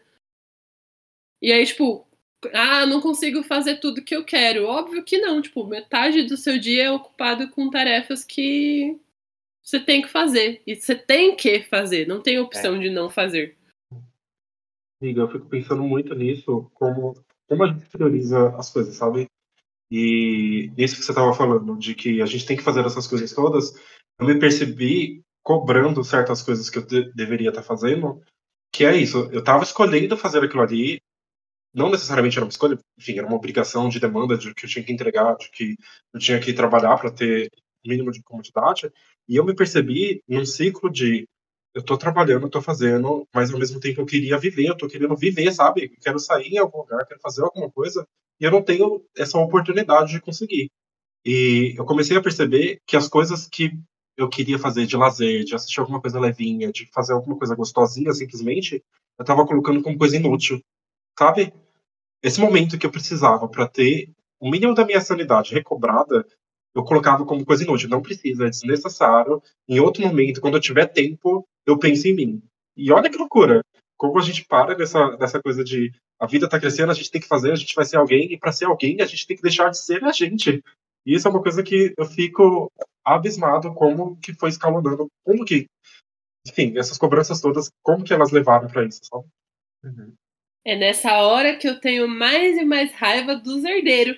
E 1.41 1.51
aí, 1.51 1.65
tipo, 1.65 2.07
ah, 2.53 2.85
não 2.85 2.99
consigo 2.99 3.43
fazer 3.43 3.77
tudo 3.79 4.03
que 4.03 4.15
eu 4.15 4.23
quero. 4.23 4.65
Óbvio 4.65 5.03
que 5.03 5.17
não, 5.19 5.41
tipo, 5.41 5.65
metade 5.65 6.23
do 6.23 6.35
seu 6.35 6.59
dia 6.59 6.85
é 6.85 6.91
ocupado 6.91 7.49
com 7.49 7.69
tarefas 7.69 8.23
que 8.23 8.99
você 9.61 9.79
tem 9.79 10.01
que 10.01 10.09
fazer. 10.09 10.61
E 10.67 10.75
você 10.75 10.95
tem 10.95 11.35
que 11.35 11.61
fazer, 11.63 12.07
não 12.07 12.21
tem 12.21 12.39
opção 12.39 12.75
é. 12.75 12.79
de 12.79 12.89
não 12.89 13.09
fazer. 13.09 13.57
Amiga, 15.01 15.21
eu 15.21 15.29
fico 15.29 15.47
pensando 15.47 15.83
muito 15.83 16.13
nisso, 16.15 16.69
como, 16.73 17.13
como 17.47 17.63
a 17.63 17.67
gente 17.67 17.89
prioriza 17.89 18.49
as 18.57 18.69
coisas, 18.69 18.95
sabe? 18.95 19.27
E 19.91 20.71
isso 20.77 20.95
que 20.95 21.03
você 21.03 21.11
estava 21.11 21.33
falando, 21.33 21.77
de 21.77 21.93
que 21.93 22.21
a 22.21 22.25
gente 22.25 22.45
tem 22.45 22.57
que 22.57 22.63
fazer 22.63 22.85
essas 22.85 23.05
coisas 23.05 23.31
todas, 23.33 23.73
eu 24.19 24.25
me 24.25 24.39
percebi 24.39 25.21
cobrando 25.43 26.03
certas 26.03 26.41
coisas 26.41 26.69
que 26.69 26.77
eu 26.77 26.85
de 26.85 27.11
deveria 27.13 27.49
estar 27.49 27.61
tá 27.61 27.67
fazendo, 27.67 28.21
que 28.71 28.85
é 28.85 28.95
isso, 28.95 29.29
eu 29.31 29.39
estava 29.39 29.63
escolhendo 29.63 30.17
fazer 30.17 30.43
aquilo 30.43 30.63
ali, 30.63 31.01
não 31.73 31.89
necessariamente 31.89 32.37
era 32.37 32.45
uma 32.45 32.49
escolha, 32.49 32.77
enfim, 32.97 33.17
era 33.17 33.27
uma 33.27 33.35
obrigação 33.35 33.89
de 33.89 33.99
demanda 33.99 34.37
de 34.37 34.53
que 34.53 34.65
eu 34.65 34.69
tinha 34.69 34.85
que 34.85 34.91
entregar, 34.93 35.35
de 35.37 35.49
que 35.51 35.75
eu 36.13 36.19
tinha 36.19 36.39
que 36.39 36.53
trabalhar 36.53 36.97
para 36.97 37.11
ter 37.11 37.49
o 37.85 37.89
mínimo 37.89 38.11
de 38.11 38.21
comodidade, 38.23 38.91
e 39.27 39.35
eu 39.35 39.45
me 39.45 39.55
percebi 39.55 40.21
num 40.27 40.45
ciclo 40.45 40.89
de 40.89 41.27
eu 41.75 41.81
tô 41.83 41.97
trabalhando, 41.97 42.45
eu 42.45 42.49
tô 42.49 42.61
fazendo, 42.61 43.27
mas 43.33 43.51
ao 43.51 43.59
mesmo 43.59 43.79
tempo 43.79 44.01
eu 44.01 44.05
queria 44.05 44.37
viver, 44.37 44.67
eu 44.67 44.77
tô 44.77 44.87
querendo 44.87 45.15
viver, 45.15 45.51
sabe? 45.51 45.85
Eu 45.85 45.89
quero 46.01 46.19
sair 46.19 46.49
em 46.53 46.57
algum 46.59 46.79
lugar, 46.79 47.05
quero 47.07 47.19
fazer 47.19 47.41
alguma 47.41 47.71
coisa, 47.71 48.07
e 48.39 48.45
eu 48.45 48.51
não 48.51 48.61
tenho 48.61 49.03
essa 49.17 49.39
oportunidade 49.39 50.11
de 50.11 50.21
conseguir. 50.21 50.69
E 51.25 51.73
eu 51.77 51.85
comecei 51.85 52.15
a 52.17 52.21
perceber 52.21 52.79
que 52.85 52.95
as 52.95 53.07
coisas 53.07 53.47
que 53.47 53.71
eu 54.15 54.29
queria 54.29 54.59
fazer 54.59 54.85
de 54.85 54.95
lazer, 54.95 55.43
de 55.43 55.55
assistir 55.55 55.79
alguma 55.79 55.99
coisa 55.99 56.19
levinha, 56.19 56.71
de 56.71 56.87
fazer 56.93 57.13
alguma 57.13 57.37
coisa 57.37 57.55
gostosinha, 57.55 58.13
simplesmente, 58.13 58.83
eu 59.17 59.25
tava 59.25 59.45
colocando 59.45 59.81
como 59.81 59.97
coisa 59.97 60.15
inútil, 60.17 60.61
sabe? 61.17 61.53
Esse 62.23 62.39
momento 62.39 62.77
que 62.77 62.85
eu 62.85 62.91
precisava 62.91 63.47
para 63.49 63.67
ter 63.67 64.09
o 64.39 64.49
mínimo 64.49 64.73
da 64.73 64.85
minha 64.85 65.01
sanidade 65.01 65.53
recobrada, 65.53 66.25
eu 66.73 66.83
colocava 66.83 67.25
como 67.25 67.45
coisa 67.45 67.63
inútil. 67.63 67.89
Não 67.89 68.01
precisa, 68.01 68.47
é 68.47 68.49
desnecessário. 68.49 69.41
Em 69.67 69.79
outro 69.79 70.01
momento, 70.01 70.41
quando 70.41 70.55
eu 70.55 70.61
tiver 70.61 70.87
tempo, 70.87 71.45
eu 71.65 71.77
penso 71.77 72.07
em 72.07 72.15
mim. 72.15 72.43
E 72.75 72.91
olha 72.91 73.09
que 73.09 73.17
loucura! 73.17 73.61
Como 73.97 74.17
a 74.17 74.21
gente 74.21 74.45
para 74.45 74.73
dessa, 74.73 75.15
dessa 75.17 75.41
coisa 75.41 75.63
de 75.63 75.91
a 76.19 76.25
vida 76.25 76.47
tá 76.47 76.59
crescendo, 76.59 76.91
a 76.91 76.95
gente 76.95 77.11
tem 77.11 77.21
que 77.21 77.27
fazer, 77.27 77.51
a 77.51 77.55
gente 77.55 77.75
vai 77.75 77.85
ser 77.85 77.97
alguém, 77.97 78.31
e 78.31 78.37
para 78.37 78.51
ser 78.51 78.65
alguém, 78.65 79.01
a 79.01 79.05
gente 79.05 79.27
tem 79.27 79.35
que 79.35 79.43
deixar 79.43 79.69
de 79.69 79.77
ser 79.77 80.03
a 80.03 80.11
gente. 80.11 80.63
E 81.05 81.15
isso 81.15 81.27
é 81.27 81.31
uma 81.31 81.41
coisa 81.41 81.61
que 81.61 81.93
eu 81.97 82.05
fico 82.05 82.71
abismado 83.03 83.73
como 83.73 84.17
que 84.17 84.33
foi 84.33 84.49
escalonando, 84.49 85.07
como 85.25 85.43
que, 85.43 85.67
enfim, 86.47 86.77
essas 86.77 86.97
cobranças 86.97 87.41
todas, 87.41 87.69
como 87.81 88.03
que 88.03 88.13
elas 88.13 88.31
levaram 88.31 88.67
para 88.67 88.85
isso, 88.85 89.01
sabe? 89.03 89.25
Uhum. 89.83 90.13
É 90.65 90.75
nessa 90.75 91.17
hora 91.17 91.55
que 91.55 91.67
eu 91.67 91.79
tenho 91.79 92.07
mais 92.07 92.57
e 92.57 92.63
mais 92.63 92.91
raiva 92.93 93.35
dos 93.35 93.63
herdeiros. 93.63 94.17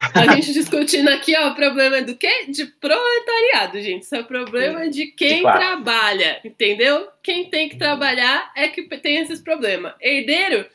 A 0.00 0.26
gente 0.34 0.52
discutindo 0.52 1.08
aqui, 1.08 1.36
ó, 1.36 1.48
o 1.48 1.54
problema 1.54 2.02
do 2.02 2.16
quê? 2.16 2.46
De 2.48 2.66
proletariado, 2.66 3.80
gente. 3.80 4.02
Isso 4.02 4.14
é 4.14 4.20
o 4.20 4.26
problema 4.26 4.88
de 4.88 5.06
quem 5.06 5.38
de 5.38 5.42
trabalha, 5.42 6.40
entendeu? 6.44 7.08
Quem 7.22 7.50
tem 7.50 7.68
que 7.68 7.74
uhum. 7.74 7.80
trabalhar 7.80 8.52
é 8.54 8.68
que 8.68 8.82
tem 8.98 9.16
esses 9.16 9.40
problemas. 9.40 9.94
Herdeiro, 10.00 10.66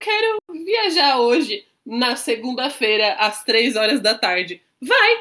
quero 0.00 0.38
viajar 0.64 1.18
hoje, 1.18 1.66
na 1.84 2.16
segunda-feira, 2.16 3.14
às 3.14 3.44
três 3.44 3.76
horas 3.76 4.00
da 4.00 4.14
tarde. 4.14 4.62
Vai! 4.80 5.18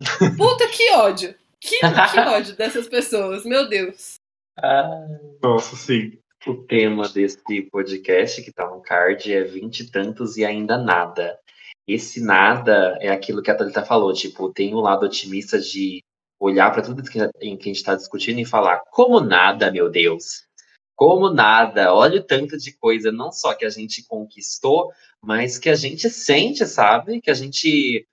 Puta 0.36 0.68
que 0.68 0.92
ódio! 0.92 1.34
Que, 1.60 1.80
que 1.80 2.20
ódio 2.20 2.56
dessas 2.56 2.86
pessoas, 2.88 3.44
meu 3.44 3.68
Deus. 3.68 4.16
Ah, 4.60 5.06
Nossa, 5.40 5.76
sim. 5.76 6.18
O 6.46 6.54
tema 6.54 7.08
desse 7.08 7.62
podcast 7.70 8.42
que 8.42 8.52
tá 8.52 8.68
no 8.68 8.80
card 8.80 9.32
é 9.32 9.42
vinte 9.42 9.80
e 9.80 9.90
tantos 9.90 10.36
e 10.36 10.44
ainda 10.44 10.78
nada. 10.78 11.38
Esse 11.86 12.20
nada 12.20 12.96
é 13.00 13.08
aquilo 13.08 13.42
que 13.42 13.50
a 13.50 13.54
Thalita 13.54 13.84
falou, 13.84 14.12
tipo, 14.12 14.52
tem 14.52 14.74
um 14.74 14.80
lado 14.80 15.06
otimista 15.06 15.58
de 15.58 16.02
olhar 16.38 16.70
para 16.70 16.82
tudo 16.82 17.02
que, 17.02 17.18
em 17.40 17.56
que 17.56 17.64
a 17.64 17.72
gente 17.72 17.76
está 17.76 17.94
discutindo 17.94 18.38
e 18.38 18.44
falar, 18.44 18.80
como 18.90 19.20
nada, 19.20 19.72
meu 19.72 19.90
Deus. 19.90 20.46
Como 20.94 21.30
nada, 21.30 21.94
olha 21.94 22.20
o 22.20 22.24
tanto 22.24 22.56
de 22.56 22.72
coisa, 22.72 23.10
não 23.10 23.32
só 23.32 23.54
que 23.54 23.64
a 23.64 23.70
gente 23.70 24.06
conquistou, 24.06 24.92
mas 25.22 25.58
que 25.58 25.68
a 25.68 25.74
gente 25.74 26.10
sente, 26.10 26.66
sabe? 26.66 27.20
Que 27.20 27.30
a 27.30 27.34
gente 27.34 28.06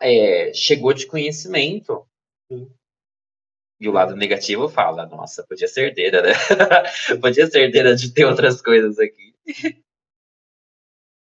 é, 0.00 0.52
chegou 0.54 0.92
de 0.92 1.06
conhecimento. 1.06 2.06
E 3.78 3.88
o 3.88 3.92
lado 3.92 4.16
negativo 4.16 4.68
fala, 4.68 5.06
nossa, 5.06 5.44
podia 5.46 5.68
ser 5.68 5.88
herdeira, 5.88 6.22
né? 6.22 6.32
podia 7.20 7.46
ser 7.46 7.60
herdeira 7.60 7.94
de 7.94 8.10
ter 8.10 8.24
outras 8.24 8.62
coisas 8.62 8.98
aqui. 8.98 9.34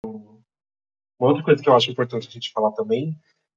Uma 0.04 1.30
outra 1.30 1.42
coisa 1.42 1.62
que 1.62 1.68
eu 1.68 1.74
acho 1.74 1.90
importante 1.90 2.28
a 2.28 2.30
gente 2.30 2.52
falar 2.52 2.72
também 2.72 3.16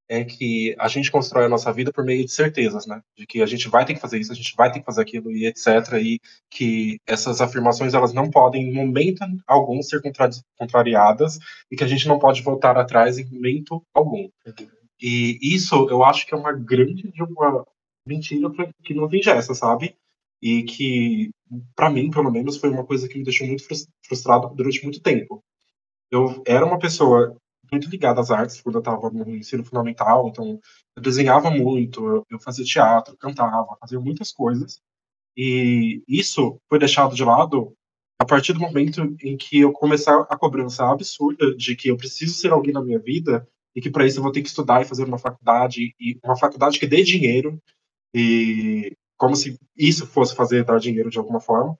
é 0.09 0.23
que 0.23 0.75
a 0.79 0.87
gente 0.87 1.11
constrói 1.11 1.45
a 1.45 1.49
nossa 1.49 1.71
vida 1.71 1.91
por 1.91 2.03
meio 2.03 2.23
de 2.23 2.31
certezas, 2.31 2.87
né? 2.87 3.01
De 3.15 3.27
que 3.27 3.41
a 3.41 3.45
gente 3.45 3.67
vai 3.67 3.85
ter 3.85 3.93
que 3.93 3.99
fazer 3.99 4.17
isso, 4.17 4.31
a 4.31 4.35
gente 4.35 4.55
vai 4.55 4.71
ter 4.71 4.79
que 4.79 4.85
fazer 4.85 5.01
aquilo 5.01 5.31
e 5.31 5.45
etc. 5.45 5.67
E 6.01 6.19
que 6.49 6.99
essas 7.05 7.41
afirmações 7.41 7.93
elas 7.93 8.13
não 8.13 8.29
podem, 8.29 8.69
em 8.69 8.73
momento 8.73 9.25
algum, 9.45 9.81
ser 9.81 10.01
contrariadas 10.57 11.37
e 11.69 11.75
que 11.75 11.83
a 11.83 11.87
gente 11.87 12.07
não 12.07 12.19
pode 12.19 12.41
voltar 12.41 12.77
atrás 12.77 13.17
em 13.17 13.25
momento 13.25 13.83
algum. 13.93 14.29
E 14.99 15.37
isso 15.41 15.87
eu 15.89 16.03
acho 16.03 16.25
que 16.25 16.33
é 16.33 16.37
uma 16.37 16.53
grande 16.53 17.11
de 17.11 17.23
uma 17.23 17.65
mentira 18.07 18.49
que 18.83 18.93
não 18.93 19.07
vem 19.07 19.21
essa, 19.25 19.53
sabe? 19.53 19.95
E 20.41 20.63
que, 20.63 21.31
para 21.75 21.89
mim, 21.89 22.09
pelo 22.09 22.31
menos, 22.31 22.57
foi 22.57 22.69
uma 22.69 22.85
coisa 22.85 23.07
que 23.07 23.17
me 23.17 23.23
deixou 23.23 23.47
muito 23.47 23.63
frustrado 24.05 24.53
durante 24.55 24.83
muito 24.83 25.01
tempo. 25.01 25.43
Eu 26.11 26.41
era 26.45 26.65
uma 26.65 26.79
pessoa 26.79 27.35
muito 27.71 27.89
ligada 27.89 28.21
às 28.21 28.31
artes 28.31 28.61
quando 28.61 28.75
eu 28.75 28.79
estava 28.79 29.09
no 29.09 29.35
ensino 29.35 29.63
fundamental, 29.63 30.27
então 30.29 30.59
eu 30.95 31.01
desenhava 31.01 31.51
muito, 31.51 32.25
eu 32.29 32.39
fazia 32.39 32.63
teatro, 32.63 33.17
cantava, 33.17 33.77
fazia 33.79 33.99
muitas 33.99 34.31
coisas. 34.31 34.79
E 35.35 36.01
isso 36.07 36.59
foi 36.69 36.79
deixado 36.79 37.15
de 37.15 37.23
lado 37.23 37.73
a 38.19 38.25
partir 38.25 38.53
do 38.53 38.59
momento 38.59 39.15
em 39.21 39.37
que 39.37 39.59
eu 39.59 39.71
começar 39.71 40.21
a 40.29 40.37
cobrança 40.37 40.89
absurda 40.89 41.55
de 41.55 41.75
que 41.75 41.89
eu 41.89 41.97
preciso 41.97 42.33
ser 42.33 42.51
alguém 42.51 42.73
na 42.73 42.83
minha 42.83 42.99
vida 42.99 43.47
e 43.75 43.81
que 43.81 43.91
para 43.91 44.05
isso 44.05 44.17
eu 44.17 44.23
vou 44.23 44.31
ter 44.31 44.41
que 44.41 44.47
estudar 44.47 44.81
e 44.81 44.85
fazer 44.85 45.03
uma 45.03 45.19
faculdade 45.19 45.93
e 45.99 46.19
uma 46.23 46.35
faculdade 46.35 46.79
que 46.79 46.87
dê 46.87 47.03
dinheiro 47.03 47.61
e 48.13 48.95
como 49.17 49.35
se 49.35 49.59
isso 49.75 50.05
fosse 50.05 50.35
fazer 50.35 50.63
dar 50.63 50.79
dinheiro 50.79 51.09
de 51.09 51.17
alguma 51.17 51.39
forma. 51.39 51.77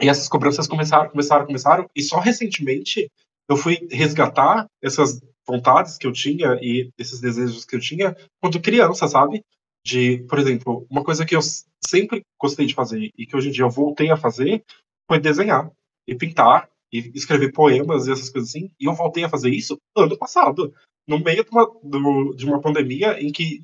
E 0.00 0.08
essas 0.08 0.28
cobranças 0.28 0.68
começaram, 0.68 1.08
começaram, 1.10 1.46
começaram 1.46 1.88
e 1.96 2.02
só 2.02 2.20
recentemente 2.20 3.10
eu 3.48 3.56
fui 3.56 3.86
resgatar 3.90 4.66
essas 4.82 5.20
vontades 5.46 5.96
que 5.96 6.06
eu 6.06 6.12
tinha 6.12 6.58
e 6.60 6.90
esses 6.98 7.20
desejos 7.20 7.64
que 7.64 7.76
eu 7.76 7.80
tinha 7.80 8.14
quando 8.40 8.60
criança, 8.60 9.08
sabe? 9.08 9.42
De, 9.84 10.18
por 10.28 10.38
exemplo, 10.38 10.86
uma 10.90 11.04
coisa 11.04 11.24
que 11.24 11.36
eu 11.36 11.40
sempre 11.86 12.22
gostei 12.38 12.66
de 12.66 12.74
fazer 12.74 13.10
e 13.16 13.24
que 13.24 13.36
hoje 13.36 13.48
em 13.48 13.52
dia 13.52 13.64
eu 13.64 13.70
voltei 13.70 14.10
a 14.10 14.16
fazer 14.16 14.64
foi 15.08 15.20
desenhar 15.20 15.70
e 16.06 16.14
pintar 16.14 16.68
e 16.92 17.10
escrever 17.14 17.52
poemas 17.52 18.06
e 18.06 18.12
essas 18.12 18.28
coisas 18.28 18.50
assim. 18.50 18.70
E 18.78 18.86
eu 18.86 18.94
voltei 18.94 19.24
a 19.24 19.28
fazer 19.28 19.50
isso 19.50 19.78
ano 19.96 20.18
passado, 20.18 20.74
no 21.06 21.18
meio 21.20 21.44
de 21.44 21.50
uma, 21.50 22.34
de 22.34 22.44
uma 22.44 22.60
pandemia 22.60 23.20
em 23.22 23.30
que 23.30 23.62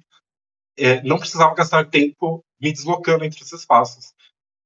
é, 0.77 1.03
não 1.03 1.19
precisava 1.19 1.55
gastar 1.55 1.89
tempo 1.89 2.45
me 2.61 2.73
deslocando 2.73 3.25
entre 3.25 3.41
esses 3.41 3.61
espaços. 3.61 4.13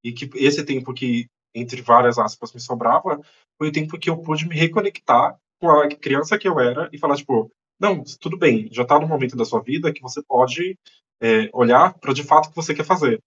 E 0.03 0.11
que 0.11 0.29
esse 0.35 0.63
tempo 0.63 0.93
que, 0.93 1.27
entre 1.53 1.81
várias 1.81 2.17
aspas, 2.17 2.53
me 2.53 2.59
sobrava, 2.59 3.19
foi 3.57 3.69
o 3.69 3.71
tempo 3.71 3.97
que 3.97 4.09
eu 4.09 4.17
pude 4.17 4.47
me 4.47 4.55
reconectar 4.55 5.37
com 5.59 5.69
a 5.69 5.87
criança 5.87 6.37
que 6.37 6.47
eu 6.47 6.59
era 6.59 6.89
e 6.93 6.97
falar, 6.99 7.15
tipo, 7.15 7.51
não, 7.79 8.03
tudo 8.19 8.37
bem, 8.37 8.69
já 8.71 8.83
está 8.83 8.99
no 8.99 9.07
momento 9.07 9.35
da 9.35 9.45
sua 9.45 9.61
vida 9.61 9.91
que 9.91 10.01
você 10.01 10.21
pode 10.23 10.77
é, 11.21 11.49
olhar 11.51 11.93
para 11.95 12.13
de 12.13 12.23
fato 12.23 12.45
o 12.45 12.49
que 12.49 12.55
você 12.55 12.73
quer 12.75 12.85
fazer. 12.85 13.19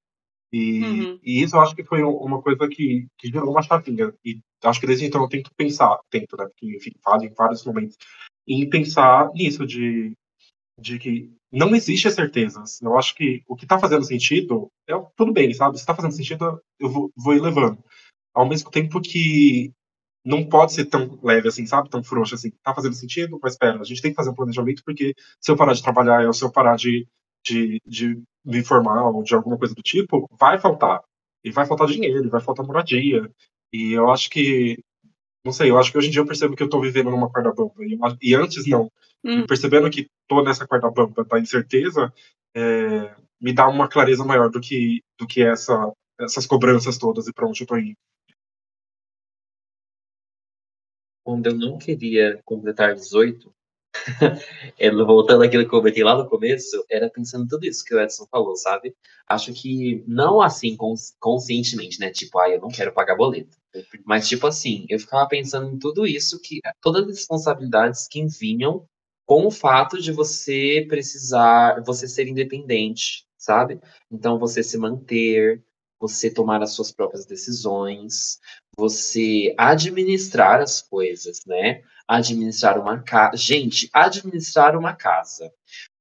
E, 0.52 0.80
Uhum. 0.82 1.20
e 1.22 1.42
isso 1.42 1.56
eu 1.56 1.60
acho 1.60 1.74
que 1.74 1.84
foi 1.84 2.02
um- 2.02 2.16
uma 2.16 2.40
coisa 2.42 2.68
que, 2.68 3.06
que 3.18 3.28
gerou 3.28 3.50
uma 3.50 3.62
chavinha. 3.62 4.12
E 4.24 4.40
acho 4.64 4.80
que 4.80 4.86
desde 4.86 5.06
então 5.06 5.22
eu 5.22 5.28
tento 5.28 5.50
pensar, 5.56 5.98
tento, 6.10 6.36
né? 6.36 6.44
Porque, 6.46 6.76
enfim, 6.76 6.90
falo 7.04 7.24
em 7.24 7.32
vários 7.32 7.64
momentos, 7.64 7.96
em 8.46 8.68
pensar 8.68 9.30
nisso, 9.32 9.66
de, 9.66 10.12
de 10.80 10.98
que 10.98 11.30
não 11.52 11.74
existe 11.74 12.10
certezas. 12.10 12.80
Eu 12.80 12.96
acho 12.98 13.14
que 13.14 13.42
o 13.48 13.56
que 13.56 13.66
tá 13.66 13.78
fazendo 13.78 14.04
sentido, 14.04 14.70
é 14.88 14.94
tudo 15.16 15.32
bem, 15.32 15.52
sabe? 15.52 15.78
Se 15.78 15.86
tá 15.86 15.94
fazendo 15.94 16.14
sentido, 16.14 16.60
eu 16.78 16.88
vou, 16.88 17.12
vou 17.16 17.34
ir 17.34 17.40
levando. 17.40 17.82
Ao 18.34 18.48
mesmo 18.48 18.70
tempo 18.70 19.00
que 19.00 19.72
não 20.24 20.44
pode 20.46 20.72
ser 20.72 20.86
tão 20.86 21.18
leve 21.22 21.48
assim, 21.48 21.66
sabe? 21.66 21.90
Tão 21.90 22.02
frouxo 22.02 22.34
assim. 22.34 22.50
Tá 22.62 22.74
fazendo 22.74 22.94
sentido? 22.94 23.38
Mas 23.42 23.52
espera, 23.52 23.80
a 23.80 23.84
gente 23.84 24.02
tem 24.02 24.10
que 24.10 24.16
fazer 24.16 24.30
um 24.30 24.34
planejamento, 24.34 24.82
porque 24.84 25.14
se 25.40 25.50
eu 25.50 25.56
parar 25.56 25.72
de 25.72 25.82
trabalhar, 25.82 26.26
ou 26.26 26.32
se 26.32 26.44
eu 26.44 26.52
parar 26.52 26.76
de, 26.76 27.06
de, 27.44 27.80
de 27.86 28.22
me 28.44 28.58
informar 28.58 29.04
ou 29.04 29.22
de 29.22 29.34
alguma 29.34 29.58
coisa 29.58 29.74
do 29.74 29.82
tipo, 29.82 30.28
vai 30.38 30.58
faltar. 30.58 31.02
E 31.42 31.50
vai 31.50 31.66
faltar 31.66 31.88
dinheiro, 31.88 32.28
vai 32.30 32.40
faltar 32.40 32.66
moradia. 32.66 33.30
E 33.72 33.92
eu 33.92 34.10
acho 34.10 34.28
que, 34.30 34.78
não 35.44 35.52
sei, 35.52 35.70
eu 35.70 35.78
acho 35.78 35.90
que 35.90 35.98
hoje 35.98 36.08
em 36.08 36.10
dia 36.10 36.20
eu 36.20 36.26
percebo 36.26 36.54
que 36.54 36.62
eu 36.62 36.68
tô 36.68 36.80
vivendo 36.80 37.10
numa 37.10 37.30
corda 37.30 37.52
bamba. 37.52 37.72
E, 37.80 38.30
e 38.30 38.34
antes 38.34 38.66
não. 38.66 38.90
Hum. 39.24 39.46
Percebendo 39.46 39.90
que 39.90 40.08
tô 40.28 40.42
nessa 40.42 40.66
corda 40.66 40.90
bamba 40.90 41.24
da 41.24 41.38
incerteza, 41.38 42.12
é, 42.54 43.14
me 43.40 43.52
dá 43.52 43.68
uma 43.68 43.88
clareza 43.88 44.24
maior 44.24 44.50
do 44.50 44.60
que, 44.60 45.02
do 45.18 45.26
que 45.26 45.42
essa, 45.42 45.92
essas 46.18 46.46
cobranças 46.46 46.98
todas 46.98 47.26
e 47.26 47.32
pra 47.32 47.46
onde 47.46 47.62
eu 47.62 47.66
tô 47.66 47.76
indo. 47.76 47.96
Quando 51.24 51.46
eu 51.46 51.56
não 51.56 51.78
queria 51.78 52.42
completar 52.44 52.94
18, 52.94 53.54
é, 54.78 54.90
voltando 55.04 55.42
àquilo 55.44 55.62
que 55.68 55.74
eu 55.74 55.78
comentei 55.78 56.02
lá 56.02 56.16
no 56.16 56.28
começo, 56.28 56.84
era 56.90 57.10
pensando 57.10 57.46
tudo 57.48 57.64
isso 57.66 57.84
que 57.84 57.94
o 57.94 58.00
Edson 58.00 58.26
falou, 58.30 58.56
sabe? 58.56 58.94
Acho 59.28 59.52
que 59.52 60.04
não 60.06 60.40
assim 60.40 60.76
cons- 60.76 61.14
conscientemente, 61.20 61.98
né? 62.00 62.10
Tipo, 62.10 62.38
ah, 62.38 62.48
eu 62.50 62.60
não 62.60 62.68
quero 62.68 62.92
pagar 62.92 63.16
boleto. 63.16 63.56
Mas, 64.04 64.28
tipo 64.28 64.46
assim, 64.46 64.86
eu 64.88 64.98
ficava 64.98 65.28
pensando 65.28 65.70
em 65.74 65.78
tudo 65.78 66.06
isso, 66.06 66.40
que 66.40 66.60
todas 66.80 67.02
as 67.04 67.08
responsabilidades 67.18 68.08
que 68.08 68.24
vinham 68.26 68.84
com 69.30 69.46
o 69.46 69.50
fato 69.52 70.02
de 70.02 70.10
você 70.10 70.84
precisar, 70.88 71.80
você 71.86 72.08
ser 72.08 72.26
independente, 72.26 73.24
sabe? 73.38 73.78
Então, 74.10 74.40
você 74.40 74.60
se 74.60 74.76
manter, 74.76 75.62
você 76.00 76.28
tomar 76.34 76.60
as 76.64 76.72
suas 76.72 76.90
próprias 76.90 77.24
decisões, 77.24 78.40
você 78.76 79.54
administrar 79.56 80.60
as 80.60 80.82
coisas, 80.82 81.42
né? 81.46 81.82
Administrar 82.08 82.76
uma 82.76 83.00
casa. 83.04 83.36
Gente, 83.36 83.88
administrar 83.92 84.76
uma 84.76 84.96
casa. 84.96 85.52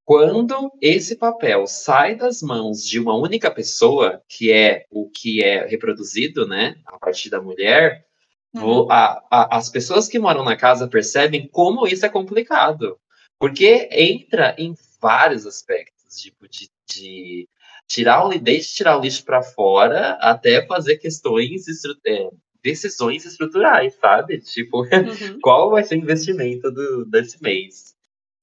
Quando 0.03 0.71
esse 0.81 1.15
papel 1.15 1.67
sai 1.67 2.15
das 2.15 2.41
mãos 2.41 2.83
de 2.83 2.99
uma 2.99 3.13
única 3.15 3.51
pessoa, 3.51 4.23
que 4.27 4.51
é 4.51 4.85
o 4.89 5.07
que 5.07 5.43
é 5.43 5.67
reproduzido, 5.67 6.47
né, 6.47 6.77
a 6.83 6.97
partir 6.97 7.29
da 7.29 7.39
mulher, 7.39 8.07
Uhum. 8.55 8.91
a- 8.91 9.21
a- 9.29 9.55
as 9.57 9.69
pessoas 9.69 10.07
que 10.07 10.17
moram 10.17 10.43
na 10.43 10.55
casa 10.55 10.87
percebem 10.87 11.47
como 11.47 11.85
isso 11.85 12.03
é 12.03 12.09
complicado. 12.09 12.97
Porque 13.39 13.87
entra 13.91 14.53
em 14.57 14.75
vários 15.01 15.45
aspectos, 15.45 16.21
tipo, 16.21 16.47
de, 16.47 16.69
de 16.87 17.47
tirar 17.87 18.25
o, 18.25 18.37
desde 18.37 18.75
tirar 18.75 18.97
o 18.97 19.01
lixo 19.01 19.23
para 19.23 19.41
fora 19.41 20.11
até 20.21 20.65
fazer 20.65 20.97
questões, 20.97 21.65
é, 22.05 22.29
decisões 22.61 23.25
estruturais, 23.25 23.95
sabe? 23.95 24.39
Tipo, 24.39 24.81
Uhum. 24.81 25.39
qual 25.41 25.71
vai 25.71 25.83
ser 25.83 25.95
o 25.95 25.99
investimento 25.99 26.69
do, 26.69 27.05
desse 27.05 27.41
mês? 27.41 27.95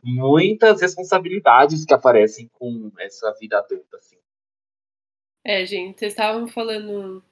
Muitas 0.02 0.80
responsabilidades 0.80 1.84
que 1.84 1.92
aparecem 1.92 2.48
com 2.52 2.90
essa 2.98 3.32
vida 3.38 3.58
adulta, 3.58 3.98
assim. 3.98 4.16
É, 5.44 5.64
gente, 5.64 5.98
vocês 5.98 6.12
estavam 6.12 6.48
falando 6.48 7.22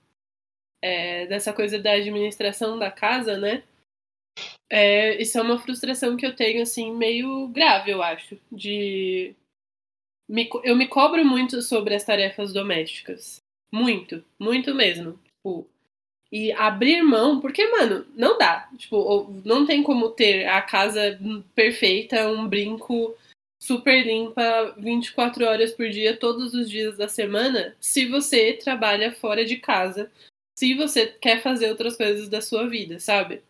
é, 0.82 1.26
dessa 1.26 1.52
coisa 1.52 1.78
da 1.78 1.92
administração 1.92 2.78
da 2.78 2.90
casa, 2.90 3.38
né? 3.38 3.64
É, 4.70 5.20
isso 5.20 5.38
é 5.38 5.42
uma 5.42 5.58
frustração 5.58 6.16
que 6.16 6.26
eu 6.26 6.34
tenho, 6.34 6.62
assim, 6.62 6.92
meio 6.94 7.48
grave, 7.48 7.90
eu 7.90 8.02
acho. 8.02 8.38
De. 8.50 9.34
me 10.28 10.48
eu 10.64 10.76
me 10.76 10.88
cobro 10.88 11.24
muito 11.24 11.62
sobre 11.62 11.94
as 11.94 12.04
tarefas 12.04 12.52
domésticas. 12.52 13.38
Muito, 13.72 14.24
muito 14.38 14.74
mesmo. 14.74 15.18
Tipo, 15.24 15.68
e 16.32 16.52
abrir 16.52 17.02
mão, 17.02 17.40
porque, 17.40 17.66
mano, 17.68 18.06
não 18.16 18.38
dá. 18.38 18.68
Tipo, 18.76 19.32
não 19.44 19.66
tem 19.66 19.82
como 19.82 20.10
ter 20.10 20.46
a 20.48 20.62
casa 20.62 21.18
perfeita, 21.54 22.28
um 22.28 22.48
brinco 22.48 23.16
super 23.62 24.04
limpa 24.04 24.74
24 24.76 25.46
horas 25.46 25.72
por 25.72 25.88
dia, 25.88 26.16
todos 26.16 26.52
os 26.52 26.68
dias 26.68 26.98
da 26.98 27.08
semana, 27.08 27.74
se 27.80 28.06
você 28.06 28.52
trabalha 28.52 29.12
fora 29.12 29.44
de 29.44 29.56
casa, 29.56 30.10
se 30.54 30.74
você 30.74 31.06
quer 31.06 31.42
fazer 31.42 31.70
outras 31.70 31.96
coisas 31.96 32.28
da 32.28 32.42
sua 32.42 32.68
vida, 32.68 33.00
sabe? 33.00 33.42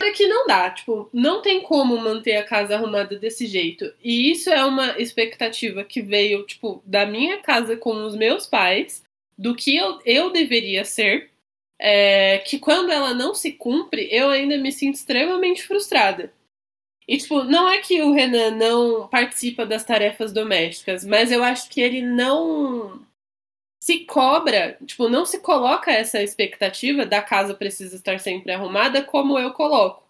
É 0.00 0.10
que 0.12 0.26
não 0.26 0.46
dá, 0.46 0.70
tipo, 0.70 1.10
não 1.12 1.42
tem 1.42 1.60
como 1.60 1.98
manter 1.98 2.36
a 2.36 2.44
casa 2.44 2.74
arrumada 2.74 3.18
desse 3.18 3.46
jeito. 3.46 3.92
E 4.02 4.30
isso 4.30 4.48
é 4.48 4.64
uma 4.64 4.98
expectativa 4.98 5.84
que 5.84 6.00
veio, 6.00 6.42
tipo, 6.44 6.82
da 6.86 7.04
minha 7.04 7.38
casa 7.38 7.76
com 7.76 8.04
os 8.06 8.16
meus 8.16 8.46
pais, 8.46 9.04
do 9.36 9.54
que 9.54 9.76
eu, 9.76 10.00
eu 10.06 10.30
deveria 10.30 10.86
ser, 10.86 11.30
é, 11.78 12.38
que 12.38 12.58
quando 12.58 12.90
ela 12.90 13.12
não 13.12 13.34
se 13.34 13.52
cumpre, 13.52 14.08
eu 14.10 14.30
ainda 14.30 14.56
me 14.56 14.72
sinto 14.72 14.94
extremamente 14.94 15.64
frustrada. 15.64 16.32
E, 17.06 17.18
tipo, 17.18 17.44
não 17.44 17.68
é 17.68 17.78
que 17.78 18.00
o 18.00 18.12
Renan 18.12 18.52
não 18.52 19.06
participa 19.08 19.66
das 19.66 19.84
tarefas 19.84 20.32
domésticas, 20.32 21.04
mas 21.04 21.30
eu 21.30 21.44
acho 21.44 21.68
que 21.68 21.82
ele 21.82 22.00
não 22.00 23.03
se 23.84 23.98
cobra, 24.06 24.78
tipo, 24.86 25.10
não 25.10 25.26
se 25.26 25.40
coloca 25.40 25.92
essa 25.92 26.22
expectativa 26.22 27.04
da 27.04 27.20
casa 27.20 27.52
precisa 27.52 27.96
estar 27.96 28.18
sempre 28.18 28.50
arrumada 28.50 29.02
como 29.02 29.38
eu 29.38 29.52
coloco. 29.52 30.02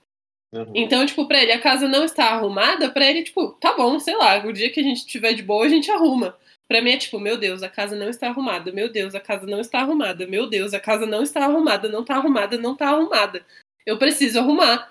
Então, 0.73 1.05
tipo, 1.05 1.27
pra 1.27 1.43
ele, 1.43 1.51
a 1.51 1.61
casa 1.61 1.89
não 1.89 2.05
está 2.05 2.27
arrumada, 2.27 2.89
pra 2.89 3.11
ele, 3.11 3.25
tipo, 3.25 3.49
tá 3.55 3.73
bom, 3.73 3.99
sei 3.99 4.15
lá, 4.15 4.39
o 4.47 4.53
dia 4.53 4.71
que 4.71 4.79
a 4.79 4.83
gente 4.85 5.05
tiver 5.05 5.33
de 5.33 5.43
boa, 5.43 5.67
a 5.67 5.69
gente 5.69 5.91
arruma. 5.91 6.39
Pra 6.69 6.81
mim 6.81 6.93
é 6.93 6.97
tipo, 6.97 7.19
meu 7.19 7.37
Deus, 7.37 7.65
a 7.65 7.69
casa 7.69 7.97
não 7.97 8.09
está 8.09 8.29
arrumada, 8.29 8.71
meu 8.71 8.89
Deus, 8.89 9.13
a 9.13 9.21
casa 9.21 9.45
não 9.45 9.59
está 9.59 9.81
arrumada, 9.81 10.25
meu 10.25 10.47
Deus, 10.49 10.73
a 10.73 10.79
casa 10.79 11.05
não 11.05 11.25
está 11.25 11.45
arrumada, 11.45 11.89
não 11.89 12.05
tá 12.05 12.15
arrumada, 12.15 12.57
não 12.57 12.77
tá 12.77 12.91
arrumada. 12.91 13.45
Eu 13.85 13.99
preciso 13.99 14.39
arrumar. 14.39 14.89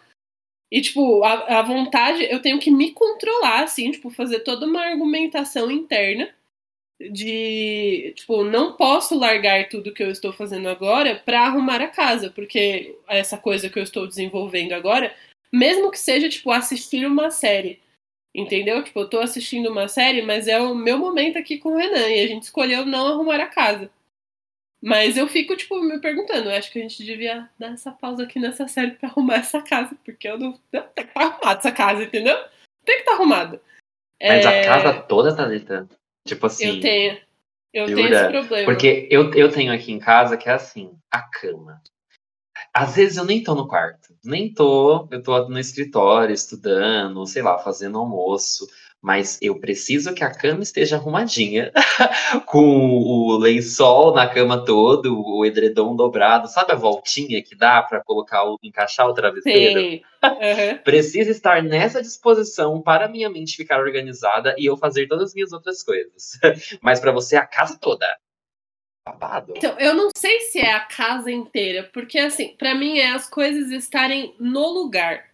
E, 0.70 0.82
tipo, 0.82 1.24
a, 1.24 1.60
a 1.60 1.62
vontade, 1.62 2.28
eu 2.30 2.42
tenho 2.42 2.60
que 2.60 2.70
me 2.70 2.92
controlar, 2.92 3.64
assim, 3.64 3.92
tipo, 3.92 4.10
fazer 4.10 4.42
toda 4.42 4.66
uma 4.66 4.82
argumentação 4.82 5.72
interna 5.72 6.30
de, 7.00 8.14
tipo, 8.16 8.44
não 8.44 8.74
posso 8.74 9.18
largar 9.18 9.68
tudo 9.70 9.94
que 9.94 10.04
eu 10.04 10.12
estou 10.12 10.32
fazendo 10.32 10.70
agora 10.70 11.16
pra 11.16 11.42
arrumar 11.42 11.82
a 11.82 11.88
casa, 11.88 12.30
porque 12.30 12.98
essa 13.08 13.38
coisa 13.38 13.70
que 13.70 13.80
eu 13.80 13.84
estou 13.84 14.08
desenvolvendo 14.08 14.74
agora, 14.74 15.14
mesmo 15.52 15.92
que 15.92 16.00
seja, 16.00 16.30
tipo, 16.30 16.52
assistir 16.52 17.06
uma 17.06 17.32
série, 17.32 17.82
entendeu? 18.34 18.84
Tipo, 18.84 19.02
eu 19.02 19.10
tô 19.10 19.20
assistindo 19.20 19.70
uma 19.70 19.88
série, 19.88 20.22
mas 20.22 20.48
é 20.48 20.60
o 20.60 20.76
meu 20.76 20.98
momento 20.98 21.38
aqui 21.38 21.58
com 21.58 21.70
o 21.70 21.78
Renan, 21.78 22.10
e 22.10 22.24
a 22.24 22.28
gente 22.28 22.44
escolheu 22.44 22.86
não 22.86 23.08
arrumar 23.08 23.40
a 23.40 23.48
casa. 23.48 23.90
Mas 24.82 25.16
eu 25.16 25.28
fico, 25.28 25.56
tipo, 25.56 25.82
me 25.82 26.00
perguntando, 26.00 26.50
eu 26.50 26.58
acho 26.58 26.70
que 26.70 26.78
a 26.78 26.82
gente 26.82 27.04
devia 27.06 27.50
dar 27.58 27.72
essa 27.72 27.90
pausa 27.90 28.24
aqui 28.24 28.38
nessa 28.38 28.68
série 28.68 28.92
pra 28.92 29.08
arrumar 29.08 29.36
essa 29.36 29.62
casa, 29.62 29.96
porque 30.04 30.28
eu 30.28 30.38
não. 30.38 30.60
não 30.72 30.82
tem 30.90 31.06
que 31.06 31.12
estar 31.12 31.22
arrumada 31.22 31.60
essa 31.60 31.72
casa, 31.72 32.04
entendeu? 32.04 32.38
Tem 32.84 32.96
que 32.96 33.02
estar 33.02 33.14
arrumada. 33.14 33.62
Mas 34.22 34.46
É, 34.46 34.62
a 34.62 34.66
casa 34.66 35.02
toda, 35.04 35.36
Thalita, 35.36 35.88
tipo 36.26 36.46
assim. 36.46 36.76
Eu 36.76 36.80
tenho. 36.80 37.18
Eu 37.74 37.86
tenho 37.88 38.08
Jura? 38.08 38.22
esse 38.22 38.32
problema. 38.32 38.66
Porque 38.66 39.08
eu, 39.10 39.34
eu 39.34 39.52
tenho 39.52 39.74
aqui 39.74 39.92
em 39.92 40.00
casa 40.00 40.38
que 40.38 40.48
é 40.48 40.54
assim, 40.54 40.96
a 41.10 41.22
cama. 41.22 41.82
Às 42.72 42.96
vezes 42.96 43.18
eu 43.18 43.26
nem 43.26 43.44
tô 43.44 43.56
no 43.56 43.68
quarto, 43.68 44.16
nem 44.24 44.52
tô, 44.52 45.08
eu 45.12 45.22
tô 45.22 45.50
no 45.50 45.60
escritório 45.60 46.34
estudando, 46.34 47.26
sei 47.26 47.42
lá, 47.42 47.58
fazendo 47.60 47.98
almoço, 47.98 48.68
mas 49.04 49.38
eu 49.42 49.60
preciso 49.60 50.14
que 50.14 50.24
a 50.24 50.34
cama 50.34 50.64
esteja 50.64 50.96
arrumadinha, 50.96 51.74
com 52.48 53.02
o 53.02 53.38
lençol 53.38 54.16
na 54.16 54.30
cama 54.30 54.64
todo, 54.64 55.22
o 55.22 55.46
edredom 55.46 55.94
dobrado, 55.94 56.48
sabe 56.48 56.72
a 56.72 56.76
voltinha 56.76 57.44
que 57.44 57.54
dá 57.54 57.84
pra 57.84 58.02
colocar 58.02 58.46
o 58.46 58.58
encaixar 58.64 59.06
o 59.10 59.14
travesseiro? 59.14 59.78
Sei. 59.78 60.04
Aham. 60.24 60.78
Precisa 60.86 61.32
estar 61.32 61.62
nessa 61.62 62.02
disposição 62.02 62.82
para 62.82 63.10
minha 63.10 63.30
mente 63.30 63.58
ficar 63.58 63.82
organizada 63.82 64.56
e 64.58 64.66
eu 64.68 64.78
fazer 64.78 65.06
todas 65.08 65.32
as 65.32 65.36
minhas 65.36 65.52
outras 65.52 65.84
coisas. 65.84 66.40
Mas 66.82 67.02
para 67.02 67.12
você 67.12 67.36
a 67.36 67.46
casa 67.46 67.78
toda. 67.78 68.08
Babado. 69.06 69.54
Então, 69.58 69.78
eu 69.80 69.94
não 69.94 70.12
sei 70.16 70.40
se 70.40 70.60
é 70.60 70.72
a 70.72 70.80
casa 70.80 71.30
inteira, 71.30 71.90
porque 71.94 72.18
assim, 72.18 72.56
pra 72.56 72.74
mim 72.74 73.00
é 73.00 73.12
as 73.12 73.30
coisas 73.30 73.70
estarem 73.70 74.34
no 74.40 74.66
lugar, 74.70 75.26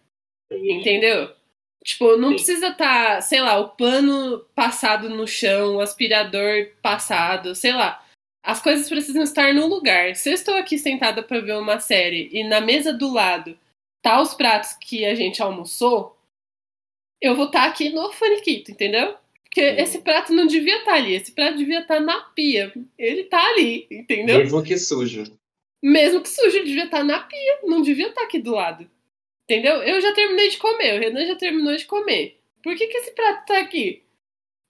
entendeu? 0.50 1.38
Tipo, 1.84 2.16
não 2.16 2.28
Sim. 2.30 2.34
precisa 2.34 2.68
estar, 2.68 3.22
sei 3.22 3.40
lá, 3.40 3.58
o 3.58 3.70
pano 3.70 4.40
passado 4.54 5.08
no 5.08 5.26
chão, 5.26 5.76
o 5.76 5.80
aspirador 5.80 6.70
passado, 6.82 7.54
sei 7.54 7.72
lá. 7.72 8.04
As 8.42 8.60
coisas 8.60 8.88
precisam 8.88 9.22
estar 9.22 9.54
no 9.54 9.66
lugar. 9.66 10.14
Se 10.14 10.30
eu 10.30 10.34
estou 10.34 10.54
aqui 10.54 10.78
sentada 10.78 11.22
pra 11.22 11.40
ver 11.40 11.56
uma 11.56 11.80
série 11.80 12.28
e 12.32 12.44
na 12.44 12.60
mesa 12.60 12.92
do 12.92 13.12
lado 13.12 13.58
tá 14.02 14.20
os 14.20 14.34
pratos 14.34 14.72
que 14.74 15.04
a 15.04 15.14
gente 15.14 15.42
almoçou, 15.42 16.16
eu 17.20 17.34
vou 17.34 17.46
estar 17.46 17.64
aqui 17.64 17.90
no 17.90 18.10
faniquito, 18.12 18.70
entendeu? 18.70 19.14
Porque 19.42 19.60
esse 19.60 20.00
prato 20.00 20.32
não 20.32 20.46
devia 20.46 20.78
estar 20.78 20.94
ali, 20.94 21.14
esse 21.14 21.32
prato 21.32 21.58
devia 21.58 21.80
estar 21.80 22.00
na 22.00 22.20
pia. 22.20 22.72
Ele 22.96 23.24
tá 23.24 23.44
ali, 23.48 23.86
entendeu? 23.90 24.38
Mesmo 24.38 24.62
que 24.62 24.78
sujo. 24.78 25.24
Mesmo 25.82 26.20
que 26.20 26.28
sujo, 26.28 26.64
devia 26.64 26.84
estar 26.84 27.02
na 27.02 27.20
pia, 27.20 27.60
não 27.64 27.82
devia 27.82 28.08
estar 28.08 28.22
aqui 28.22 28.38
do 28.38 28.52
lado. 28.52 28.88
Entendeu? 29.50 29.82
Eu 29.82 30.00
já 30.00 30.14
terminei 30.14 30.48
de 30.48 30.58
comer, 30.58 30.94
o 30.94 31.00
Renan 31.00 31.26
já 31.26 31.34
terminou 31.34 31.74
de 31.74 31.84
comer. 31.84 32.40
Por 32.62 32.76
que, 32.76 32.86
que 32.86 32.98
esse 32.98 33.10
prato 33.10 33.46
tá 33.46 33.58
aqui? 33.58 34.04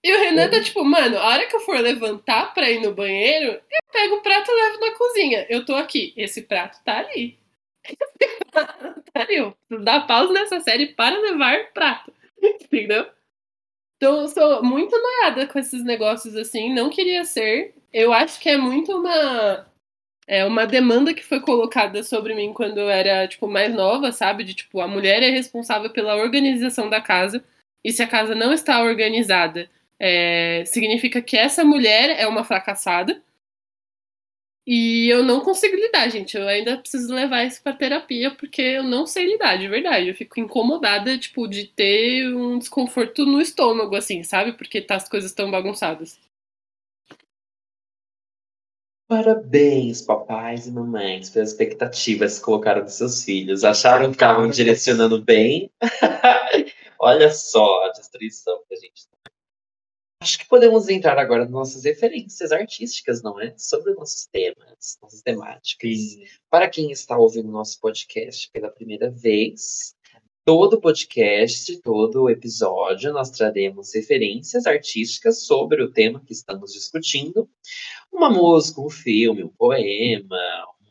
E 0.03 0.11
o 0.11 0.17
Renan 0.17 0.49
tá 0.49 0.59
tipo, 0.59 0.83
mano, 0.83 1.19
a 1.19 1.27
hora 1.27 1.45
que 1.45 1.55
eu 1.55 1.59
for 1.59 1.79
levantar 1.79 2.51
pra 2.51 2.71
ir 2.71 2.81
no 2.81 2.91
banheiro, 2.91 3.51
eu 3.51 3.79
pego 3.93 4.15
o 4.15 4.21
prato 4.23 4.49
e 4.49 4.55
levo 4.55 4.79
na 4.79 4.97
cozinha. 4.97 5.45
Eu 5.51 5.63
tô 5.63 5.75
aqui, 5.75 6.15
esse 6.17 6.41
prato 6.41 6.83
tá 6.83 6.97
ali. 6.97 7.37
Esse 8.19 8.45
prato 8.51 9.03
tá 9.13 9.21
ali. 9.21 9.35
Eu 9.35 9.55
dá 9.83 9.99
pausa 9.99 10.33
nessa 10.33 10.59
série 10.61 10.87
para 10.87 11.15
levar 11.19 11.71
prato. 11.73 12.11
Entendeu? 12.41 13.05
Então 13.97 14.21
eu 14.21 14.27
sou 14.29 14.63
muito 14.63 14.97
noiada 14.99 15.45
com 15.45 15.59
esses 15.59 15.83
negócios 15.85 16.35
assim, 16.35 16.73
não 16.73 16.89
queria 16.89 17.23
ser. 17.23 17.75
Eu 17.93 18.11
acho 18.11 18.39
que 18.39 18.49
é 18.49 18.57
muito 18.57 18.97
uma 18.97 19.70
é 20.27 20.45
uma 20.45 20.65
demanda 20.65 21.13
que 21.13 21.23
foi 21.23 21.39
colocada 21.41 22.03
sobre 22.03 22.35
mim 22.35 22.53
quando 22.53 22.77
eu 22.79 22.89
era 22.89 23.27
tipo 23.27 23.47
mais 23.47 23.73
nova, 23.73 24.11
sabe? 24.11 24.43
De 24.43 24.53
tipo, 24.53 24.79
a 24.81 24.87
mulher 24.87 25.23
é 25.23 25.29
responsável 25.29 25.89
pela 25.91 26.15
organização 26.15 26.89
da 26.89 27.01
casa. 27.01 27.43
E 27.83 27.91
se 27.91 28.03
a 28.03 28.07
casa 28.07 28.35
não 28.35 28.53
está 28.53 28.81
organizada, 28.83 29.69
é, 29.99 30.63
significa 30.65 31.21
que 31.21 31.37
essa 31.37 31.63
mulher 31.63 32.19
é 32.19 32.27
uma 32.27 32.43
fracassada. 32.43 33.21
E 34.65 35.09
eu 35.09 35.23
não 35.23 35.41
consigo 35.41 35.75
lidar, 35.75 36.07
gente. 36.09 36.37
Eu 36.37 36.47
ainda 36.47 36.77
preciso 36.77 37.13
levar 37.13 37.43
isso 37.45 37.61
pra 37.63 37.73
terapia, 37.73 38.31
porque 38.31 38.61
eu 38.61 38.83
não 38.83 39.05
sei 39.07 39.25
lidar, 39.25 39.57
de 39.57 39.67
verdade. 39.67 40.07
Eu 40.09 40.15
fico 40.15 40.39
incomodada, 40.39 41.17
tipo, 41.17 41.47
de 41.47 41.65
ter 41.67 42.33
um 42.35 42.59
desconforto 42.59 43.25
no 43.25 43.41
estômago, 43.41 43.95
assim, 43.95 44.23
sabe? 44.23 44.53
Porque 44.53 44.79
tá, 44.81 44.95
as 44.95 45.09
coisas 45.09 45.33
tão 45.33 45.49
bagunçadas. 45.49 46.19
Parabéns, 49.11 50.01
papais 50.01 50.67
e 50.67 50.71
mamães, 50.71 51.29
pelas 51.29 51.49
expectativas 51.49 52.39
que 52.39 52.45
colocaram 52.45 52.81
dos 52.81 52.93
seus 52.93 53.25
filhos. 53.25 53.65
Acharam 53.65 54.05
que 54.05 54.15
estavam 54.15 54.49
direcionando 54.49 55.21
bem? 55.21 55.69
Olha 56.97 57.29
só 57.29 57.83
a 57.83 57.89
destruição 57.89 58.63
que 58.69 58.73
a 58.73 58.77
gente 58.77 59.09
Acho 60.21 60.37
que 60.37 60.47
podemos 60.47 60.87
entrar 60.87 61.19
agora 61.19 61.41
nas 61.41 61.51
nossas 61.51 61.83
referências 61.83 62.53
artísticas, 62.53 63.21
não 63.21 63.37
é? 63.37 63.53
Sobre 63.57 63.93
nossos 63.95 64.27
temas, 64.27 64.97
nossas 65.01 65.21
temáticas. 65.21 65.97
Sim. 65.97 66.23
Para 66.49 66.69
quem 66.69 66.89
está 66.89 67.17
ouvindo 67.17 67.51
nosso 67.51 67.81
podcast 67.81 68.49
pela 68.49 68.69
primeira 68.69 69.11
vez, 69.11 69.93
todo 70.53 70.81
podcast, 70.81 71.77
todo 71.77 72.29
episódio, 72.29 73.13
nós 73.13 73.29
traremos 73.29 73.95
referências 73.95 74.65
artísticas 74.67 75.45
sobre 75.45 75.81
o 75.81 75.89
tema 75.89 76.21
que 76.25 76.33
estamos 76.33 76.73
discutindo. 76.73 77.49
Uma 78.11 78.29
música, 78.29 78.81
um 78.81 78.89
filme, 78.89 79.45
um 79.45 79.47
poema, 79.47 80.37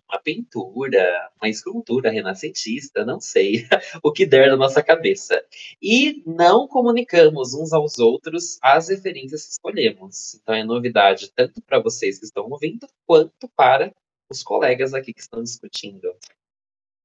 uma 0.09 0.19
pintura, 0.19 1.31
uma 1.39 1.51
escultura 1.51 2.11
renascentista, 2.11 3.05
não 3.05 3.21
sei, 3.21 3.67
o 4.03 4.11
que 4.11 4.25
der 4.25 4.49
na 4.49 4.57
nossa 4.57 4.83
cabeça. 4.83 5.45
E 5.83 6.23
não 6.25 6.67
comunicamos 6.67 7.53
uns 7.53 7.75
aos 7.75 7.99
outros 7.99 8.57
as 8.63 8.89
referências 8.89 9.45
que 9.45 9.53
escolhemos. 9.53 10.37
Então 10.37 10.55
é 10.55 10.65
novidade 10.65 11.31
tanto 11.37 11.61
para 11.61 11.83
vocês 11.83 12.19
que 12.19 12.25
estão 12.25 12.49
ouvindo, 12.49 12.89
quanto 13.07 13.47
para 13.55 13.95
os 14.31 14.43
colegas 14.43 14.95
aqui 14.95 15.13
que 15.13 15.21
estão 15.21 15.43
discutindo. 15.43 16.15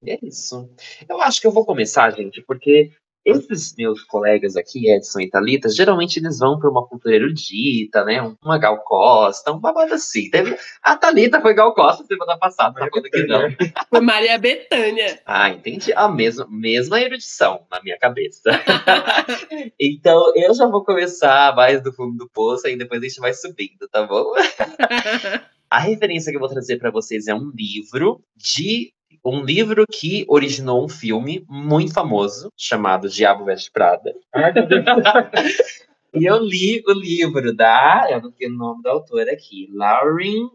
E 0.05 0.11
é 0.11 0.19
isso. 0.21 0.69
Eu 1.07 1.21
acho 1.21 1.41
que 1.41 1.47
eu 1.47 1.51
vou 1.51 1.65
começar, 1.65 2.11
gente, 2.11 2.41
porque 2.41 2.91
esses 3.25 3.73
meus 3.75 4.03
colegas 4.03 4.55
aqui, 4.55 4.87
Edson 4.87 5.21
e 5.21 5.29
Thalita, 5.29 5.67
geralmente 5.69 6.19
eles 6.19 6.37
vão 6.37 6.59
para 6.59 6.69
uma 6.69 6.85
cultura 6.87 7.15
erudita, 7.15 8.05
né? 8.05 8.21
Uma 8.43 8.59
Gal 8.59 8.83
Costa, 8.83 9.51
um 9.51 9.59
babado 9.59 9.95
assim. 9.95 10.29
Teve... 10.29 10.55
A 10.83 10.95
Thalita 10.95 11.41
foi 11.41 11.55
Gal 11.55 11.73
Costa 11.73 12.05
semana 12.05 12.37
passada, 12.37 12.79
tá 12.79 12.87
falando 12.87 13.09
que 13.09 13.23
não. 13.23 13.49
Foi 13.89 14.01
Maria 14.01 14.37
Bethânia. 14.37 15.19
Ah, 15.25 15.49
entendi. 15.49 15.91
A 15.93 16.07
mesma, 16.07 16.45
mesma 16.47 17.01
erudição 17.01 17.65
na 17.71 17.81
minha 17.81 17.97
cabeça. 17.97 18.51
então, 19.79 20.31
eu 20.35 20.53
já 20.53 20.67
vou 20.67 20.83
começar 20.83 21.55
mais 21.55 21.81
do 21.81 21.91
fundo 21.91 22.15
do 22.17 22.29
poço, 22.29 22.67
e 22.67 22.77
depois 22.77 23.01
a 23.01 23.07
gente 23.07 23.19
vai 23.19 23.33
subindo, 23.33 23.87
tá 23.91 24.03
bom? 24.05 24.33
A 25.67 25.79
referência 25.79 26.31
que 26.31 26.37
eu 26.37 26.39
vou 26.39 26.49
trazer 26.49 26.77
para 26.77 26.91
vocês 26.91 27.27
é 27.27 27.33
um 27.33 27.51
livro 27.53 28.23
de 28.35 28.93
um 29.25 29.43
livro 29.43 29.85
que 29.91 30.23
originou 30.27 30.85
um 30.85 30.89
filme 30.89 31.43
muito 31.49 31.91
famoso 31.91 32.51
chamado 32.55 33.09
Diabo 33.09 33.45
Veste 33.45 33.71
Prada. 33.71 34.15
e 36.13 36.25
eu 36.25 36.37
li 36.37 36.83
o 36.87 36.93
livro 36.93 37.53
da, 37.55 38.07
eu 38.11 38.21
não 38.21 38.31
tenho 38.31 38.53
o 38.53 38.57
nome 38.57 38.83
da 38.83 38.91
autora 38.91 39.31
aqui, 39.33 39.67
Lauren 39.73 40.49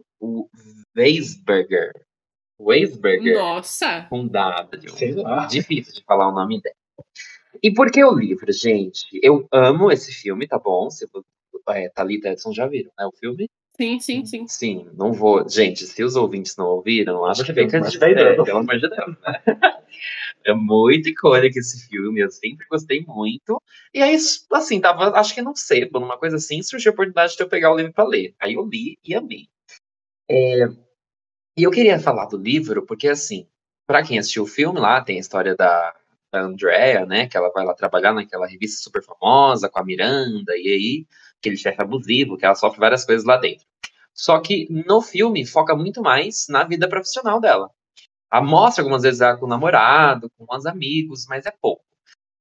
Weisberger. 0.95 1.91
Weisberger. 2.59 3.37
Nossa! 3.37 4.07
Com 4.09 4.27
W. 4.27 4.89
Sei 4.91 5.13
lá. 5.13 5.45
Difícil 5.47 5.93
de 5.93 6.03
falar 6.05 6.29
o 6.29 6.31
nome 6.31 6.61
dela. 6.61 6.75
E 7.61 7.73
por 7.73 7.91
que 7.91 8.03
o 8.03 8.15
livro, 8.15 8.51
gente? 8.53 9.07
Eu 9.21 9.47
amo 9.51 9.91
esse 9.91 10.13
filme, 10.13 10.47
tá 10.47 10.57
bom? 10.57 10.89
Se, 10.89 11.05
é, 11.69 11.89
Thalita 11.89 12.29
Edson 12.29 12.53
já 12.53 12.67
viram, 12.67 12.91
né? 12.97 13.05
O 13.05 13.11
filme? 13.11 13.49
Sim, 13.77 13.99
sim, 13.99 14.25
sim. 14.25 14.47
Sim, 14.47 14.89
não 14.93 15.13
vou. 15.13 15.47
Gente, 15.49 15.85
se 15.85 16.03
os 16.03 16.15
ouvintes 16.15 16.55
não 16.57 16.67
ouviram, 16.67 17.25
acho 17.25 17.43
que 17.43 17.53
fica 17.53 17.79
de 17.79 17.97
é, 18.03 18.33
pelo 18.35 18.57
amor 18.57 18.79
de 18.79 18.89
Deus, 18.89 19.17
né? 19.21 19.41
É 20.43 20.53
muito 20.53 21.07
icônico 21.09 21.59
esse 21.59 21.87
filme, 21.87 22.19
eu 22.19 22.31
sempre 22.31 22.65
gostei 22.67 23.05
muito. 23.05 23.61
E 23.93 24.01
aí, 24.01 24.17
assim, 24.53 24.81
tava, 24.81 25.11
acho 25.11 25.35
que 25.35 25.41
não 25.41 25.55
sei, 25.55 25.87
numa 25.93 26.17
coisa 26.17 26.37
assim, 26.37 26.63
surgiu 26.63 26.91
a 26.91 26.93
oportunidade 26.93 27.35
de 27.35 27.43
eu 27.43 27.47
pegar 27.47 27.71
o 27.71 27.77
livro 27.77 27.93
para 27.93 28.07
ler. 28.07 28.33
Aí 28.39 28.55
eu 28.55 28.65
li 28.65 28.97
e 29.05 29.13
amei. 29.13 29.47
É, 30.27 30.65
e 31.57 31.63
eu 31.63 31.71
queria 31.71 31.99
falar 31.99 32.25
do 32.25 32.37
livro, 32.37 32.85
porque, 32.85 33.07
assim, 33.07 33.45
para 33.85 34.03
quem 34.03 34.17
assistiu 34.17 34.43
o 34.43 34.47
filme 34.47 34.79
lá, 34.79 35.01
tem 35.01 35.17
a 35.17 35.19
história 35.19 35.55
da, 35.55 35.93
da 36.31 36.41
Andrea, 36.41 37.05
né, 37.05 37.27
que 37.27 37.37
ela 37.37 37.51
vai 37.51 37.65
lá 37.65 37.73
trabalhar 37.73 38.13
naquela 38.13 38.47
revista 38.47 38.81
super 38.81 39.03
famosa 39.03 39.69
com 39.69 39.79
a 39.79 39.83
Miranda, 39.83 40.53
e 40.55 40.69
aí 40.69 41.05
aquele 41.41 41.57
chefe 41.57 41.81
abusivo, 41.81 42.37
que 42.37 42.45
ela 42.45 42.55
sofre 42.55 42.79
várias 42.79 43.03
coisas 43.03 43.25
lá 43.25 43.37
dentro. 43.37 43.65
Só 44.13 44.39
que 44.39 44.67
no 44.69 45.01
filme 45.01 45.45
foca 45.45 45.75
muito 45.75 46.01
mais 46.01 46.47
na 46.47 46.63
vida 46.63 46.87
profissional 46.87 47.41
dela. 47.41 47.69
A 48.29 48.41
mostra 48.41 48.81
algumas 48.83 49.01
vezes 49.01 49.19
ela 49.19 49.37
com 49.37 49.45
o 49.45 49.49
namorado, 49.49 50.29
com 50.37 50.45
os 50.49 50.65
amigos, 50.65 51.25
mas 51.27 51.45
é 51.45 51.51
pouco. 51.51 51.83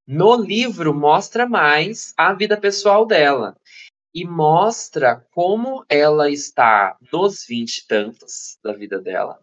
No 0.06 0.36
livro 0.36 0.94
mostra 0.94 1.48
mais 1.48 2.12
a 2.16 2.32
vida 2.32 2.56
pessoal 2.56 3.06
dela 3.06 3.56
e 4.14 4.24
mostra 4.24 5.24
como 5.32 5.84
ela 5.88 6.30
está 6.30 6.96
nos 7.12 7.44
vinte 7.46 7.78
e 7.78 7.86
tantos 7.86 8.58
da 8.62 8.72
vida 8.72 9.00
dela 9.00 9.38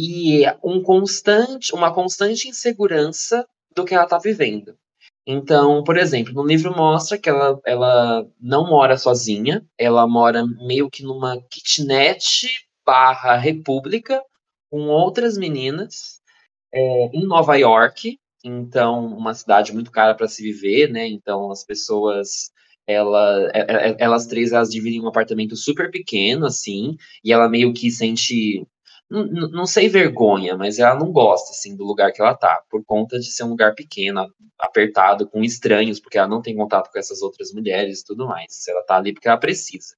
e 0.00 0.44
um 0.62 0.80
constante, 0.80 1.74
uma 1.74 1.92
constante 1.92 2.48
insegurança 2.48 3.44
do 3.74 3.84
que 3.84 3.94
ela 3.94 4.04
está 4.04 4.16
vivendo. 4.16 4.78
Então, 5.30 5.84
por 5.84 5.98
exemplo, 5.98 6.32
no 6.32 6.42
livro 6.42 6.74
mostra 6.74 7.18
que 7.18 7.28
ela, 7.28 7.60
ela 7.66 8.26
não 8.40 8.66
mora 8.66 8.96
sozinha, 8.96 9.62
ela 9.76 10.08
mora 10.08 10.42
meio 10.46 10.88
que 10.88 11.02
numa 11.02 11.38
kitnet 11.50 12.48
barra 12.82 13.36
república 13.36 14.22
com 14.70 14.88
outras 14.88 15.36
meninas 15.36 16.22
é, 16.72 17.10
em 17.12 17.26
Nova 17.26 17.56
York, 17.56 18.18
então 18.42 19.04
uma 19.04 19.34
cidade 19.34 19.70
muito 19.70 19.90
cara 19.90 20.14
para 20.14 20.28
se 20.28 20.42
viver, 20.42 20.90
né? 20.90 21.06
Então 21.06 21.50
as 21.50 21.62
pessoas 21.62 22.50
ela, 22.86 23.50
é, 23.52 23.90
é, 23.90 23.96
elas 23.98 24.26
três 24.26 24.52
elas 24.52 24.70
dividem 24.70 25.02
um 25.02 25.08
apartamento 25.08 25.56
super 25.56 25.90
pequeno 25.90 26.46
assim, 26.46 26.96
e 27.22 27.34
ela 27.34 27.50
meio 27.50 27.74
que 27.74 27.90
sente 27.90 28.66
não, 29.10 29.66
sei 29.66 29.88
vergonha, 29.88 30.56
mas 30.56 30.78
ela 30.78 30.94
não 30.94 31.10
gosta, 31.10 31.52
assim, 31.52 31.76
do 31.76 31.84
lugar 31.84 32.12
que 32.12 32.20
ela 32.20 32.34
tá, 32.34 32.62
por 32.70 32.84
conta 32.84 33.18
de 33.18 33.26
ser 33.30 33.44
um 33.44 33.50
lugar 33.50 33.74
pequeno, 33.74 34.26
apertado, 34.58 35.28
com 35.28 35.42
estranhos, 35.42 35.98
porque 36.00 36.18
ela 36.18 36.28
não 36.28 36.42
tem 36.42 36.56
contato 36.56 36.90
com 36.92 36.98
essas 36.98 37.22
outras 37.22 37.52
mulheres 37.52 38.00
e 38.00 38.04
tudo 38.04 38.26
mais. 38.26 38.66
Ela 38.68 38.82
tá 38.82 38.96
ali 38.96 39.12
porque 39.14 39.28
ela 39.28 39.38
precisa. 39.38 39.94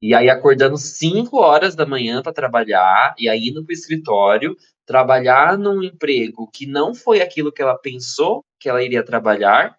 E 0.00 0.14
aí 0.14 0.30
acordando 0.30 0.78
5 0.78 1.36
horas 1.38 1.74
da 1.74 1.84
manhã 1.84 2.22
para 2.22 2.32
trabalhar, 2.32 3.14
e 3.18 3.28
aí 3.28 3.48
indo 3.48 3.64
pro 3.64 3.72
escritório, 3.72 4.56
trabalhar 4.86 5.58
num 5.58 5.82
emprego 5.82 6.48
que 6.52 6.66
não 6.66 6.94
foi 6.94 7.20
aquilo 7.20 7.52
que 7.52 7.60
ela 7.60 7.76
pensou 7.76 8.44
que 8.58 8.68
ela 8.68 8.82
iria 8.82 9.04
trabalhar, 9.04 9.76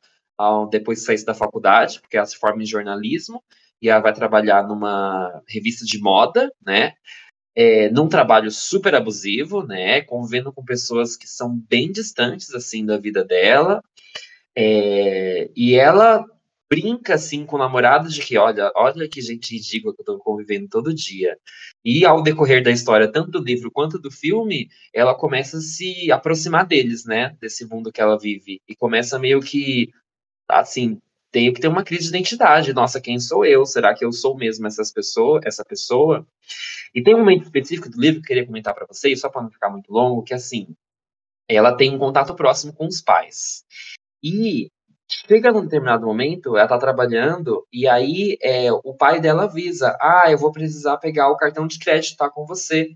depois 0.69 0.99
de 0.99 1.05
sair 1.05 1.23
da 1.25 1.33
faculdade, 1.33 1.99
porque 1.99 2.17
ela 2.17 2.25
se 2.25 2.37
forma 2.37 2.61
em 2.61 2.65
jornalismo, 2.65 3.43
e 3.81 3.89
ela 3.89 4.01
vai 4.01 4.13
trabalhar 4.13 4.67
numa 4.67 5.41
revista 5.47 5.85
de 5.85 5.99
moda, 5.99 6.51
né? 6.65 6.93
É, 7.61 7.89
num 7.89 8.07
trabalho 8.07 8.49
super 8.49 8.95
abusivo, 8.95 9.67
né, 9.67 9.99
convivendo 9.99 10.53
com 10.53 10.63
pessoas 10.63 11.17
que 11.17 11.27
são 11.27 11.59
bem 11.69 11.91
distantes, 11.91 12.55
assim, 12.55 12.85
da 12.85 12.97
vida 12.97 13.21
dela, 13.21 13.83
é, 14.55 15.49
e 15.53 15.75
ela 15.75 16.25
brinca, 16.69 17.15
assim, 17.15 17.45
com 17.45 17.57
o 17.57 17.59
namorado 17.59 18.07
de 18.07 18.21
que, 18.21 18.37
olha, 18.37 18.71
olha 18.77 19.09
que 19.09 19.19
gente 19.21 19.53
ridícula 19.53 19.93
que 19.93 20.01
eu 20.01 20.05
tô 20.05 20.19
convivendo 20.19 20.69
todo 20.69 20.93
dia. 20.93 21.37
E 21.83 22.05
ao 22.05 22.23
decorrer 22.23 22.63
da 22.63 22.71
história, 22.71 23.11
tanto 23.11 23.31
do 23.31 23.43
livro 23.43 23.69
quanto 23.69 23.99
do 23.99 24.09
filme, 24.09 24.69
ela 24.93 25.13
começa 25.13 25.57
a 25.57 25.61
se 25.61 26.09
aproximar 26.13 26.65
deles, 26.65 27.03
né, 27.03 27.35
desse 27.41 27.65
mundo 27.65 27.91
que 27.91 27.99
ela 27.99 28.17
vive, 28.17 28.61
e 28.69 28.73
começa 28.73 29.19
meio 29.19 29.41
que, 29.41 29.89
assim, 30.47 30.97
tenho 31.31 31.53
que 31.53 31.61
ter 31.61 31.67
uma 31.67 31.83
crise 31.83 32.03
de 32.03 32.09
identidade. 32.09 32.73
Nossa, 32.73 32.99
quem 32.99 33.19
sou 33.19 33.45
eu? 33.45 33.65
Será 33.65 33.93
que 33.93 34.03
eu 34.03 34.11
sou 34.11 34.35
mesmo 34.37 34.67
essas 34.67 34.91
pessoa, 34.91 35.39
essa 35.43 35.63
pessoa? 35.63 36.25
E 36.93 37.03
tem 37.03 37.15
um 37.15 37.19
momento 37.19 37.43
específico 37.43 37.89
do 37.89 37.99
livro 37.99 38.21
que 38.21 38.25
eu 38.25 38.27
queria 38.27 38.45
comentar 38.45 38.73
para 38.73 38.87
vocês, 38.87 39.19
só 39.19 39.29
para 39.29 39.43
não 39.43 39.51
ficar 39.51 39.69
muito 39.69 39.91
longo, 39.91 40.23
que 40.23 40.33
assim, 40.33 40.75
ela 41.47 41.75
tem 41.75 41.93
um 41.93 41.99
contato 41.99 42.33
próximo 42.35 42.73
com 42.73 42.87
os 42.87 43.01
pais. 43.01 43.63
E 44.23 44.69
chega 45.27 45.51
num 45.51 45.63
determinado 45.63 46.05
momento, 46.05 46.57
ela 46.57 46.67
tá 46.67 46.77
trabalhando, 46.77 47.65
e 47.71 47.87
aí 47.87 48.37
é, 48.41 48.71
o 48.71 48.93
pai 48.95 49.19
dela 49.21 49.43
avisa: 49.43 49.97
Ah, 50.01 50.25
eu 50.29 50.37
vou 50.37 50.51
precisar 50.51 50.97
pegar 50.97 51.29
o 51.29 51.37
cartão 51.37 51.67
de 51.67 51.79
crédito, 51.79 52.17
tá 52.17 52.29
com 52.29 52.45
você. 52.45 52.91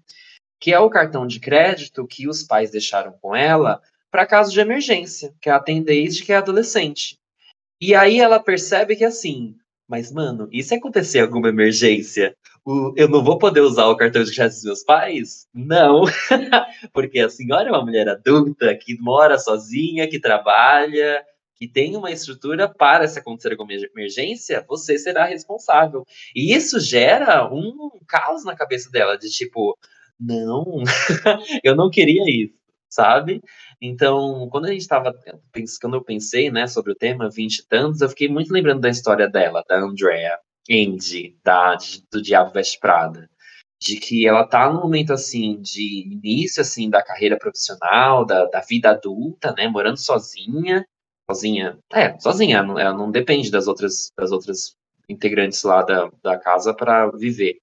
Que 0.60 0.74
é 0.74 0.80
o 0.80 0.90
cartão 0.90 1.28
de 1.28 1.42
crédito 1.42 2.08
que 2.08 2.28
os 2.28 2.42
pais 2.44 2.72
deixaram 2.72 3.12
com 3.22 3.36
ela 3.36 3.82
para 4.10 4.26
caso 4.26 4.52
de 4.54 4.60
emergência, 4.60 5.34
que 5.42 5.50
ela 5.50 5.60
tem 5.60 5.84
desde 5.84 6.24
que 6.24 6.32
é 6.32 6.38
adolescente. 6.38 7.18
E 7.86 7.94
aí 7.94 8.22
ela 8.22 8.40
percebe 8.40 8.96
que 8.96 9.04
assim, 9.04 9.58
mas 9.86 10.10
mano, 10.10 10.48
e 10.54 10.64
se 10.64 10.74
acontecer 10.74 11.20
alguma 11.20 11.50
emergência, 11.50 12.34
eu 12.96 13.10
não 13.10 13.22
vou 13.22 13.38
poder 13.38 13.60
usar 13.60 13.88
o 13.88 13.98
cartão 13.98 14.24
de 14.24 14.34
crédito 14.34 14.56
dos 14.56 14.64
meus 14.64 14.84
pais? 14.86 15.48
Não, 15.54 16.04
porque 16.94 17.20
a 17.20 17.28
senhora 17.28 17.68
é 17.68 17.72
uma 17.74 17.84
mulher 17.84 18.08
adulta 18.08 18.74
que 18.74 18.98
mora 19.02 19.38
sozinha, 19.38 20.08
que 20.08 20.18
trabalha, 20.18 21.22
que 21.58 21.68
tem 21.68 21.98
uma 21.98 22.10
estrutura 22.10 22.70
para 22.70 23.06
se 23.06 23.20
acontecer 23.20 23.52
alguma 23.52 23.74
emergência, 23.74 24.64
você 24.66 24.98
será 24.98 25.26
responsável. 25.26 26.06
E 26.34 26.56
isso 26.56 26.80
gera 26.80 27.54
um 27.54 27.90
caos 28.08 28.46
na 28.46 28.56
cabeça 28.56 28.90
dela, 28.90 29.18
de 29.18 29.30
tipo, 29.30 29.78
não, 30.18 30.84
eu 31.62 31.76
não 31.76 31.90
queria 31.90 32.24
isso, 32.30 32.56
sabe? 32.90 33.42
Então, 33.86 34.48
quando 34.50 34.66
a 34.66 34.72
gente 34.72 34.80
estava 34.80 35.14
quando 35.82 35.96
eu 35.96 36.04
pensei, 36.04 36.50
né, 36.50 36.68
sobre 36.68 36.94
o 36.94 36.96
tema 36.96 37.30
vinte 37.30 37.58
e 37.58 37.68
tantos, 37.68 38.00
eu 38.00 38.08
fiquei 38.08 38.30
muito 38.30 38.54
lembrando 38.54 38.80
da 38.80 38.90
história 38.90 39.28
dela, 39.28 39.62
da 39.68 39.78
Andrea, 39.78 40.40
Andy, 40.72 41.38
da, 41.44 41.76
do 42.10 42.22
Diabo 42.22 42.54
Veste 42.54 42.80
Prada 42.80 43.30
de 43.84 43.98
que 43.98 44.26
ela 44.26 44.48
tá 44.48 44.72
num 44.72 44.80
momento 44.80 45.12
assim 45.12 45.60
de 45.60 46.08
início 46.10 46.62
assim 46.62 46.90
da 46.90 47.04
carreira 47.04 47.38
profissional, 47.38 48.26
da, 48.26 48.46
da 48.46 48.62
vida 48.62 48.92
adulta, 48.92 49.54
né, 49.58 49.68
morando 49.68 49.98
sozinha, 49.98 50.86
sozinha, 51.30 51.78
é, 51.92 52.18
sozinha, 52.18 52.60
ela 52.60 52.94
não 52.94 53.12
depende 53.12 53.52
das 53.52 53.68
outras 53.68 54.12
das 54.18 54.32
outras 54.32 54.76
integrantes 55.10 55.62
lá 55.64 55.84
da, 55.84 56.10
da 56.24 56.38
casa 56.38 56.74
para 56.74 57.12
viver. 57.12 57.58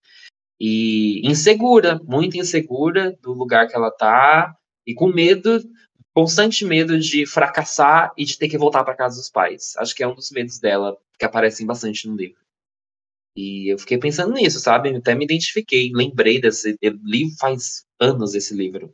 E 0.61 1.27
insegura, 1.27 1.99
muito 2.05 2.37
insegura 2.37 3.17
do 3.23 3.33
lugar 3.33 3.67
que 3.67 3.75
ela 3.75 3.91
tá 3.91 4.55
e 4.87 4.93
com 4.93 5.07
medo, 5.07 5.59
constante 6.15 6.65
medo 6.65 6.99
de 6.99 7.27
fracassar 7.27 8.13
e 8.17 8.25
de 8.25 8.39
ter 8.39 8.49
que 8.49 8.59
voltar 8.59 8.85
para 8.85 8.97
casa 8.97 9.17
dos 9.17 9.31
pais. 9.31 9.75
Acho 9.79 9.95
que 9.95 10.03
é 10.03 10.09
um 10.09 10.15
dos 10.15 10.31
medos 10.31 10.59
dela 10.59 10.97
que 11.19 11.25
aparecem 11.25 11.67
bastante 11.67 12.09
no 12.09 12.17
livro. 12.17 12.41
E 13.37 13.73
eu 13.73 13.79
fiquei 13.79 13.99
pensando 13.99 14.35
nisso, 14.35 14.59
sabe? 14.59 14.95
Até 14.95 15.15
me 15.15 15.25
identifiquei, 15.25 15.91
lembrei 15.95 16.41
desse. 16.41 16.77
Eu 16.83 16.99
li 17.05 17.31
faz 17.39 17.85
anos 18.01 18.35
esse 18.35 18.55
livro. 18.55 18.93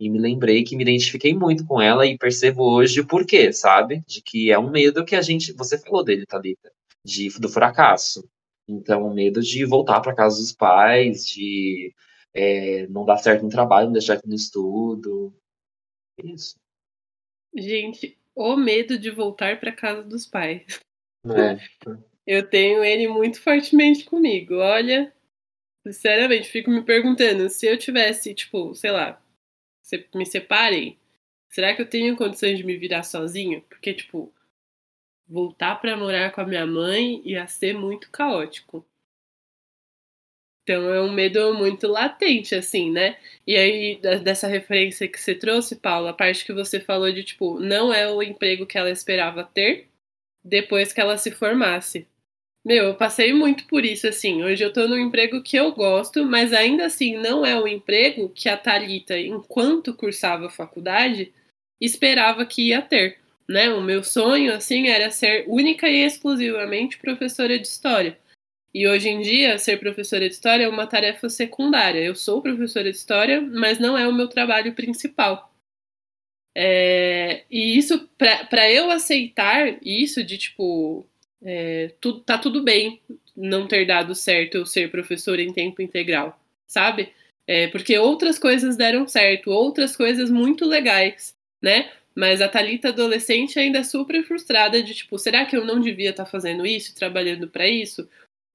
E 0.00 0.08
me 0.08 0.18
lembrei 0.18 0.62
que 0.62 0.76
me 0.76 0.84
identifiquei 0.84 1.34
muito 1.34 1.66
com 1.66 1.80
ela 1.80 2.06
e 2.06 2.16
percebo 2.16 2.62
hoje 2.62 3.00
o 3.00 3.06
porquê, 3.06 3.52
sabe? 3.52 4.02
De 4.06 4.22
que 4.22 4.50
é 4.50 4.58
um 4.58 4.70
medo 4.70 5.04
que 5.04 5.16
a 5.16 5.22
gente. 5.22 5.52
Você 5.54 5.78
falou 5.78 6.04
dele, 6.04 6.26
Thalita, 6.26 6.70
de, 7.04 7.28
do 7.40 7.48
fracasso. 7.48 8.28
Então, 8.68 9.06
o 9.06 9.14
medo 9.14 9.40
de 9.40 9.64
voltar 9.64 10.00
para 10.00 10.14
casa 10.14 10.36
dos 10.38 10.52
pais, 10.52 11.26
de 11.26 11.92
é, 12.34 12.86
não 12.88 13.04
dar 13.04 13.16
certo 13.18 13.42
no 13.42 13.48
trabalho, 13.48 13.86
não 13.86 13.94
dar 13.94 14.02
certo 14.02 14.28
no 14.28 14.34
estudo. 14.34 15.34
Isso. 16.22 16.56
Gente, 17.54 18.18
o 18.34 18.56
medo 18.56 18.98
de 18.98 19.10
voltar 19.10 19.58
para 19.58 19.72
casa 19.72 20.02
dos 20.02 20.26
pais. 20.26 20.80
É. 21.24 21.58
Eu 22.26 22.46
tenho 22.46 22.84
ele 22.84 23.08
muito 23.08 23.40
fortemente 23.40 24.04
comigo. 24.04 24.56
Olha, 24.56 25.10
sinceramente, 25.82 26.50
fico 26.50 26.70
me 26.70 26.82
perguntando 26.82 27.48
se 27.48 27.66
eu 27.66 27.78
tivesse, 27.78 28.34
tipo, 28.34 28.74
sei 28.74 28.90
lá, 28.90 29.18
me 30.14 30.26
separem, 30.26 30.98
será 31.48 31.74
que 31.74 31.80
eu 31.80 31.88
tenho 31.88 32.18
condições 32.18 32.58
de 32.58 32.64
me 32.64 32.76
virar 32.76 33.02
sozinho? 33.02 33.62
Porque, 33.62 33.94
tipo, 33.94 34.30
voltar 35.26 35.76
para 35.76 35.96
morar 35.96 36.30
com 36.30 36.42
a 36.42 36.46
minha 36.46 36.66
mãe 36.66 37.22
ia 37.24 37.46
ser 37.46 37.72
muito 37.72 38.10
caótico. 38.10 38.86
Então 40.68 40.92
é 40.92 41.00
um 41.00 41.10
medo 41.10 41.54
muito 41.54 41.88
latente, 41.88 42.54
assim, 42.54 42.90
né? 42.90 43.16
E 43.46 43.56
aí, 43.56 43.98
dessa 44.22 44.46
referência 44.46 45.08
que 45.08 45.18
você 45.18 45.34
trouxe, 45.34 45.76
Paula, 45.76 46.10
a 46.10 46.12
parte 46.12 46.44
que 46.44 46.52
você 46.52 46.78
falou 46.78 47.10
de, 47.10 47.24
tipo, 47.24 47.58
não 47.58 47.90
é 47.90 48.06
o 48.06 48.22
emprego 48.22 48.66
que 48.66 48.76
ela 48.76 48.90
esperava 48.90 49.42
ter 49.42 49.88
depois 50.44 50.92
que 50.92 51.00
ela 51.00 51.16
se 51.16 51.30
formasse. 51.30 52.06
Meu, 52.62 52.84
eu 52.84 52.94
passei 52.94 53.32
muito 53.32 53.66
por 53.66 53.82
isso, 53.82 54.06
assim. 54.06 54.42
Hoje 54.42 54.62
eu 54.62 54.70
tô 54.70 54.86
num 54.86 54.98
emprego 54.98 55.42
que 55.42 55.56
eu 55.56 55.72
gosto, 55.72 56.22
mas 56.26 56.52
ainda 56.52 56.84
assim 56.84 57.16
não 57.16 57.46
é 57.46 57.58
o 57.58 57.66
emprego 57.66 58.28
que 58.28 58.46
a 58.50 58.56
Thalita, 58.56 59.18
enquanto 59.18 59.94
cursava 59.94 60.50
faculdade, 60.50 61.32
esperava 61.80 62.44
que 62.44 62.68
ia 62.68 62.82
ter. 62.82 63.16
Né? 63.48 63.72
O 63.72 63.80
meu 63.80 64.04
sonho, 64.04 64.52
assim, 64.52 64.88
era 64.88 65.10
ser 65.10 65.46
única 65.48 65.88
e 65.88 66.04
exclusivamente 66.04 66.98
professora 66.98 67.58
de 67.58 67.66
história. 67.66 68.18
E 68.74 68.86
hoje 68.86 69.08
em 69.08 69.20
dia, 69.20 69.58
ser 69.58 69.78
professora 69.78 70.28
de 70.28 70.34
história 70.34 70.64
é 70.64 70.68
uma 70.68 70.86
tarefa 70.86 71.28
secundária. 71.28 72.00
Eu 72.00 72.14
sou 72.14 72.42
professora 72.42 72.90
de 72.90 72.96
história, 72.96 73.40
mas 73.40 73.78
não 73.78 73.96
é 73.96 74.06
o 74.06 74.12
meu 74.12 74.28
trabalho 74.28 74.74
principal. 74.74 75.52
É, 76.54 77.44
e 77.50 77.78
isso, 77.78 78.08
para 78.18 78.70
eu 78.70 78.90
aceitar 78.90 79.78
isso 79.80 80.24
de 80.24 80.36
tipo, 80.36 81.06
é, 81.42 81.94
tu, 82.00 82.20
tá 82.20 82.36
tudo 82.36 82.62
bem 82.62 83.00
não 83.36 83.68
ter 83.68 83.86
dado 83.86 84.14
certo 84.14 84.56
eu 84.56 84.66
ser 84.66 84.90
professora 84.90 85.40
em 85.40 85.52
tempo 85.52 85.80
integral, 85.80 86.38
sabe? 86.66 87.12
É, 87.46 87.68
porque 87.68 87.96
outras 87.96 88.38
coisas 88.38 88.76
deram 88.76 89.06
certo, 89.06 89.50
outras 89.50 89.96
coisas 89.96 90.30
muito 90.30 90.64
legais, 90.66 91.34
né? 91.62 91.92
Mas 92.14 92.40
a 92.40 92.48
Talita 92.48 92.88
adolescente 92.88 93.58
ainda 93.58 93.78
é 93.78 93.84
super 93.84 94.22
frustrada 94.24 94.82
de 94.82 94.92
tipo, 94.92 95.16
será 95.18 95.44
que 95.46 95.56
eu 95.56 95.64
não 95.64 95.80
devia 95.80 96.10
estar 96.10 96.24
tá 96.24 96.30
fazendo 96.30 96.66
isso, 96.66 96.94
trabalhando 96.94 97.48
para 97.48 97.68
isso? 97.68 98.08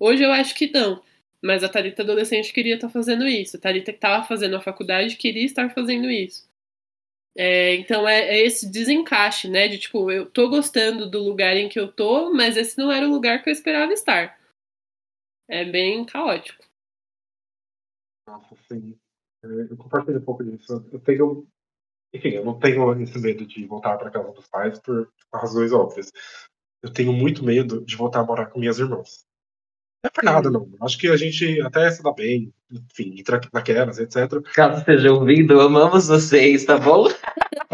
Hoje 0.05 0.21
eu 0.21 0.33
acho 0.33 0.53
que 0.53 0.69
não. 0.69 1.01
Mas 1.41 1.63
a 1.63 1.69
Talita 1.69 2.01
adolescente 2.03 2.51
queria 2.51 2.75
estar 2.75 2.87
tá 2.87 2.93
fazendo 2.93 3.25
isso. 3.25 3.55
A 3.55 3.59
Talita 3.59 3.89
que 3.89 3.97
estava 3.97 4.27
fazendo 4.27 4.57
a 4.57 4.61
faculdade 4.61 5.15
queria 5.15 5.45
estar 5.45 5.73
fazendo 5.73 6.11
isso. 6.11 6.45
É, 7.37 7.75
então 7.75 8.05
é, 8.05 8.19
é, 8.19 8.45
esse 8.45 8.69
desencaixe, 8.69 9.49
né? 9.49 9.69
De 9.69 9.79
tipo, 9.79 10.11
eu 10.11 10.29
tô 10.29 10.49
gostando 10.49 11.09
do 11.09 11.23
lugar 11.23 11.55
em 11.55 11.69
que 11.69 11.79
eu 11.79 11.89
tô, 11.89 12.33
mas 12.33 12.57
esse 12.57 12.77
não 12.77 12.91
era 12.91 13.07
o 13.07 13.09
lugar 13.09 13.41
que 13.41 13.49
eu 13.49 13.53
esperava 13.53 13.93
estar. 13.93 14.37
É 15.47 15.63
bem 15.63 16.05
caótico. 16.05 16.65
Nossa, 18.27 18.57
sim. 18.67 18.99
É, 19.41 19.47
eu 19.47 19.77
compartilho 19.77 20.19
um 20.19 20.25
pouco 20.25 20.43
disso. 20.43 20.85
Eu 20.91 20.99
tenho. 20.99 21.47
Enfim, 22.13 22.31
eu 22.31 22.43
não 22.43 22.59
tenho 22.59 23.01
esse 23.01 23.17
medo 23.19 23.45
de 23.45 23.65
voltar 23.65 23.97
para 23.97 24.11
casa 24.11 24.33
dos 24.33 24.49
pais 24.49 24.77
por 24.79 25.09
razões 25.33 25.71
óbvias. 25.71 26.11
Eu 26.81 26.91
tenho 26.91 27.13
muito 27.13 27.41
medo 27.41 27.85
de 27.85 27.95
voltar 27.95 28.19
a 28.19 28.25
morar 28.25 28.47
com 28.47 28.59
minhas 28.59 28.79
irmãs. 28.79 29.25
Não 30.03 30.09
é 30.09 30.11
por 30.11 30.23
nada, 30.23 30.51
não. 30.51 30.69
Acho 30.81 30.97
que 30.97 31.07
a 31.07 31.15
gente 31.15 31.61
até 31.61 31.89
se 31.89 32.03
dá 32.03 32.11
bem, 32.11 32.53
enfim, 32.69 33.15
entra 33.17 33.39
naquelas, 33.53 33.99
etc. 33.99 34.41
Caso 34.53 34.79
esteja 34.79 35.13
ouvindo, 35.13 35.61
amamos 35.61 36.07
vocês, 36.07 36.65
tá 36.65 36.77
bom? 36.77 37.05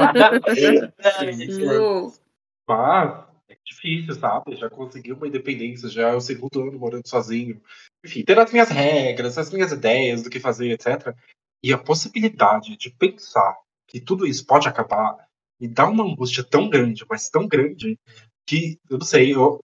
Mas 2.67 3.25
é 3.49 3.57
difícil, 3.65 4.13
sabe? 4.13 4.55
Já 4.55 4.69
consegui 4.69 5.11
uma 5.11 5.27
independência, 5.27 5.89
já 5.89 6.09
é 6.09 6.15
o 6.15 6.21
segundo 6.21 6.61
ano 6.61 6.77
morando 6.77 7.07
sozinho. 7.07 7.59
Enfim, 8.05 8.23
ter 8.23 8.39
as 8.39 8.51
minhas 8.51 8.69
regras, 8.69 9.35
as 9.39 9.51
minhas 9.51 9.71
ideias 9.71 10.21
do 10.21 10.29
que 10.29 10.39
fazer, 10.39 10.69
etc. 10.69 11.15
E 11.63 11.73
a 11.73 11.79
possibilidade 11.79 12.77
de 12.77 12.91
pensar 12.91 13.57
que 13.87 13.99
tudo 13.99 14.27
isso 14.27 14.45
pode 14.45 14.67
acabar 14.67 15.17
me 15.59 15.67
dá 15.67 15.87
uma 15.87 16.03
angústia 16.03 16.43
tão 16.43 16.69
grande, 16.69 17.03
mas 17.09 17.27
tão 17.27 17.47
grande, 17.47 17.99
que 18.47 18.79
eu 18.89 18.97
não 18.97 19.05
sei, 19.05 19.33
eu, 19.35 19.59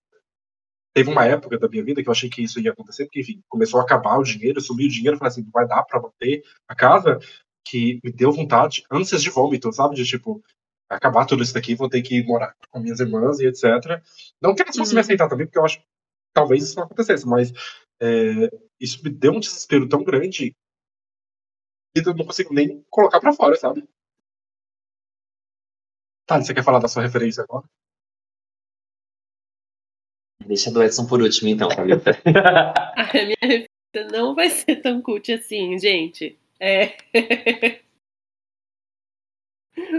teve 0.96 1.10
uma 1.10 1.26
época 1.26 1.60
da 1.60 1.68
minha 1.68 1.84
vida 1.84 2.02
que 2.02 2.08
eu 2.08 2.14
achei 2.14 2.30
que 2.30 2.42
isso 2.42 2.58
ia 2.62 2.72
acontecer, 2.72 3.04
porque, 3.04 3.20
enfim, 3.20 3.44
começou 3.50 3.82
a 3.82 3.84
acabar 3.84 4.18
o 4.18 4.24
dinheiro, 4.24 4.62
sumiu 4.62 4.88
o 4.88 4.90
dinheiro, 4.90 5.18
falei 5.18 5.28
assim, 5.28 5.44
não 5.44 5.52
vai 5.52 5.68
dar 5.68 5.84
para 5.84 6.02
manter 6.02 6.42
a 6.70 6.74
casa, 6.74 7.20
que 7.66 8.00
me 8.02 8.14
deu 8.14 8.32
vontade, 8.32 8.86
ânsias 8.90 9.22
de 9.22 9.30
vômito, 9.30 9.74
sabe? 9.74 9.94
De 9.94 10.06
tipo, 10.06 10.42
acabar 10.90 11.26
tudo 11.26 11.44
isso 11.44 11.54
daqui, 11.54 11.76
vou 11.76 11.90
ter 11.90 12.02
que 12.02 12.24
morar 12.24 12.56
com 12.70 12.80
minhas 12.80 13.02
irmãs 13.02 13.42
e 13.42 13.46
etc. 13.46 14.02
Não 14.42 14.56
que 14.56 14.62
elas 14.62 14.78
fossem 14.78 14.94
uhum. 14.94 14.96
me 14.96 15.02
aceitar 15.02 15.28
também, 15.28 15.46
porque 15.46 15.60
eu 15.60 15.66
acho 15.66 15.80
que 15.80 15.86
talvez 16.34 16.64
isso 16.64 16.78
não 16.78 16.86
acontecesse, 16.86 17.28
mas 17.28 17.52
é, 18.02 18.50
isso 18.80 19.04
me 19.04 19.10
deu 19.10 19.34
um 19.34 19.40
desespero 19.42 19.90
tão 19.90 20.02
grande 20.02 20.56
que 21.94 22.08
eu 22.08 22.16
não 22.16 22.26
consigo 22.26 22.54
nem 22.54 22.82
colocar 22.90 23.20
para 23.20 23.34
fora, 23.34 23.58
sabe? 23.58 23.86
Tá, 26.26 26.40
você 26.42 26.54
quer 26.54 26.64
falar 26.64 26.80
da 26.80 26.88
sua 26.88 27.04
referência 27.04 27.44
agora? 27.44 27.68
Deixa 30.46 30.72
do 30.72 30.84
Edson 30.84 31.06
por 31.08 31.22
último, 31.22 31.50
então, 31.50 31.68
a 31.76 31.84
minha 33.24 33.36
referência 33.42 33.70
não 34.12 34.36
vai 34.36 34.50
ser 34.50 34.78
tão 34.78 35.02
cult 35.02 35.32
assim, 35.32 35.78
gente. 35.80 36.38
É. 36.60 36.98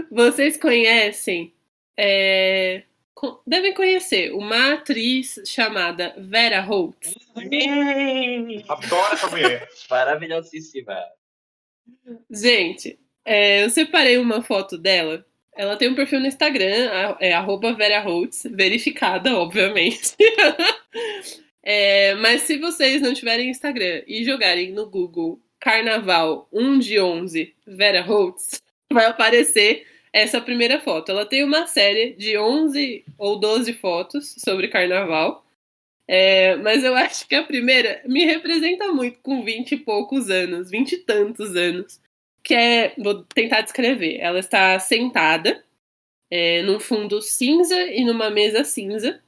Vocês 0.09 0.57
conhecem 0.57 1.53
é... 1.97 2.83
devem 3.45 3.73
conhecer 3.73 4.31
uma 4.33 4.73
atriz 4.73 5.41
chamada 5.45 6.13
Vera 6.17 6.61
Holtz. 6.61 7.13
Adoro 8.67 9.13
essa 9.13 9.29
mulher. 9.29 9.67
Maravilhosíssima. 9.89 11.03
Gente, 12.29 12.99
é, 13.25 13.63
eu 13.65 13.69
separei 13.69 14.17
uma 14.17 14.41
foto 14.43 14.77
dela. 14.77 15.25
Ela 15.57 15.75
tem 15.75 15.89
um 15.89 15.95
perfil 15.95 16.19
no 16.19 16.27
Instagram, 16.27 17.15
é 17.19 17.33
arroba 17.33 17.75
verificada, 18.51 19.35
obviamente. 19.35 20.15
É, 21.69 22.15
mas 22.15 22.43
se 22.43 22.57
vocês 22.57 23.01
não 23.01 23.13
tiverem 23.13 23.49
Instagram 23.49 24.01
e 24.07 24.23
jogarem 24.23 24.71
no 24.71 24.89
Google 24.89 25.37
Carnaval 25.59 26.47
1 26.53 26.79
de 26.79 26.97
11 26.97 27.53
Vera 27.67 28.01
Holtz, 28.01 28.61
vai 28.89 29.05
aparecer 29.07 29.85
essa 30.13 30.39
primeira 30.39 30.79
foto. 30.79 31.11
Ela 31.11 31.25
tem 31.25 31.43
uma 31.43 31.67
série 31.67 32.13
de 32.13 32.37
11 32.37 33.03
ou 33.17 33.37
12 33.37 33.73
fotos 33.73 34.35
sobre 34.37 34.69
carnaval. 34.69 35.45
É, 36.07 36.55
mas 36.55 36.85
eu 36.85 36.95
acho 36.95 37.27
que 37.27 37.35
a 37.35 37.43
primeira 37.43 38.01
me 38.05 38.23
representa 38.23 38.93
muito 38.93 39.19
com 39.19 39.43
20 39.43 39.73
e 39.73 39.77
poucos 39.77 40.29
anos, 40.29 40.71
20 40.71 40.93
e 40.93 40.97
tantos 40.99 41.53
anos. 41.53 41.99
Que 42.47 42.53
é, 42.53 42.93
vou 42.97 43.23
tentar 43.23 43.59
descrever. 43.59 44.21
Ela 44.21 44.39
está 44.39 44.79
sentada 44.79 45.61
é, 46.31 46.61
num 46.61 46.79
fundo 46.79 47.21
cinza 47.21 47.75
e 47.91 48.05
numa 48.05 48.29
mesa 48.29 48.63
cinza, 48.63 49.21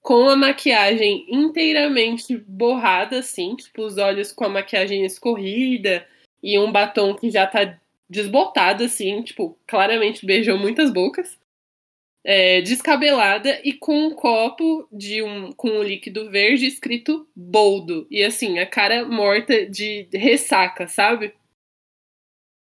com 0.00 0.28
a 0.28 0.36
maquiagem 0.36 1.26
inteiramente 1.28 2.36
borrada, 2.36 3.18
assim, 3.18 3.56
tipo, 3.56 3.82
os 3.82 3.98
olhos 3.98 4.30
com 4.30 4.44
a 4.44 4.48
maquiagem 4.48 5.04
escorrida 5.04 6.06
e 6.40 6.60
um 6.60 6.70
batom 6.70 7.12
que 7.16 7.28
já 7.28 7.44
tá 7.44 7.76
desbotado, 8.08 8.84
assim, 8.84 9.20
tipo, 9.22 9.58
claramente 9.66 10.24
beijou 10.24 10.56
muitas 10.56 10.92
bocas. 10.92 11.36
É, 12.22 12.60
descabelada 12.60 13.60
e 13.64 13.72
com 13.72 13.96
um 14.06 14.14
copo 14.14 14.86
de 14.92 15.22
um 15.24 15.50
com 15.52 15.70
um 15.70 15.82
líquido 15.82 16.30
verde 16.30 16.66
escrito 16.66 17.26
boldo. 17.34 18.06
E 18.08 18.22
assim, 18.22 18.60
a 18.60 18.66
cara 18.66 19.06
morta 19.06 19.66
de 19.66 20.06
ressaca, 20.12 20.86
sabe? 20.86 21.34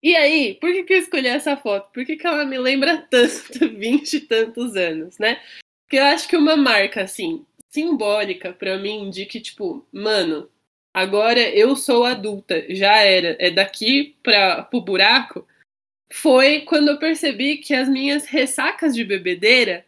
E 0.02 0.14
aí, 0.14 0.54
por 0.54 0.70
que, 0.72 0.84
que 0.84 0.94
eu 0.94 0.98
escolhi 0.98 1.26
essa 1.26 1.56
foto? 1.56 1.90
Por 1.92 2.04
que, 2.04 2.16
que 2.16 2.26
ela 2.26 2.44
me 2.44 2.58
lembra 2.58 2.98
tanto, 3.10 3.68
20 3.76 4.14
e 4.14 4.20
tantos 4.20 4.76
anos, 4.76 5.18
né? 5.18 5.40
Porque 5.84 5.96
eu 5.96 6.04
acho 6.04 6.28
que 6.28 6.36
uma 6.36 6.56
marca, 6.56 7.02
assim, 7.02 7.44
simbólica 7.70 8.52
pra 8.52 8.78
mim 8.78 9.10
de 9.10 9.26
que, 9.26 9.40
tipo, 9.40 9.86
mano, 9.92 10.48
agora 10.94 11.40
eu 11.40 11.74
sou 11.74 12.04
adulta, 12.04 12.64
já 12.74 12.96
era, 12.98 13.36
é 13.40 13.50
daqui 13.50 14.16
pra, 14.22 14.62
pro 14.62 14.80
buraco, 14.80 15.46
foi 16.12 16.60
quando 16.62 16.88
eu 16.88 16.98
percebi 16.98 17.58
que 17.58 17.74
as 17.74 17.88
minhas 17.88 18.26
ressacas 18.26 18.94
de 18.94 19.04
bebedeira, 19.04 19.84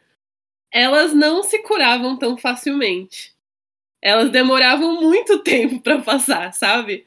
elas 0.72 1.12
não 1.14 1.42
se 1.42 1.60
curavam 1.62 2.18
tão 2.18 2.36
facilmente. 2.36 3.34
Elas 4.02 4.30
demoravam 4.30 5.00
muito 5.00 5.38
tempo 5.44 5.80
pra 5.80 6.00
passar, 6.02 6.52
sabe? 6.52 7.04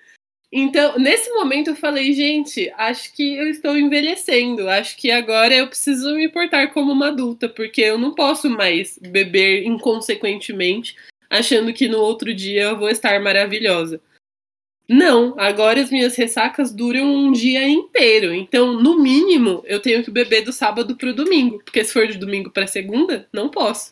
Então, 0.56 1.00
nesse 1.00 1.32
momento 1.32 1.72
eu 1.72 1.76
falei, 1.76 2.14
gente, 2.14 2.72
acho 2.78 3.12
que 3.16 3.36
eu 3.36 3.50
estou 3.50 3.76
envelhecendo. 3.76 4.70
Acho 4.70 4.96
que 4.96 5.10
agora 5.10 5.56
eu 5.56 5.68
preciso 5.68 6.14
me 6.14 6.30
portar 6.30 6.72
como 6.72 6.92
uma 6.92 7.08
adulta, 7.08 7.50
porque 7.50 7.82
eu 7.82 7.98
não 7.98 8.14
posso 8.14 8.48
mais 8.52 9.00
beber 9.02 9.66
inconsequentemente, 9.66 10.96
achando 11.28 11.74
que 11.74 11.88
no 11.88 11.98
outro 11.98 12.32
dia 12.36 12.66
eu 12.66 12.78
vou 12.78 12.88
estar 12.88 13.20
maravilhosa. 13.20 14.00
Não, 14.88 15.34
agora 15.40 15.82
as 15.82 15.90
minhas 15.90 16.16
ressacas 16.16 16.72
duram 16.72 17.04
um 17.04 17.32
dia 17.32 17.68
inteiro. 17.68 18.32
Então, 18.32 18.74
no 18.74 19.02
mínimo, 19.02 19.64
eu 19.66 19.80
tenho 19.80 20.04
que 20.04 20.12
beber 20.12 20.44
do 20.44 20.54
sábado 20.54 20.96
pro 20.96 21.16
domingo, 21.16 21.64
porque 21.66 21.84
se 21.84 21.92
for 21.92 22.08
de 22.08 22.20
domingo 22.20 22.52
para 22.52 22.68
segunda, 22.68 23.28
não 23.34 23.50
posso. 23.50 23.92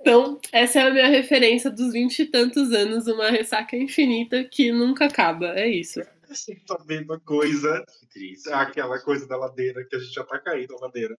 Então, 0.00 0.40
essa 0.50 0.80
é 0.80 0.82
a 0.82 0.90
minha 0.90 1.08
referência 1.08 1.70
dos 1.70 1.92
vinte 1.92 2.20
e 2.20 2.26
tantos 2.26 2.72
anos, 2.72 3.06
uma 3.06 3.30
ressaca 3.30 3.76
infinita 3.76 4.42
que 4.44 4.72
nunca 4.72 5.06
acaba. 5.06 5.48
É 5.58 5.68
isso. 5.68 6.00
Eu 6.00 6.34
sinto 6.34 6.72
a 6.72 6.84
mesma 6.84 7.20
coisa. 7.20 7.84
Que 8.00 8.06
triste. 8.06 8.50
Aquela 8.50 8.98
coisa 9.02 9.26
da 9.26 9.36
ladeira, 9.36 9.84
que 9.86 9.96
a 9.96 9.98
gente 9.98 10.14
já 10.14 10.24
tá 10.24 10.38
caindo 10.38 10.74
na 10.74 10.86
ladeira. 10.86 11.18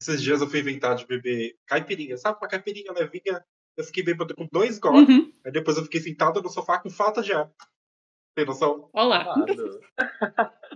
Esses 0.00 0.22
dias 0.22 0.40
eu 0.40 0.48
fui 0.48 0.60
inventar 0.60 0.96
de 0.96 1.06
beber 1.06 1.56
caipirinha. 1.66 2.16
Sabe 2.16 2.38
uma 2.40 2.48
caipirinha 2.48 2.92
levinha? 2.92 3.44
Eu 3.76 3.84
fiquei 3.84 4.02
bêbado 4.02 4.34
com 4.34 4.48
dois 4.50 4.78
goles. 4.78 5.08
Uhum. 5.08 5.32
Aí 5.44 5.52
depois 5.52 5.76
eu 5.76 5.84
fiquei 5.84 6.00
sentado 6.00 6.40
no 6.40 6.48
sofá 6.48 6.78
com 6.78 6.88
falta 6.88 7.22
de 7.22 7.32
ar. 7.32 7.50
Tem 8.34 8.46
noção? 8.46 8.88
Olá. 8.92 9.34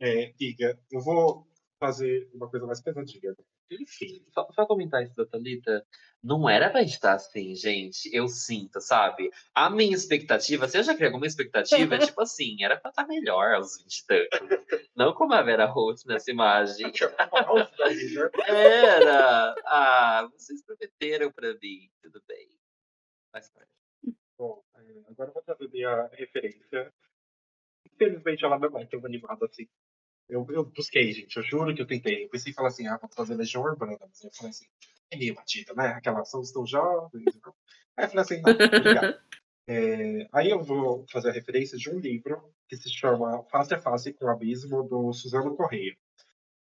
É, 0.00 0.34
Iga, 0.38 0.78
eu 0.90 1.00
vou 1.00 1.46
fazer 1.78 2.28
uma 2.34 2.50
coisa 2.50 2.66
mais 2.66 2.82
pesadinha. 2.82 3.34
Enfim, 3.70 4.22
só, 4.32 4.46
só 4.52 4.66
comentar 4.66 5.02
isso 5.02 5.16
da 5.16 5.26
Thalita. 5.26 5.86
Não 6.22 6.48
era 6.48 6.70
pra 6.70 6.82
estar 6.82 7.14
assim, 7.14 7.54
gente. 7.54 8.08
Eu 8.12 8.28
sinto, 8.28 8.80
sabe? 8.80 9.30
A 9.54 9.68
minha 9.68 9.94
expectativa, 9.94 10.68
se 10.68 10.78
eu 10.78 10.82
já 10.82 10.94
criei 10.94 11.08
alguma 11.08 11.26
expectativa, 11.26 11.96
é 11.96 11.98
tipo 11.98 12.20
assim, 12.20 12.62
era 12.62 12.78
pra 12.78 12.90
estar 12.90 13.06
melhor 13.06 13.54
aos 13.54 13.78
20 13.78 13.98
e 13.98 14.06
tantos. 14.06 14.88
Não 14.96 15.12
como 15.12 15.34
a 15.34 15.42
Vera 15.42 15.66
Holtz 15.66 16.04
nessa 16.04 16.30
imagem. 16.30 16.92
Era! 18.46 19.54
Ah, 19.66 20.28
vocês 20.32 20.64
prometeram 20.64 21.32
pra 21.32 21.52
mim. 21.54 21.90
Tudo 22.02 22.22
bem. 22.26 22.48
Faz 23.32 23.50
parte. 23.50 23.70
Bom, 24.38 24.62
é, 24.76 24.80
agora 25.08 25.30
eu 25.30 25.34
vou 25.34 25.42
trazer 25.42 25.68
minha 25.68 26.06
referência. 26.12 26.92
Infelizmente 27.86 28.44
ela 28.44 28.58
não 28.58 28.78
é 28.78 28.86
tão 28.86 29.04
animada 29.04 29.46
assim. 29.46 29.68
Eu, 30.28 30.46
eu 30.50 30.64
busquei, 30.64 31.12
gente, 31.12 31.36
eu 31.36 31.42
juro 31.42 31.74
que 31.74 31.82
eu 31.82 31.86
tentei. 31.86 32.24
Eu 32.24 32.28
pensei 32.28 32.52
em 32.52 32.54
falar 32.54 32.68
assim, 32.68 32.86
ah, 32.86 32.96
vou 32.96 33.08
trazer 33.08 33.34
Legião 33.34 33.62
Urbana, 33.62 33.96
mas 34.00 34.22
eu 34.22 34.30
falei 34.32 34.50
assim, 34.50 34.66
é 35.10 35.16
meio 35.16 35.34
batida, 35.34 35.74
né? 35.74 35.88
Aquela 35.88 36.24
são 36.24 36.42
tão 36.42 36.66
jovens. 36.66 37.24
Aí 37.96 38.04
eu 38.04 38.08
falei 38.08 38.22
assim, 38.22 38.40
não, 38.40 38.52
obrigado. 38.52 39.18
É, 39.66 40.28
aí 40.30 40.50
eu 40.50 40.62
vou 40.62 41.06
fazer 41.10 41.30
a 41.30 41.32
referência 41.32 41.78
de 41.78 41.88
um 41.88 41.98
livro 41.98 42.52
que 42.68 42.76
se 42.76 42.90
chama 42.90 43.42
Face 43.44 43.72
a 43.72 43.80
Face 43.80 44.12
com 44.12 44.26
o 44.26 44.28
Abismo, 44.28 44.82
do 44.82 45.10
Suzano 45.14 45.56
Correia. 45.56 45.96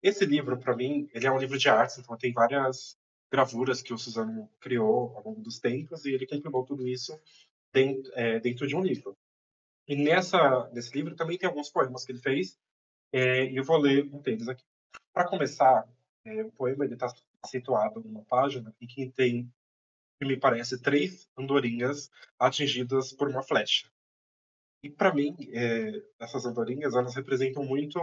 Esse 0.03 0.27
livro, 0.27 0.59
para 0.59 0.77
mim, 0.77 1.09
ele 1.15 1.27
é 1.27 1.33
um 1.33 1.39
livro 1.39 1.59
de 1.59 1.67
artes, 1.71 1.97
então 1.97 2.15
tem 2.19 2.31
várias 2.31 2.99
gravuras 3.33 3.81
que 3.81 3.95
o 3.95 3.99
Suzano 3.99 4.51
criou 4.61 5.17
ao 5.17 5.25
longo 5.25 5.41
dos 5.41 5.59
tempos 5.59 6.05
e 6.05 6.13
ele 6.13 6.27
compilou 6.27 6.65
tudo 6.65 6.87
isso 6.87 7.19
dentro, 7.73 8.13
é, 8.15 8.41
dentro 8.41 8.67
de 8.67 8.77
um 8.77 8.83
livro. 8.83 9.17
E 9.87 9.97
nessa, 9.97 10.69
nesse 10.73 10.95
livro 10.95 11.15
também 11.15 11.39
tem 11.39 11.49
alguns 11.49 11.71
poemas 11.71 12.05
que 12.05 12.13
ele 12.13 12.21
fez, 12.21 12.59
e 13.13 13.59
eu 13.59 13.65
vou 13.65 13.79
ler 13.79 14.05
um 14.13 14.21
deles 14.21 14.49
aqui. 14.49 14.65
Para 15.13 15.29
começar, 15.29 15.89
é, 16.25 16.45
o 16.45 16.53
poema 16.53 16.85
está 16.85 17.09
situado 17.47 18.01
numa 18.01 18.25
página 18.25 18.75
em 18.81 18.87
que 18.87 19.11
tem, 19.11 19.53
me 20.21 20.37
parece, 20.37 20.81
três 20.81 21.29
andorinhas 21.37 22.11
atingidas 22.39 23.13
por 23.13 23.29
uma 23.29 23.43
flecha. 23.43 23.91
E 24.83 24.91
para 24.91 25.15
mim, 25.15 25.37
é, 25.53 26.03
essas 26.19 26.47
andorinhas, 26.47 26.95
elas 26.95 27.15
representam 27.15 27.65
muito, 27.65 28.01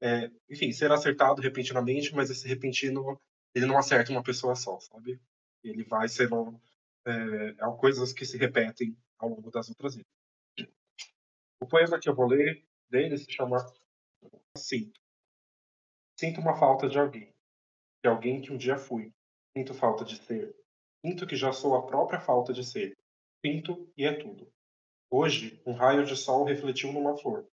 é, 0.00 0.30
enfim, 0.48 0.72
ser 0.72 0.92
acertado 0.92 1.40
repentinamente, 1.40 2.14
mas 2.14 2.30
esse 2.30 2.46
repentino, 2.46 3.20
ele 3.54 3.66
não 3.66 3.78
acerta 3.78 4.12
uma 4.12 4.22
pessoa 4.22 4.54
só, 4.54 4.78
sabe? 4.80 5.20
Ele 5.62 5.84
vai 5.84 6.08
sendo 6.08 6.60
é, 7.06 7.12
é 7.50 7.76
coisas 7.78 8.12
que 8.12 8.26
se 8.26 8.36
repetem 8.36 8.96
ao 9.18 9.28
longo 9.30 9.50
das 9.50 9.68
outras 9.68 9.94
vidas. 9.94 10.10
O 11.60 11.66
poema 11.66 11.98
que 11.98 12.08
eu 12.08 12.14
vou 12.14 12.26
ler 12.26 12.64
dele 12.90 13.16
se 13.16 13.30
chama 13.30 13.56
assim: 14.56 14.92
Sinto 16.18 16.40
uma 16.40 16.56
falta 16.56 16.88
de 16.88 16.98
alguém, 16.98 17.34
de 18.02 18.08
alguém 18.08 18.40
que 18.40 18.52
um 18.52 18.56
dia 18.56 18.76
fui. 18.76 19.12
Sinto 19.56 19.74
falta 19.74 20.04
de 20.04 20.16
ser. 20.24 20.54
Sinto 21.04 21.26
que 21.26 21.36
já 21.36 21.52
sou 21.52 21.74
a 21.74 21.86
própria 21.86 22.20
falta 22.20 22.52
de 22.52 22.64
ser. 22.64 22.96
Sinto 23.44 23.92
e 23.96 24.04
é 24.04 24.12
tudo. 24.14 24.50
Hoje, 25.10 25.60
um 25.66 25.72
raio 25.72 26.06
de 26.06 26.16
sol 26.16 26.44
refletiu 26.44 26.92
numa 26.92 27.16
flor. 27.16 27.46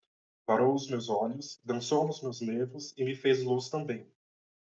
Varou 0.46 0.74
os 0.74 0.88
meus 0.88 1.08
olhos, 1.08 1.60
dançou 1.64 2.06
nos 2.06 2.22
meus 2.22 2.40
nervos 2.40 2.92
e 2.96 3.04
me 3.04 3.16
fez 3.16 3.42
luz 3.42 3.68
também. 3.68 4.10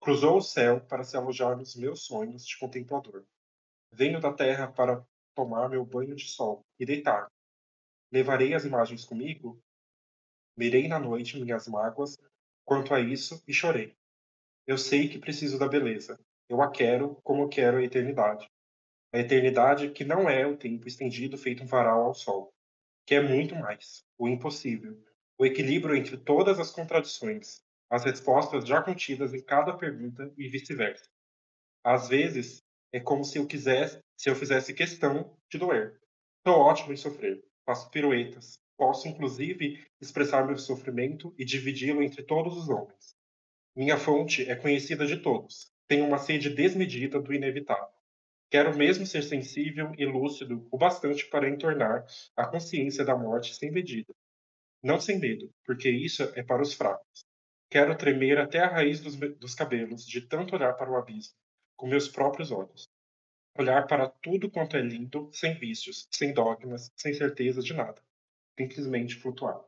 Cruzou 0.01 0.37
o 0.37 0.43
céu 0.43 0.80
para 0.80 1.03
se 1.03 1.16
alojar 1.16 1.57
nos 1.57 1.74
meus 1.74 2.05
sonhos 2.05 2.47
de 2.47 2.59
contemplador. 2.59 3.24
Venho 3.91 4.20
da 4.20 4.32
terra 4.32 4.70
para 4.70 5.05
tomar 5.34 5.68
meu 5.68 5.84
banho 5.84 6.14
de 6.14 6.28
sol 6.28 6.64
e 6.78 6.84
deitar. 6.84 7.30
Levarei 8.12 8.55
as 8.55 8.64
imagens 8.64 9.05
comigo? 9.05 9.61
Mirei 10.57 10.88
na 10.88 10.98
noite 10.98 11.38
minhas 11.38 11.68
mágoas 11.68 12.16
quanto 12.64 12.94
a 12.94 13.00
isso 13.00 13.42
e 13.46 13.52
chorei. 13.52 13.94
Eu 14.66 14.78
sei 14.78 15.09
que 15.09 15.18
preciso 15.18 15.59
da 15.59 15.68
beleza. 15.68 16.18
Eu 16.48 16.62
a 16.62 16.70
quero 16.70 17.16
como 17.22 17.48
quero 17.48 17.76
a 17.76 17.82
eternidade. 17.82 18.50
A 19.12 19.18
eternidade 19.18 19.90
que 19.90 20.04
não 20.04 20.28
é 20.28 20.46
o 20.46 20.57
tempo 20.57 20.88
estendido 20.88 21.36
feito 21.36 21.62
um 21.62 21.66
varal 21.66 22.04
ao 22.04 22.14
sol, 22.14 22.52
que 23.04 23.14
é 23.14 23.20
muito 23.20 23.54
mais, 23.54 24.04
o 24.18 24.28
impossível, 24.28 24.98
o 25.38 25.44
equilíbrio 25.44 25.94
entre 25.94 26.16
todas 26.16 26.59
as 26.59 26.70
contradições, 26.70 27.62
as 27.90 28.04
respostas 28.04 28.66
já 28.66 28.82
contidas 28.82 29.34
em 29.34 29.42
cada 29.42 29.76
pergunta 29.76 30.32
e 30.36 30.48
vice-versa. 30.48 31.09
Às 31.84 32.09
vezes, 32.09 32.62
é 32.92 32.98
como 32.98 33.24
se 33.24 33.38
eu 33.38 33.46
quisesse, 33.46 34.00
se 34.16 34.28
eu 34.28 34.34
fizesse 34.34 34.74
questão 34.74 35.36
de 35.50 35.59
doer. 35.59 36.00
Sou 36.46 36.59
ótimo 36.59 36.92
em 36.92 36.96
sofrer, 36.96 37.44
faço 37.64 37.90
piruetas, 37.90 38.59
posso 38.77 39.09
inclusive 39.09 39.85
expressar 40.01 40.47
meu 40.47 40.59
sofrimento 40.59 41.35
e 41.39 41.45
dividi-lo 41.45 42.03
entre 42.03 42.22
todos 42.22 42.57
os 42.57 42.68
homens. 42.68 43.16
Minha 43.74 43.99
fonte 43.99 44.49
é 44.49 44.55
conhecida 44.55 45.07
de 45.07 45.18
todos, 45.18 45.72
tenho 45.89 46.07
uma 46.07 46.18
sede 46.18 46.51
desmedida 46.51 47.20
do 47.20 47.33
inevitável. 47.33 47.97
Quero 48.51 48.77
mesmo 48.77 49.05
ser 49.05 49.22
sensível 49.22 49.93
e 49.99 50.07
lúcido 50.07 50.66
o 50.70 50.79
bastante 50.79 51.27
para 51.27 51.49
entornar 51.49 52.07
a 52.37 52.47
consciência 52.47 53.05
da 53.05 53.16
morte 53.16 53.55
sem 53.55 53.70
medida. 53.70 54.14
Não 54.83 55.01
sem 55.01 55.18
medo, 55.18 55.53
porque 55.64 55.91
isso 55.91 56.22
é 56.35 56.43
para 56.43 56.62
os 56.62 56.72
fracos. 56.72 57.27
Quero 57.68 57.97
tremer 57.97 58.39
até 58.39 58.61
a 58.61 58.68
raiz 58.68 59.01
dos, 59.01 59.16
dos 59.16 59.55
cabelos, 59.55 60.07
de 60.07 60.20
tanto 60.20 60.55
olhar 60.55 60.74
para 60.74 60.91
o 60.91 60.97
abismo, 60.97 61.35
com 61.77 61.89
meus 61.89 62.09
próprios 62.09 62.53
olhos. 62.53 62.89
Olhar 63.59 63.87
para 63.87 64.09
tudo 64.09 64.51
quanto 64.51 64.77
é 64.77 64.81
lindo, 64.81 65.29
sem 65.33 65.59
vícios, 65.59 66.07
sem 66.11 66.33
dogmas, 66.33 66.93
sem 66.97 67.12
certeza 67.14 67.61
de 67.61 67.74
nada. 67.74 68.01
Simplesmente 68.59 69.16
flutuar. 69.16 69.62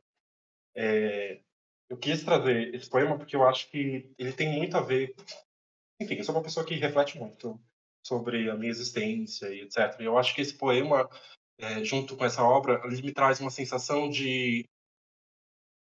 É, 0.75 1.41
eu 1.89 1.97
quis 1.97 2.23
trazer 2.23 2.73
esse 2.73 2.89
poema 2.89 3.17
porque 3.17 3.35
eu 3.35 3.47
acho 3.47 3.69
que 3.69 4.11
ele 4.17 4.33
tem 4.33 4.51
muito 4.51 4.77
a 4.77 4.81
ver. 4.81 5.15
Enfim, 6.01 6.15
eu 6.15 6.23
sou 6.23 6.35
uma 6.35 6.43
pessoa 6.43 6.65
que 6.65 6.75
reflete 6.75 7.17
muito 7.17 7.59
sobre 8.05 8.49
a 8.49 8.55
minha 8.55 8.71
existência 8.71 9.47
e 9.53 9.61
etc. 9.61 9.99
E 9.99 10.05
eu 10.05 10.17
acho 10.17 10.33
que 10.33 10.41
esse 10.41 10.57
poema, 10.57 11.09
é, 11.57 11.83
junto 11.83 12.15
com 12.15 12.25
essa 12.25 12.43
obra, 12.43 12.81
ele 12.85 13.01
me 13.01 13.11
traz 13.11 13.39
uma 13.39 13.51
sensação 13.51 14.09
de 14.09 14.65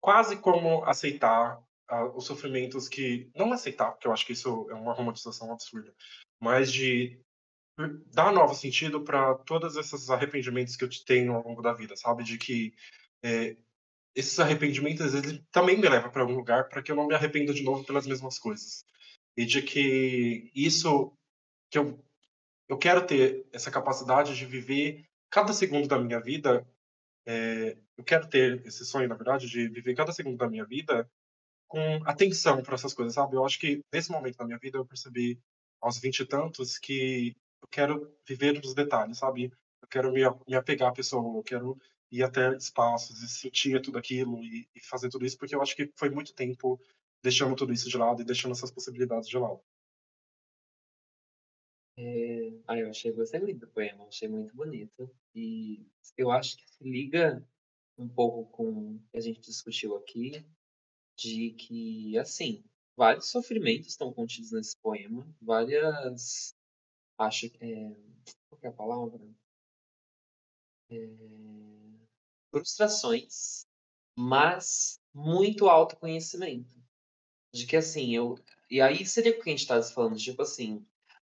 quase 0.01 0.41
como 0.41 0.85
aceitar 0.85 1.59
uh, 1.91 2.17
os 2.17 2.25
sofrimentos 2.25 2.89
que 2.89 3.31
não 3.35 3.53
aceitar, 3.53 3.93
porque 3.93 4.07
eu 4.07 4.13
acho 4.13 4.25
que 4.25 4.33
isso 4.33 4.71
é 4.71 4.75
uma 4.75 4.93
romantização 4.93 5.53
absurda, 5.53 5.93
mas 6.41 6.73
de 6.73 7.21
dar 8.13 8.33
novo 8.33 8.55
sentido 8.55 9.03
para 9.03 9.35
todos 9.35 9.77
esses 9.77 10.09
arrependimentos 10.09 10.77
que 10.77 10.85
eu 10.85 10.89
tenho 11.05 11.35
ao 11.35 11.47
longo 11.47 11.63
da 11.63 11.73
vida, 11.73 11.97
sabe? 11.97 12.25
De 12.25 12.39
que 12.39 12.75
é, 13.23 13.57
esses 14.15 14.39
arrependimentos 14.41 15.15
ele 15.15 15.45
também 15.53 15.77
me 15.77 15.89
levam 15.89 16.11
para 16.11 16.23
algum 16.23 16.35
lugar 16.35 16.69
para 16.69 16.83
que 16.83 16.91
eu 16.91 16.97
não 16.97 17.07
me 17.07 17.15
arrependa 17.15 17.53
de 17.53 17.63
novo 17.63 17.85
pelas 17.85 18.07
mesmas 18.07 18.39
coisas 18.39 18.85
e 19.37 19.45
de 19.45 19.61
que 19.63 20.51
isso 20.55 21.13
que 21.71 21.79
eu 21.79 22.03
eu 22.69 22.79
quero 22.79 23.07
ter 23.07 23.47
essa 23.53 23.71
capacidade 23.71 24.35
de 24.35 24.45
viver 24.45 25.07
cada 25.31 25.53
segundo 25.53 25.87
da 25.87 25.99
minha 25.99 26.21
vida 26.21 26.67
é, 27.27 27.77
eu 27.97 28.05
quero 28.05 28.27
ter 28.29 28.65
esse 28.67 28.85
sonho 28.87 29.09
na 29.09 29.15
verdade 29.15 29.49
de 29.49 29.69
viver 29.69 29.95
cada 29.95 30.13
segundo 30.13 30.39
da 30.39 30.49
minha 30.49 30.65
vida 30.65 31.09
com 31.69 32.03
atenção 32.07 32.63
para 32.63 32.75
essas 32.75 32.95
coisas 32.95 33.15
sabe 33.15 33.37
eu 33.37 33.45
acho 33.45 33.59
que 33.59 33.85
nesse 33.93 34.11
momento 34.11 34.39
da 34.39 34.47
minha 34.47 34.59
vida 34.59 34.79
eu 34.79 34.87
percebi 34.87 35.39
aos 35.81 35.99
vinte 35.99 36.21
e 36.21 36.27
tantos 36.27 36.79
que 36.79 37.37
eu 37.67 37.71
quero 37.71 38.17
viver 38.27 38.55
nos 38.55 38.75
detalhes 38.75 39.19
sabe 39.19 39.53
eu 39.83 39.89
quero 39.89 40.13
me, 40.13 40.23
me 40.47 40.55
apegar 40.55 40.91
à 40.91 40.93
pessoa 40.93 41.37
eu 41.37 41.43
quero 41.43 41.79
ir 42.11 42.23
até 42.23 42.57
espaços 42.57 43.23
e 43.23 43.29
sentir 43.29 43.83
tudo 43.83 43.99
aquilo 43.99 44.43
e, 44.43 44.69
e 44.75 44.81
fazer 44.81 45.09
tudo 45.09 45.27
isso 45.27 45.37
porque 45.37 45.55
eu 45.55 45.63
acho 45.63 45.75
que 45.77 45.93
foi 45.97 46.09
muito 46.11 46.33
tempo 46.35 46.81
deixando 47.23 47.57
tudo 47.57 47.73
isso 47.73 47.89
de 47.89 47.97
lado 47.97 48.23
e 48.23 48.25
deixando 48.25 48.53
essas 48.53 48.71
possibilidades 48.71 49.29
de 49.29 49.39
lado 49.39 49.61
é... 51.99 52.53
Ah, 52.69 52.79
eu 52.79 52.91
achei, 52.91 53.13
gostei 53.13 53.41
muito 53.41 53.61
do 53.61 53.69
poema, 53.69 54.05
achei 54.07 54.29
muito 54.29 54.55
bonito. 54.55 55.11
E 55.35 55.87
eu 56.17 56.31
acho 56.31 56.57
que 56.57 56.71
se 56.71 56.85
liga 56.85 57.43
um 57.97 58.09
pouco 58.09 58.45
com 58.51 58.97
o 58.97 59.01
que 59.11 59.17
a 59.17 59.21
gente 59.21 59.41
discutiu 59.41 59.97
aqui, 59.97 60.45
de 61.17 61.53
que, 61.53 62.19
assim, 62.19 62.63
vários 62.97 63.31
sofrimentos 63.31 63.89
estão 63.89 64.13
contidos 64.13 64.53
nesse 64.53 64.77
poema, 64.79 65.27
várias. 65.41 66.55
Acho. 67.19 67.47
É... 67.61 67.97
Qual 68.49 68.61
que 68.61 68.67
é 68.67 68.71
a 68.71 68.73
palavra? 68.73 69.27
É... 70.91 71.09
Frustrações, 72.51 73.67
mas 74.19 74.99
muito 75.15 75.69
autoconhecimento. 75.69 76.75
De 77.53 77.67
que, 77.67 77.77
assim, 77.77 78.15
eu. 78.15 78.39
E 78.71 78.81
aí 78.81 79.05
seria 79.07 79.33
o 79.33 79.43
que 79.43 79.49
a 79.49 79.53
gente 79.53 79.61
está 79.61 79.83
falando, 79.83 80.17
tipo 80.17 80.43
assim, 80.43 80.85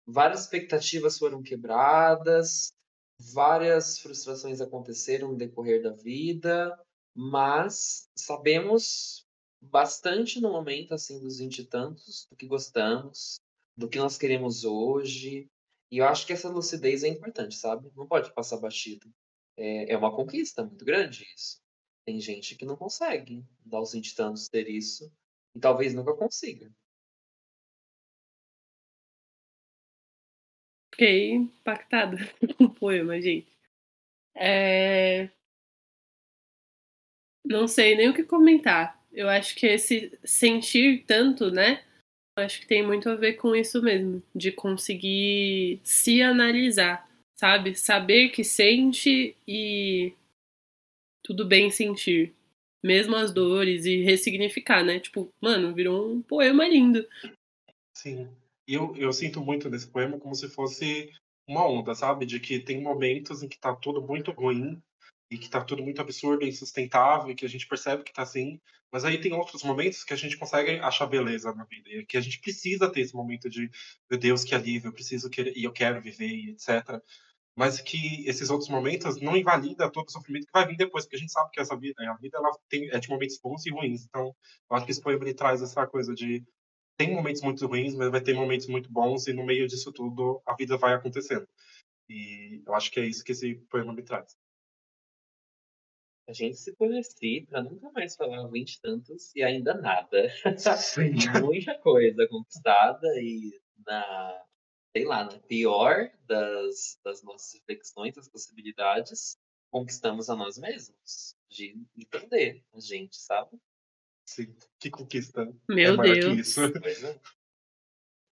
várias 0.06 0.42
expectativas 0.42 1.18
foram 1.18 1.42
quebradas, 1.42 2.72
várias 3.18 3.98
frustrações 3.98 4.60
aconteceram 4.60 5.28
no 5.28 5.36
decorrer 5.36 5.82
da 5.82 5.92
vida, 5.92 6.78
mas 7.14 8.08
sabemos 8.16 9.26
bastante 9.60 10.40
no 10.40 10.52
momento 10.52 10.94
assim 10.94 11.18
dos 11.18 11.38
vinte 11.38 11.58
e 11.60 11.64
tantos 11.64 12.26
do 12.30 12.36
que 12.36 12.46
gostamos, 12.46 13.40
do 13.76 13.88
que 13.88 13.98
nós 13.98 14.16
queremos 14.16 14.64
hoje. 14.64 15.48
E 15.90 15.98
eu 15.98 16.06
acho 16.06 16.26
que 16.26 16.32
essa 16.32 16.48
lucidez 16.48 17.02
é 17.02 17.08
importante, 17.08 17.54
sabe? 17.56 17.90
Não 17.96 18.06
pode 18.06 18.32
passar 18.34 18.58
batido. 18.58 19.12
É, 19.56 19.92
é 19.92 19.96
uma 19.96 20.14
conquista 20.14 20.64
muito 20.64 20.84
grande 20.84 21.24
isso. 21.34 21.60
Tem 22.04 22.20
gente 22.20 22.56
que 22.56 22.64
não 22.64 22.76
consegue 22.76 23.44
dar 23.64 23.80
os 23.80 23.92
vinte 23.92 24.10
e 24.10 24.14
tantos 24.14 24.48
ter 24.48 24.68
isso 24.68 25.12
e 25.54 25.60
talvez 25.60 25.94
nunca 25.94 26.14
consiga. 26.14 26.70
Fiquei 30.92 31.32
impactada 31.32 32.16
com 32.56 32.64
o 32.64 32.74
poema, 32.74 33.20
gente. 33.20 33.56
É... 34.34 35.30
Não 37.44 37.66
sei 37.66 37.96
nem 37.96 38.08
o 38.08 38.14
que 38.14 38.24
comentar. 38.24 39.02
Eu 39.12 39.28
acho 39.28 39.54
que 39.56 39.66
esse 39.66 40.18
sentir 40.24 41.04
tanto, 41.06 41.50
né? 41.50 41.84
Acho 42.38 42.60
que 42.60 42.66
tem 42.66 42.86
muito 42.86 43.08
a 43.08 43.14
ver 43.14 43.34
com 43.34 43.54
isso 43.54 43.82
mesmo, 43.82 44.22
de 44.34 44.52
conseguir 44.52 45.80
se 45.82 46.22
analisar, 46.22 47.08
sabe? 47.34 47.74
Saber 47.74 48.30
que 48.30 48.44
sente 48.44 49.36
e 49.46 50.12
tudo 51.24 51.44
bem 51.44 51.70
sentir, 51.70 52.34
mesmo 52.82 53.16
as 53.16 53.32
dores 53.32 53.84
e 53.84 54.02
ressignificar, 54.02 54.84
né? 54.84 55.00
Tipo, 55.00 55.28
mano, 55.40 55.74
virou 55.74 56.12
um 56.12 56.22
poema 56.22 56.66
lindo. 56.66 57.06
Sim. 57.96 58.28
E 58.66 58.74
eu, 58.74 58.94
eu 58.96 59.12
sinto 59.12 59.40
muito 59.40 59.68
nesse 59.68 59.88
poema 59.88 60.18
como 60.18 60.34
se 60.34 60.48
fosse 60.48 61.12
uma 61.46 61.66
onda, 61.66 61.94
sabe? 61.94 62.24
De 62.24 62.38
que 62.38 62.60
tem 62.60 62.80
momentos 62.80 63.42
em 63.42 63.48
que 63.48 63.58
tá 63.58 63.74
tudo 63.74 64.00
muito 64.00 64.30
ruim 64.30 64.80
e 65.30 65.38
que 65.38 65.48
tá 65.48 65.62
tudo 65.62 65.82
muito 65.82 66.00
absurdo, 66.00 66.44
insustentável, 66.44 67.30
e 67.30 67.34
que 67.34 67.44
a 67.44 67.48
gente 67.48 67.66
percebe 67.66 68.02
que 68.02 68.12
tá 68.12 68.22
assim, 68.22 68.60
mas 68.92 69.04
aí 69.04 69.20
tem 69.20 69.32
outros 69.32 69.62
momentos 69.62 70.04
que 70.04 70.14
a 70.14 70.16
gente 70.16 70.36
consegue 70.38 70.78
achar 70.80 71.06
beleza 71.06 71.54
na 71.54 71.64
vida, 71.64 71.90
e 71.90 72.06
que 72.06 72.16
a 72.16 72.20
gente 72.20 72.40
precisa 72.40 72.90
ter 72.90 73.02
esse 73.02 73.14
momento 73.14 73.48
de, 73.50 73.70
meu 74.10 74.18
Deus, 74.18 74.44
que 74.44 74.54
alívio, 74.54 74.88
eu 74.88 74.92
preciso 74.92 75.28
querer, 75.28 75.52
e 75.56 75.64
eu 75.64 75.72
quero 75.72 76.00
viver, 76.00 76.28
e 76.28 76.50
etc. 76.50 77.02
Mas 77.56 77.80
que 77.80 78.24
esses 78.26 78.50
outros 78.50 78.70
momentos 78.70 79.20
não 79.20 79.36
invalida 79.36 79.90
todo 79.90 80.08
o 80.08 80.12
sofrimento 80.12 80.46
que 80.46 80.52
vai 80.52 80.66
vir 80.66 80.76
depois, 80.76 81.04
porque 81.04 81.16
a 81.16 81.18
gente 81.18 81.32
sabe 81.32 81.50
que 81.50 81.60
essa 81.60 81.76
vida, 81.76 81.94
a 82.10 82.16
vida 82.16 82.38
ela 82.38 82.50
tem, 82.68 82.88
é 82.90 82.98
de 82.98 83.08
momentos 83.08 83.38
bons 83.42 83.66
e 83.66 83.70
ruins. 83.70 84.04
Então, 84.06 84.34
eu 84.70 84.76
acho 84.76 84.86
que 84.86 84.92
esse 84.92 85.02
poema 85.02 85.24
ele 85.24 85.34
traz 85.34 85.60
essa 85.60 85.86
coisa 85.86 86.14
de 86.14 86.44
tem 86.96 87.14
momentos 87.14 87.42
muito 87.42 87.66
ruins, 87.66 87.94
mas 87.94 88.10
vai 88.10 88.20
ter 88.20 88.34
momentos 88.34 88.66
muito 88.68 88.90
bons, 88.90 89.26
e 89.28 89.32
no 89.32 89.44
meio 89.46 89.66
disso 89.68 89.92
tudo 89.92 90.42
a 90.46 90.54
vida 90.54 90.76
vai 90.76 90.94
acontecendo. 90.94 91.46
E 92.08 92.62
eu 92.66 92.74
acho 92.74 92.90
que 92.90 93.00
é 93.00 93.06
isso 93.06 93.24
que 93.24 93.32
esse 93.32 93.56
poema 93.70 93.92
me 93.92 94.02
traz. 94.02 94.36
A 96.28 96.32
gente 96.34 96.58
se 96.58 96.76
conhece 96.76 97.46
para 97.48 97.62
nunca 97.62 97.90
mais 97.90 98.14
falar 98.14 98.46
vinte 98.48 98.78
tantos 98.82 99.34
e 99.34 99.42
ainda 99.42 99.72
nada. 99.72 100.28
Sim. 100.76 101.14
Muita 101.42 101.78
coisa 101.78 102.28
conquistada 102.28 103.08
e 103.18 103.58
na, 103.86 104.44
sei 104.94 105.06
lá, 105.06 105.24
na 105.24 105.38
pior 105.38 106.10
das, 106.26 107.00
das 107.02 107.22
nossas 107.22 107.54
reflexões, 107.54 108.14
das 108.14 108.28
possibilidades, 108.28 109.38
conquistamos 109.70 110.28
a 110.28 110.36
nós 110.36 110.58
mesmos. 110.58 111.34
De 111.48 111.82
entender 111.96 112.62
a 112.74 112.78
gente, 112.80 113.16
sabe? 113.16 113.58
Sim, 114.28 114.54
que 114.78 114.90
conquista. 114.90 115.50
Meu 115.66 115.94
é 115.94 115.96
maior 115.96 116.14
Deus. 116.14 116.34
Que 116.34 116.40
isso. 116.42 116.60
É. 117.06 117.20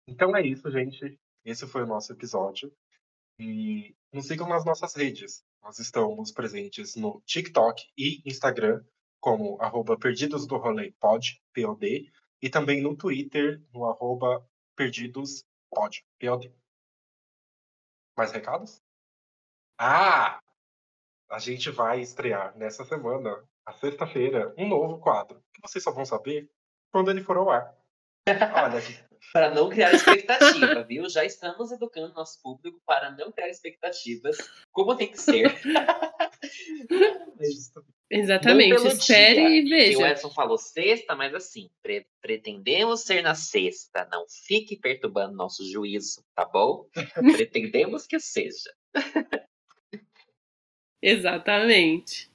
Então 0.08 0.34
é 0.34 0.48
isso, 0.48 0.72
gente. 0.72 1.20
Esse 1.44 1.68
foi 1.68 1.84
o 1.84 1.88
nosso 1.88 2.14
episódio. 2.14 2.74
E 3.38 3.94
nos 4.14 4.28
sigam 4.28 4.48
nas 4.48 4.64
nossas 4.64 4.96
redes. 4.96 5.44
Nós 5.62 5.78
estamos 5.80 6.32
presentes 6.32 6.96
no 6.96 7.22
TikTok 7.26 7.84
e 7.98 8.22
Instagram 8.26 8.84
como 9.20 9.62
arroba 9.62 9.98
Perdidos 9.98 10.48
do 10.48 10.58
Rolê 10.58 10.92
Pod, 11.00 11.40
POD, 11.54 12.12
e 12.42 12.50
também 12.50 12.82
no 12.82 12.98
Twitter, 12.98 13.62
no 13.72 13.86
arroba 13.86 14.44
Perdidos 14.76 15.46
Pod, 15.70 16.04
POD. 16.20 16.52
Mais 18.18 18.32
recados? 18.32 18.82
Ah! 19.78 20.40
A 21.30 21.40
gente 21.40 21.70
vai 21.70 22.02
estrear 22.02 22.58
nessa 22.58 22.84
semana 22.84 23.48
a 23.66 23.72
sexta-feira, 23.74 24.54
um 24.58 24.68
novo 24.68 25.00
quadro, 25.00 25.42
que 25.54 25.62
vocês 25.62 25.84
só 25.84 25.92
vão 25.92 26.04
saber 26.04 26.50
quando 26.92 27.12
ele 27.12 27.24
for 27.24 27.38
ao 27.38 27.50
ar. 27.50 27.78
Olha 28.28 28.80
aqui. 28.80 29.11
Para 29.34 29.54
não 29.54 29.70
criar 29.70 29.94
expectativa, 29.94 30.84
viu? 30.84 31.10
Já 31.10 31.24
estamos 31.24 31.72
educando 31.72 32.14
nosso 32.14 32.42
público 32.42 32.82
para 32.86 33.12
não 33.12 33.32
criar 33.32 33.50
expectativas, 33.50 34.38
como 34.72 34.96
tem 34.96 35.10
que 35.10 35.20
ser. 35.20 35.52
Exatamente, 38.10 38.88
espere 38.88 39.36
dia. 39.36 39.50
e 39.50 39.70
veja. 39.70 40.00
o 40.00 40.06
Edson 40.06 40.30
falou 40.32 40.58
sexta, 40.58 41.16
mas 41.16 41.34
assim, 41.34 41.70
pre 41.82 42.06
pretendemos 42.22 43.02
ser 43.02 43.22
na 43.22 43.34
sexta. 43.34 44.06
Não 44.12 44.26
fique 44.28 44.76
perturbando 44.76 45.34
nosso 45.34 45.64
juízo, 45.66 46.22
tá 46.36 46.44
bom? 46.44 46.90
pretendemos 47.38 48.06
que 48.06 48.20
seja. 48.20 48.70
Exatamente. 51.02 52.30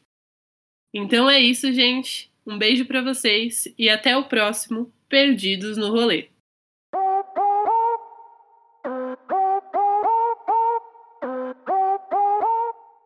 Então 0.94 1.28
é 1.28 1.38
isso, 1.38 1.70
gente. 1.72 2.32
Um 2.46 2.58
beijo 2.58 2.86
para 2.86 3.02
vocês 3.02 3.68
e 3.76 3.90
até 3.90 4.16
o 4.16 4.28
próximo 4.28 4.90
Perdidos 5.08 5.76
no 5.76 5.90
Rolê. 5.90 6.30